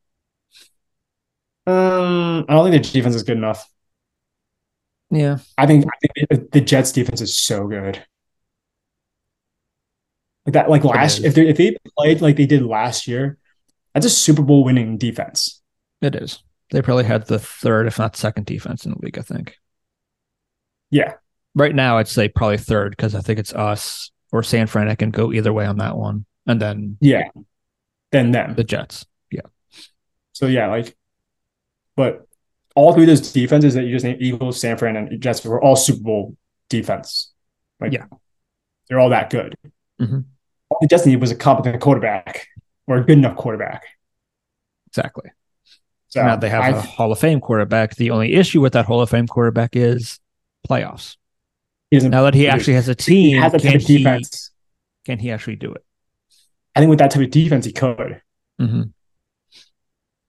Um, 1.67 2.45
I 2.49 2.53
don't 2.53 2.71
think 2.71 2.85
the 2.85 2.93
defense 2.93 3.15
is 3.15 3.23
good 3.23 3.39
enough. 3.39 3.69
Yeah. 5.15 5.39
I 5.57 5.67
think, 5.67 5.85
I 5.87 6.35
think 6.35 6.51
the 6.51 6.61
Jets 6.61 6.93
defense 6.93 7.21
is 7.21 7.37
so 7.37 7.67
good. 7.67 8.05
Like 10.47 10.55
that, 10.55 10.69
like 10.69 10.85
last 10.85 11.25
if 11.25 11.35
they 11.35 11.49
if 11.49 11.57
they 11.57 11.77
played 11.97 12.21
like 12.21 12.37
they 12.37 12.45
did 12.45 12.63
last 12.63 13.09
year, 13.09 13.39
that's 13.95 14.05
a 14.05 14.11
Super 14.11 14.43
Bowl 14.43 14.63
winning 14.63 14.99
defense. 14.99 15.63
It 16.03 16.15
is. 16.15 16.43
They 16.71 16.83
probably 16.83 17.05
had 17.05 17.27
the 17.27 17.39
third, 17.39 17.87
if 17.87 17.99
not 17.99 18.17
second 18.17 18.45
defense 18.45 18.85
in 18.85 18.93
the 18.93 18.99
league, 19.01 19.19
I 19.19 19.23
think. 19.23 19.57
Yeah, 20.91 21.15
Right 21.55 21.75
now, 21.75 21.99
I'd 21.99 22.09
say 22.09 22.29
probably 22.29 22.59
third 22.59 22.91
because 22.91 23.15
I 23.15 23.21
think 23.21 23.39
it's 23.39 23.53
us 23.55 24.11
or 24.33 24.43
San 24.43 24.67
Fran. 24.67 24.89
I 24.89 24.97
can 24.97 25.11
go 25.11 25.33
either 25.33 25.53
way 25.53 25.67
on 25.67 25.79
that 25.79 25.97
one. 25.97 26.27
And 26.47 26.61
then 26.61 26.99
yeah. 27.01 27.29
Then 28.11 28.33
them. 28.33 28.55
the 28.55 28.65
Jets. 28.65 29.07
Yeah. 29.31 29.43
So 30.33 30.47
yeah, 30.47 30.69
like, 30.69 30.97
but 31.97 32.27
all 32.75 32.93
three 32.93 33.05
of 33.05 33.09
those 33.09 33.33
defenses 33.33 33.75
that 33.75 33.85
you 33.85 33.93
just 33.93 34.05
named, 34.05 34.21
Eagles, 34.21 34.61
San 34.61 34.77
Fran, 34.77 34.97
and 34.97 35.21
Jets, 35.21 35.45
were 35.45 35.63
all 35.63 35.77
Super 35.77 36.03
Bowl 36.03 36.37
defense. 36.69 37.33
Like, 37.81 37.93
Yeah. 37.93 38.07
they're 38.89 38.99
all 38.99 39.11
that 39.11 39.31
good. 39.31 39.55
Mhm. 40.01 40.25
All 40.71 40.87
Jets 40.89 41.07
needed 41.07 41.21
was 41.21 41.31
a 41.31 41.37
competent 41.37 41.81
quarterback 41.81 42.49
or 42.87 42.97
a 42.97 43.05
good 43.05 43.19
enough 43.19 43.37
quarterback. 43.37 43.85
Exactly. 44.89 45.31
So 46.09 46.23
now 46.23 46.37
they 46.37 46.49
have 46.49 46.75
a 46.75 46.81
Hall 46.81 47.11
of 47.11 47.19
Fame 47.19 47.41
quarterback. 47.41 47.97
The 47.97 48.11
only 48.11 48.35
issue 48.35 48.61
with 48.61 48.73
that 48.75 48.87
Hall 48.87 49.01
of 49.01 49.11
Fame 49.11 49.27
quarterback 49.27 49.75
is 49.75 50.21
playoffs. 50.69 51.17
Now 51.93 52.23
that 52.23 52.35
he 52.35 52.49
actually 52.49 52.75
has 52.75 52.89
a 52.89 52.95
team, 52.95 53.41
has 53.41 53.53
can 53.61 53.79
he, 53.81 53.99
defense. 53.99 54.51
can 55.05 55.19
he 55.21 55.31
actually 55.31 55.57
do 55.57 55.73
it? 55.73 55.85
I 56.75 56.81
think 56.81 56.91
with 56.91 56.99
that 56.99 57.11
type 57.13 57.23
of 57.25 57.31
defense, 57.31 57.67
he 57.67 57.73
could. 57.73 58.21
hmm 58.59 58.83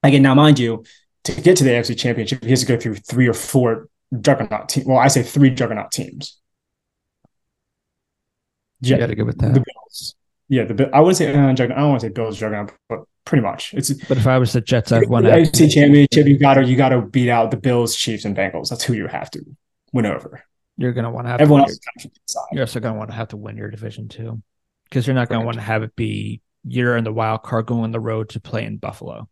Again, 0.04 0.22
now 0.22 0.36
mind 0.36 0.60
you, 0.60 0.84
to 1.26 1.42
get 1.42 1.58
to 1.58 1.64
the 1.64 1.72
AFC 1.72 1.98
Championship, 1.98 2.44
he 2.44 2.50
has 2.50 2.62
to 2.62 2.66
go 2.66 2.78
through 2.80 2.96
three 2.96 3.28
or 3.28 3.34
four 3.34 3.90
juggernaut 4.22 4.70
teams. 4.70 4.86
Well, 4.86 4.98
I 4.98 5.08
say 5.08 5.24
three 5.24 5.50
juggernaut 5.50 5.92
teams. 5.92 6.40
You 8.82 8.98
got 8.98 9.08
to 9.08 9.16
go 9.16 9.26
with 9.26 9.40
the 9.40 9.48
that. 9.48 9.64
Bills. 9.66 10.16
Yeah, 10.48 10.66
the 10.66 10.90
I 10.94 11.00
wouldn't 11.00 11.18
say 11.18 11.34
uh, 11.34 11.54
juggernaut. 11.54 11.78
I 11.78 11.82
don't 11.82 11.90
want 11.90 12.02
to 12.02 12.08
say 12.08 12.14
Bills 12.14 12.38
juggernaut, 12.38 12.72
but 12.88 13.00
pretty 13.26 13.42
much 13.42 13.74
it's 13.74 13.92
But 13.92 14.18
if 14.18 14.28
I 14.28 14.38
was 14.38 14.54
the 14.54 14.62
Jets, 14.62 14.92
I'd 14.92 15.04
the 15.04 15.08
want 15.08 15.26
to. 15.26 15.32
AFC 15.32 15.72
Championship. 15.72 16.28
You 16.28 16.38
gotta 16.38 16.64
you 16.64 16.76
gotta 16.76 17.02
beat 17.02 17.30
out 17.30 17.52
the 17.52 17.58
Bills, 17.58 17.96
Chiefs, 17.96 18.26
and 18.26 18.36
Bengals. 18.36 18.70
That's 18.70 18.84
who 18.84 18.94
you 18.94 19.08
have 19.08 19.32
to 19.32 19.44
win 19.92 20.06
over. 20.06 20.44
You're 20.78 20.92
going 20.92 21.06
to 21.06 21.10
want 21.10 21.26
to 21.26 21.32
have 21.32 21.42
Everyone 21.42 21.64
to 21.66 21.70
else 21.70 21.80
is 22.06 22.38
you're 22.52 22.64
also 22.64 22.82
going 22.82 22.94
to 22.94 22.98
want 22.98 23.10
to 23.10 23.16
have 23.16 23.30
to 23.30 23.38
win 23.38 23.56
your 23.56 23.72
division 23.72 24.10
too, 24.10 24.42
because 24.84 25.08
you're 25.08 25.16
not 25.16 25.30
going 25.30 25.40
to 25.40 25.46
Correct. 25.46 25.46
want 25.46 25.58
to 25.58 25.62
have 25.62 25.84
it 25.84 25.96
be 25.96 26.42
you're 26.66 26.98
in 26.98 27.04
the 27.04 27.14
wild 27.14 27.44
card 27.44 27.68
going 27.68 27.84
on 27.84 27.92
the 27.92 28.00
road 28.00 28.30
to 28.30 28.40
play 28.40 28.66
in 28.66 28.78
Buffalo, 28.78 29.30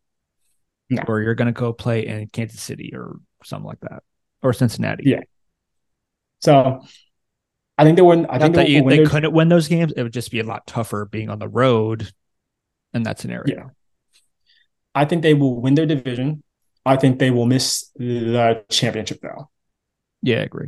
No. 0.89 1.02
or 1.08 1.22
you're 1.22 1.36
going 1.36 1.48
to 1.48 1.52
go 1.60 1.74
play 1.74 2.06
in 2.06 2.28
Kansas 2.28 2.62
City 2.62 2.93
or 2.96 3.15
something 3.43 3.67
like 3.67 3.80
that, 3.82 4.04
or 4.41 4.54
Cincinnati. 4.54 5.04
Yeah. 5.08 5.22
So 6.41 6.84
I 7.78 7.84
think 7.84 7.96
they 7.96 8.02
win. 8.02 8.26
I 8.30 8.38
Not 8.38 8.41
think 8.41 8.56
that 8.56 8.65
they, 8.65 8.72
you, 8.74 8.89
they 8.89 9.04
couldn't 9.06 9.34
win 9.34 9.50
those 9.50 9.67
games. 9.67 9.93
It 9.96 10.04
would 10.04 10.13
just 10.13 10.30
be 10.32 10.39
a 10.39 10.43
lot 10.43 10.67
tougher 10.67 11.06
being 11.06 11.30
on 11.30 11.39
the 11.39 11.48
road 11.48 12.12
in 12.93 13.04
that 13.04 13.19
scenario. 13.19 13.56
Yeah. 13.56 13.69
I 14.93 15.06
think 15.06 15.24
they 15.24 15.34
will 15.34 15.60
win 15.60 15.74
their 15.76 15.86
division. 15.88 16.43
I 16.86 16.98
think 16.98 17.17
they 17.17 17.32
will 17.32 17.46
miss 17.48 17.89
the 17.96 18.63
championship 18.69 19.22
though. 19.22 19.50
Yeah, 20.22 20.38
I 20.39 20.43
agree. 20.43 20.67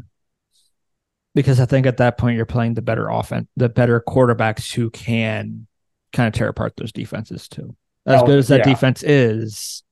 because 1.33 1.59
I 1.59 1.65
think 1.65 1.85
at 1.85 1.97
that 1.97 2.17
point 2.17 2.37
you're 2.37 2.45
playing 2.45 2.73
the 2.73 2.81
better 2.81 3.09
offense, 3.09 3.47
the 3.57 3.69
better 3.69 4.01
quarterbacks 4.01 4.73
who 4.73 4.89
can 4.89 5.67
kind 6.13 6.27
of 6.27 6.33
tear 6.33 6.47
apart 6.47 6.73
those 6.77 6.91
defenses 6.91 7.47
too. 7.49 7.75
As 8.05 8.21
Oh, 8.21 8.25
good 8.25 8.39
as 8.39 8.47
that 8.47 8.59
yeah. 8.59 8.73
defense 8.73 9.03
is, 9.03 9.83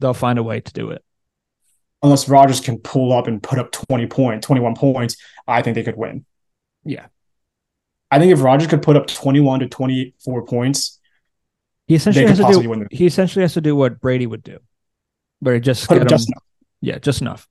they'll 0.00 0.14
find 0.14 0.38
a 0.38 0.42
way 0.42 0.60
to 0.60 0.72
do 0.72 0.90
it. 0.90 1.02
Unless 2.02 2.28
Rodgers 2.28 2.60
can 2.60 2.78
pull 2.78 3.12
up 3.12 3.26
and 3.26 3.42
put 3.42 3.58
up 3.58 3.72
20 3.72 4.06
points, 4.06 4.46
21 4.46 4.74
points, 4.76 5.16
I 5.48 5.62
think 5.62 5.74
they 5.74 5.82
could 5.82 5.96
win. 5.96 6.24
Yeah. 6.84 7.06
I 8.10 8.18
think 8.18 8.32
if 8.32 8.40
Rodgers 8.40 8.68
could 8.68 8.82
put 8.82 8.96
up 8.96 9.06
21 9.08 9.60
to 9.60 9.68
24 9.68 10.46
points, 10.46 10.98
He 11.88 11.96
essentially 11.96 12.26
has 12.26 12.38
to 12.38 12.62
do. 12.62 12.86
He 12.90 13.06
essentially 13.06 13.42
has 13.42 13.54
to 13.54 13.60
do 13.60 13.74
what 13.74 14.00
Brady 14.00 14.26
would 14.26 14.42
do, 14.42 14.58
but 15.42 15.54
he 15.54 15.60
just 15.60 15.90
him- 15.90 16.06
just 16.06 16.28
enough. 16.28 16.42
yeah, 16.80 16.98
just 16.98 17.20
enough, 17.20 17.48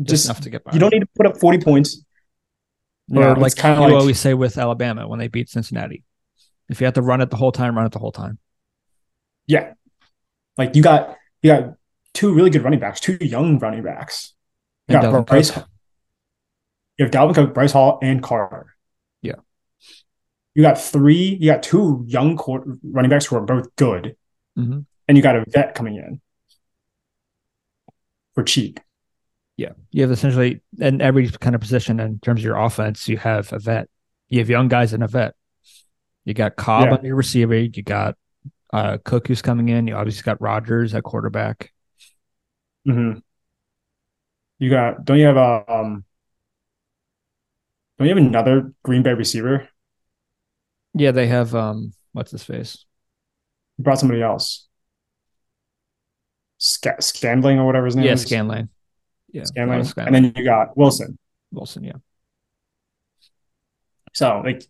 just, 0.00 0.10
Just 0.10 0.24
enough 0.26 0.40
to 0.42 0.50
get 0.50 0.64
by. 0.64 0.72
you 0.74 0.78
don't 0.78 0.92
need 0.92 1.00
to 1.00 1.08
put 1.16 1.26
up 1.26 1.38
40 1.38 1.58
points. 1.58 2.04
or 3.14 3.22
Yeah, 3.22 3.32
like 3.32 3.56
kind 3.56 3.74
of 3.74 3.80
like 3.80 3.92
always 3.94 4.20
say 4.20 4.34
with 4.34 4.58
Alabama 4.58 5.08
when 5.08 5.18
they 5.18 5.28
beat 5.28 5.48
Cincinnati, 5.48 6.04
if 6.68 6.80
you 6.80 6.84
have 6.84 6.94
to 6.94 7.02
run 7.02 7.20
it 7.20 7.30
the 7.30 7.36
whole 7.36 7.50
time, 7.52 7.76
run 7.76 7.86
it 7.86 7.92
the 7.92 7.98
whole 7.98 8.12
time. 8.12 8.38
yeah. 9.46 9.72
Like 10.60 10.76
you 10.76 10.82
got 10.82 11.16
you 11.40 11.50
got 11.52 11.72
two 12.12 12.34
really 12.34 12.50
good 12.50 12.62
running 12.62 12.80
backs, 12.80 13.00
two 13.00 13.16
young 13.22 13.58
running 13.58 13.82
backs. 13.82 14.34
You 14.88 14.96
And 14.96 15.02
got 15.02 15.14
Dalvin 15.14 15.26
Bryce 15.26 15.50
Cook. 15.50 15.66
You 16.98 17.06
have 17.06 17.10
Dalvin 17.12 17.34
Cook, 17.34 17.54
Breece 17.54 17.72
Hall, 17.72 17.98
and 18.02 18.22
Carter. 18.22 18.74
Yeah. 19.22 19.36
You 20.54 20.62
got 20.62 20.78
three, 20.78 21.38
you 21.40 21.50
got 21.50 21.62
two 21.62 22.04
young 22.06 22.36
running 22.82 23.08
backs 23.08 23.24
who 23.24 23.36
are 23.36 23.40
both 23.40 23.74
good, 23.76 24.16
Mhm. 24.58 24.84
and 25.08 25.16
you 25.16 25.22
got 25.22 25.36
a 25.36 25.46
vet 25.48 25.74
coming 25.74 25.96
in 25.96 26.20
for 28.34 28.42
cheap. 28.44 28.80
Yeah, 29.56 29.72
you 29.92 30.02
have 30.02 30.10
essentially 30.10 30.60
in 30.78 31.00
every 31.00 31.30
kind 31.30 31.54
of 31.54 31.62
position 31.62 32.00
in 32.00 32.18
terms 32.18 32.40
of 32.40 32.44
your 32.44 32.58
offense, 32.58 33.08
you 33.08 33.16
have 33.16 33.50
a 33.54 33.58
vet. 33.58 33.88
You 34.28 34.40
have 34.40 34.50
young 34.50 34.68
guys 34.68 34.92
and 34.92 35.02
a 35.02 35.08
vet. 35.08 35.34
You 36.26 36.34
got 36.34 36.56
Cobb 36.56 36.84
Yeah. 36.88 36.96
on 36.96 37.04
your 37.06 37.16
receiver. 37.16 37.56
You 37.56 37.82
got 37.82 38.18
uh, 38.72 38.98
Cook 39.04 39.28
who's 39.28 39.42
coming 39.42 39.68
in. 39.68 39.86
You 39.86 39.94
obviously 39.94 40.22
got 40.22 40.40
Rodgers 40.40 40.94
at 40.94 41.02
quarterback. 41.02 41.72
Mm-hmm. 42.88 43.18
You 44.58 44.70
got 44.70 45.04
don't 45.04 45.18
you 45.18 45.26
have 45.26 45.36
a 45.36 45.64
um 45.72 46.04
don't 47.98 48.08
you 48.08 48.14
have 48.14 48.24
another 48.24 48.72
Green 48.82 49.02
Bay 49.02 49.12
receiver? 49.12 49.68
Yeah, 50.94 51.12
they 51.12 51.26
have 51.28 51.54
um, 51.54 51.92
what's 52.12 52.30
his 52.30 52.42
face? 52.42 52.84
You 53.78 53.84
brought 53.84 53.98
somebody 53.98 54.22
else. 54.22 54.66
Sca- 56.58 57.00
Scandling 57.00 57.58
or 57.58 57.66
whatever 57.66 57.86
his 57.86 57.96
name 57.96 58.06
Yeah, 58.06 58.12
is. 58.12 58.24
Yeah, 58.30 59.44
Scanling. 59.44 59.94
that 59.94 60.06
And 60.06 60.14
then 60.14 60.32
you 60.36 60.44
got 60.44 60.76
Wilson. 60.76 61.18
Wilson. 61.52 61.84
Yeah, 61.84 61.96
So 64.12 64.42
like 64.44 64.64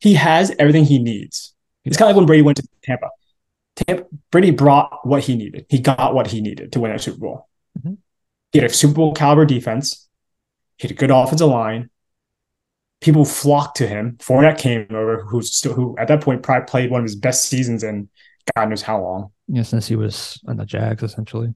he 0.00 0.14
has 0.14 0.54
everything 0.58 0.84
he 0.84 0.98
needs. 0.98 1.54
It's 1.88 1.96
kind 1.96 2.08
of 2.10 2.14
like 2.14 2.20
when 2.20 2.26
Brady 2.26 2.42
went 2.42 2.56
to 2.58 2.68
Tampa. 2.82 3.08
Tampa 3.76 4.06
Brady 4.30 4.50
brought 4.50 5.06
what 5.06 5.22
he 5.24 5.36
needed. 5.36 5.66
He 5.68 5.78
got 5.78 6.14
what 6.14 6.26
he 6.28 6.40
needed 6.40 6.72
to 6.72 6.80
win 6.80 6.92
a 6.92 6.98
Super 6.98 7.18
Bowl. 7.18 7.48
Mhm. 7.78 7.98
He 8.52 8.58
had 8.58 8.70
a 8.70 8.74
Super 8.74 8.94
Bowl 8.94 9.14
caliber 9.14 9.44
defense. 9.46 10.08
He 10.76 10.88
had 10.88 10.96
a 10.96 10.98
good 10.98 11.10
offensive 11.10 11.48
line. 11.48 11.90
People 13.00 13.24
flocked 13.24 13.76
to 13.78 13.86
him. 13.86 14.16
Fournette 14.20 14.58
came 14.58 14.86
over, 14.90 15.22
who's 15.24 15.54
still 15.54 15.72
who 15.74 15.96
at 15.98 16.08
that 16.08 16.20
point 16.20 16.42
probably 16.42 16.66
played 16.66 16.90
one 16.90 17.00
of 17.00 17.04
his 17.04 17.14
best 17.16 17.44
seasons 17.44 17.82
in 17.84 18.08
God 18.56 18.70
knows 18.70 18.82
how 18.82 19.00
long. 19.02 19.30
yeah. 19.46 19.62
Since 19.62 19.86
he 19.88 19.96
was 19.96 20.40
on 20.46 20.56
the 20.56 20.64
Jags, 20.66 21.02
essentially. 21.02 21.54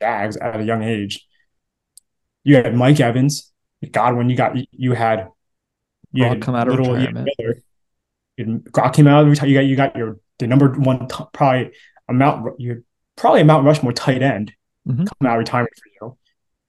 Jags 0.00 0.36
at 0.36 0.60
a 0.60 0.64
young 0.64 0.82
age. 0.82 1.26
You 2.44 2.56
had 2.56 2.74
Mike 2.74 3.00
Evans, 3.00 3.52
Godwin. 3.90 4.28
You 4.28 4.36
got 4.36 4.56
you 4.72 4.92
had 4.92 5.28
you 6.12 6.24
had 6.24 6.42
come 6.42 6.54
out 6.54 6.68
of 6.68 6.78
little 6.78 6.94
retirement. 6.94 7.28
Miller. 7.38 7.62
Gronk 8.38 8.94
came 8.94 9.06
out 9.06 9.24
every 9.24 9.36
time. 9.36 9.48
You 9.48 9.54
got 9.54 9.66
you 9.66 9.76
got 9.76 9.96
your 9.96 10.18
the 10.38 10.46
number 10.46 10.70
one 10.74 11.08
t- 11.08 11.24
probably 11.32 11.72
a 12.08 12.12
Mount 12.12 12.60
you 12.60 12.84
probably 13.16 13.40
a 13.40 13.44
Mount 13.44 13.64
Rushmore 13.64 13.92
tight 13.92 14.22
end 14.22 14.52
Mhm. 14.86 15.06
come 15.08 15.26
out 15.26 15.34
of 15.34 15.38
retirement 15.38 15.72
for 15.76 16.06
you. 16.06 16.18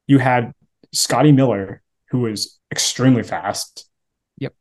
You 0.07 0.19
had 0.19 0.53
Scotty 0.93 1.31
Miller, 1.31 1.81
who 2.09 2.21
was 2.21 2.59
extremely 2.71 3.23
fast. 3.23 3.89
Yep. 4.37 4.53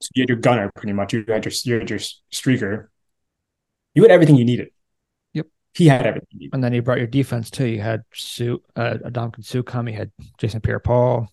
So 0.00 0.08
you 0.14 0.22
had 0.22 0.28
your 0.30 0.38
gunner 0.38 0.70
pretty 0.74 0.92
much. 0.94 1.12
You 1.12 1.24
had 1.28 1.44
your 1.44 1.52
you 1.64 1.78
had 1.78 1.90
your 1.90 1.98
streaker. 2.32 2.88
You 3.94 4.02
had 4.02 4.10
everything 4.10 4.36
you 4.36 4.44
needed. 4.44 4.68
Yep. 5.34 5.46
He 5.74 5.86
had 5.88 6.06
everything 6.06 6.28
you 6.30 6.38
needed. 6.38 6.54
And 6.54 6.64
then 6.64 6.72
you 6.72 6.82
brought 6.82 6.98
your 6.98 7.06
defense 7.06 7.50
too. 7.50 7.66
You 7.66 7.80
had 7.80 8.02
Suh, 8.14 8.56
uh, 8.74 8.94
Ndamukong 9.04 9.44
Suh 9.44 9.62
come. 9.62 9.88
You 9.88 9.94
had 9.96 10.10
Jason 10.38 10.60
Pierre-Paul. 10.62 11.28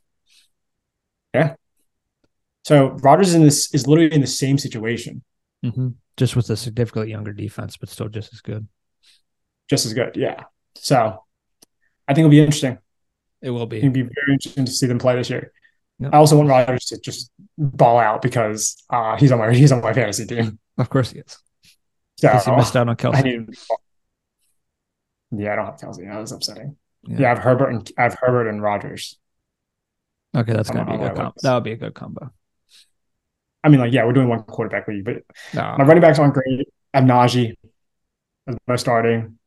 So 2.64 2.90
Rodgers 3.02 3.34
in 3.34 3.44
this 3.44 3.74
is 3.74 3.88
literally 3.88 4.14
in 4.14 4.22
the 4.22 4.28
same 4.28 4.58
situation, 4.58 5.24
Mm-hmm. 5.64 5.90
Just 6.18 6.36
with 6.36 6.50
a 6.50 6.58
significantly 6.58 7.10
younger 7.12 7.32
defense, 7.32 7.78
but 7.78 7.88
still 7.90 8.10
just 8.10 8.34
as 8.34 8.42
good. 8.42 8.68
just 9.70 9.86
as 9.86 9.94
good. 9.94 10.16
Yeah. 10.18 10.44
So 10.76 11.24
I 12.08 12.14
think 12.14 12.26
it'll 12.26 12.32
be 12.32 12.40
interesting. 12.42 12.78
It 13.42 13.50
will 13.50 13.66
be. 13.66 13.78
It'll 13.78 13.90
be 13.92 14.02
very 14.02 14.34
interesting 14.34 14.66
to 14.66 14.72
see 14.72 14.88
them 14.88 15.00
play 15.00 15.16
this 15.16 15.30
year. 15.30 15.52
Yep. 16.00 16.14
I 16.14 16.18
also 16.18 16.36
want 16.38 16.50
Rodgers 16.50 16.86
to 16.88 17.00
just 17.00 17.32
ball 17.58 17.98
out 17.98 18.22
because 18.22 18.76
uh, 18.90 19.16
he's 19.18 19.32
on 19.32 19.40
my 19.40 19.54
he's 19.54 19.72
on 19.72 19.82
my 19.82 19.94
fantasy 19.94 20.26
team. 20.26 20.60
Of 20.78 20.90
course 20.90 21.12
he 21.12 21.20
is. 21.20 21.38
So 22.18 22.28
he 22.46 22.52
missed 22.58 22.76
out 22.76 22.90
on 22.90 22.90
I 22.90 22.96
Kelce. 22.96 23.24
need. 23.24 23.34
him 23.36 23.46
to 23.48 23.60
ball. 23.70 23.82
Yeah, 25.40 25.54
I 25.54 25.56
don't 25.56 25.66
have 25.66 25.78
Kelce. 25.78 26.06
That 26.08 26.20
was 26.20 26.32
upsetting. 26.32 26.76
Yeah. 27.08 27.18
Yeah, 27.20 27.26
I 27.28 27.30
have 27.30 27.40
Herbert 27.40 27.70
and 27.70 27.92
I 27.98 28.04
have 28.04 28.18
Herbert 28.20 28.50
and 28.50 28.62
Rodgers. 28.62 29.18
Okay, 30.36 30.52
that's 30.54 30.70
I'm 30.70 30.76
gonna 30.78 30.98
be 30.98 31.04
a 31.04 31.08
good 31.10 31.16
combo. 31.16 31.34
That 31.42 31.54
would 31.56 31.64
be 31.64 31.72
a 31.72 31.78
good 31.78 31.94
combo. 31.94 32.32
I 33.64 33.70
mean, 33.70 33.80
like, 33.80 33.94
yeah, 33.94 34.06
we're 34.06 34.14
doing 34.14 34.28
one 34.28 34.44
quarterback 34.44 34.88
league, 34.88 35.06
but 35.06 35.24
No, 35.54 35.76
my 35.78 35.86
running 35.86 36.02
backs 36.02 36.20
aren't 36.20 36.34
great. 36.34 36.68
I 36.94 37.00
have 37.00 37.08
Najee 37.10 37.56
as 38.48 38.58
my 38.68 38.76
starting. 38.76 39.40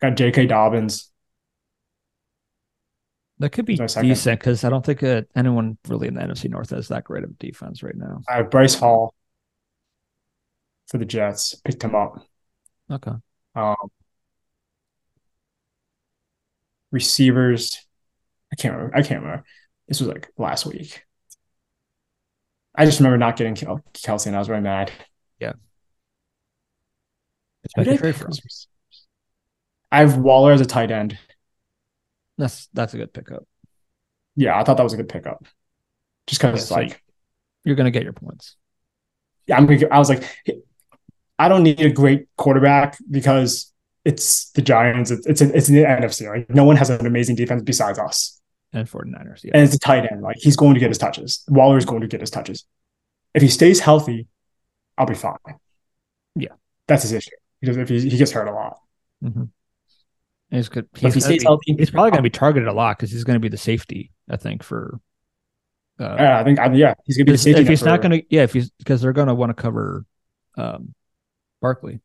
Got 0.00 0.16
J.K. 0.16 0.46
Dobbins. 0.46 1.10
that 3.38 3.50
could 3.50 3.64
be 3.66 3.76
decent 3.76 4.38
because 4.40 4.62
I 4.64 4.70
don't 4.70 4.84
think 4.86 5.02
uh, 5.02 5.22
anyone 5.34 5.76
really 5.88 6.06
in 6.08 6.14
the 6.14 6.20
NFC 6.20 6.48
North 6.48 6.70
has 6.70 6.88
that 6.88 7.04
great 7.04 7.24
of 7.24 7.30
a 7.30 7.34
defense 7.34 7.82
right 7.82 7.96
now. 7.96 8.20
I 8.28 8.36
have 8.36 8.50
Breece 8.50 8.78
Hall 8.78 9.14
for 10.88 10.98
the 10.98 11.04
Jets. 11.04 11.54
Picked 11.64 11.82
him 11.82 11.94
up. 11.94 12.24
Okay. 12.90 13.12
Um, 13.54 13.74
receivers, 16.92 17.84
I 18.52 18.56
can't 18.56 18.74
remember. 18.74 18.96
I 18.96 19.02
can't 19.02 19.22
remember. 19.22 19.44
This 19.88 20.00
was 20.00 20.08
like 20.08 20.30
last 20.38 20.66
week. 20.66 21.04
I 22.74 22.84
just 22.86 23.00
remember 23.00 23.18
not 23.18 23.36
getting 23.36 23.54
Kel- 23.54 23.84
Kelce, 23.94 24.26
and 24.26 24.36
I 24.36 24.38
was 24.38 24.48
really 24.48 24.62
mad. 24.62 24.90
It's 27.64 27.74
Who 27.76 27.80
make 27.82 27.84
did 27.84 27.94
a 27.94 27.94
I 27.94 28.00
trade 28.00 28.14
pick 28.14 28.22
for 28.22 28.28
him. 28.28 28.32
I 29.92 30.00
have 30.00 30.16
Waller 30.16 30.52
as 30.52 30.60
a 30.60 30.66
tight 30.66 30.90
end. 30.90 31.18
That's 32.38 32.68
that's 32.72 32.94
a 32.94 32.96
good 32.96 33.12
pickup. 33.12 33.44
Yeah, 34.36 34.58
I 34.58 34.64
thought 34.64 34.78
that 34.78 34.82
was 34.82 34.94
a 34.94 34.96
good 34.96 35.08
pickup. 35.08 35.44
Just 36.26 36.40
because, 36.40 36.60
Yeah, 36.60 36.64
so 36.64 36.74
like, 36.74 37.02
You're 37.64 37.76
gonna 37.76 37.90
get 37.90 38.02
your 38.02 38.14
points. 38.14 38.56
yeah, 39.46 39.56
I'm. 39.56 39.66
Gonna, 39.66 39.86
I 39.90 39.98
was 39.98 40.08
like, 40.08 40.24
I 41.38 41.48
don't 41.48 41.62
need 41.62 41.80
a 41.80 41.90
great 41.90 42.26
quarterback 42.36 42.98
because 43.10 43.72
it's 44.04 44.50
the 44.52 44.62
Giants. 44.62 45.10
It's 45.10 45.26
it's 45.26 45.40
it's 45.40 45.68
in 45.68 45.76
the 45.76 45.82
NFC. 45.82 46.28
Like, 46.28 46.50
no 46.50 46.64
one 46.64 46.76
has 46.76 46.90
an 46.90 47.06
amazing 47.06 47.36
defense 47.36 47.62
besides 47.62 47.98
us. 47.98 48.40
And 48.72 48.88
49ers. 48.88 49.44
Yeah. 49.44 49.50
and 49.54 49.62
it's 49.64 49.74
a 49.74 49.78
tight 49.78 50.10
end. 50.10 50.22
Like 50.22 50.36
he's 50.38 50.56
going 50.56 50.74
to 50.74 50.80
get 50.80 50.88
his 50.88 50.98
touches. 50.98 51.44
Waller 51.48 51.76
is 51.76 51.84
going 51.84 52.00
to 52.00 52.06
get 52.06 52.20
his 52.20 52.30
touches. 52.30 52.64
If 53.34 53.42
he 53.42 53.48
stays 53.48 53.80
healthy, 53.80 54.26
I'll 54.96 55.06
be 55.06 55.14
fine. 55.14 55.36
Yeah. 56.34 56.52
that's 56.86 57.02
his 57.02 57.12
issue. 57.12 57.30
Because 57.60 57.76
if 57.76 57.88
he, 57.88 58.00
he 58.08 58.16
gets 58.16 58.32
hurt 58.32 58.48
a 58.48 58.52
lot, 58.52 58.78
hmm 59.22 59.44
He's 60.50 60.68
good. 60.68 60.86
but 60.92 61.04
if 61.04 61.14
he 61.14 61.20
stays 61.20 61.38
be, 61.38 61.44
healthy, 61.46 61.74
he's 61.78 61.90
probably 61.90 62.10
gonna 62.10 62.22
be 62.22 62.28
targeted 62.28 62.68
a 62.68 62.72
lot 62.74 62.98
because 62.98 63.10
he's 63.10 63.24
gonna 63.24 63.40
be 63.40 63.48
the 63.48 63.56
safety. 63.56 64.10
I 64.28 64.36
think 64.36 64.62
for. 64.62 65.00
Uh, 65.98 66.16
Yeah, 66.18 66.40
I 66.40 66.44
think 66.44 66.58
I, 66.58 66.70
yeah, 66.74 66.92
he's 67.06 67.16
gonna 67.16 67.24
be 67.26 67.32
the 67.32 67.38
safety. 67.38 67.62
if 67.62 67.68
he's 67.68 67.80
for- 67.80 67.86
not 67.86 68.02
going 68.02 68.20
to, 68.20 68.26
yeah, 68.28 68.42
if 68.42 68.52
he's 68.52 68.70
because 68.72 69.00
they're 69.00 69.12
going 69.14 69.28
to 69.28 69.34
want 69.34 69.48
to 69.50 69.54
cover 69.62 70.04
um, 70.58 70.94
Barkley. 71.62 72.00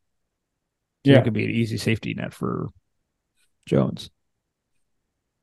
So 1.06 1.12
Yeah. 1.12 1.20
it 1.20 1.24
could 1.26 1.34
be 1.34 1.44
an 1.46 1.52
easy 1.52 1.78
safety 1.78 2.14
net 2.14 2.34
for 2.34 2.68
Jones. 3.66 4.10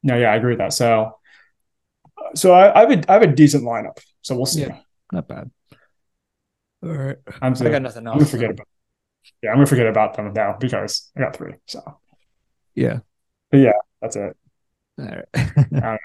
No, 0.04 0.16
yeah, 0.16 0.30
I 0.30 0.36
agree 0.36 0.52
with 0.52 0.58
that. 0.58 0.72
So, 0.72 1.18
so 2.34 2.52
I, 2.52 2.76
I 2.76 2.80
have 2.80 2.90
a 2.92 3.10
I 3.10 3.12
have 3.14 3.22
a 3.22 3.26
decent 3.26 3.64
lineup. 3.64 3.98
So 4.22 4.36
we'll 4.36 4.46
see. 4.46 4.60
Yeah. 4.60 4.78
Not 5.12 5.26
bad. 5.26 5.50
All 6.82 6.90
right, 6.90 7.16
I'm, 7.40 7.54
I 7.54 7.70
got 7.70 7.82
nothing 7.82 8.06
I'm 8.06 8.18
gonna 8.18 8.26
forget 8.26 8.50
about. 8.50 8.68
Yeah, 9.42 9.50
I'm 9.50 9.56
gonna 9.56 9.66
forget 9.66 9.86
about 9.86 10.14
them 10.14 10.32
now 10.34 10.56
because 10.60 11.10
I 11.16 11.20
got 11.20 11.34
three. 11.34 11.54
So 11.66 11.98
Yeah. 12.74 13.00
Yeah, 13.52 13.72
that's 14.02 14.16
it. 14.16 14.36
All 14.98 15.06
right. 15.06 15.26
don't 15.72 15.98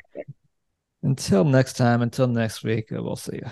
until 1.03 1.43
next 1.43 1.73
time. 1.73 2.01
Until 2.01 2.27
next 2.27 2.63
week. 2.63 2.87
We'll 2.91 3.15
see 3.15 3.37
you. 3.37 3.49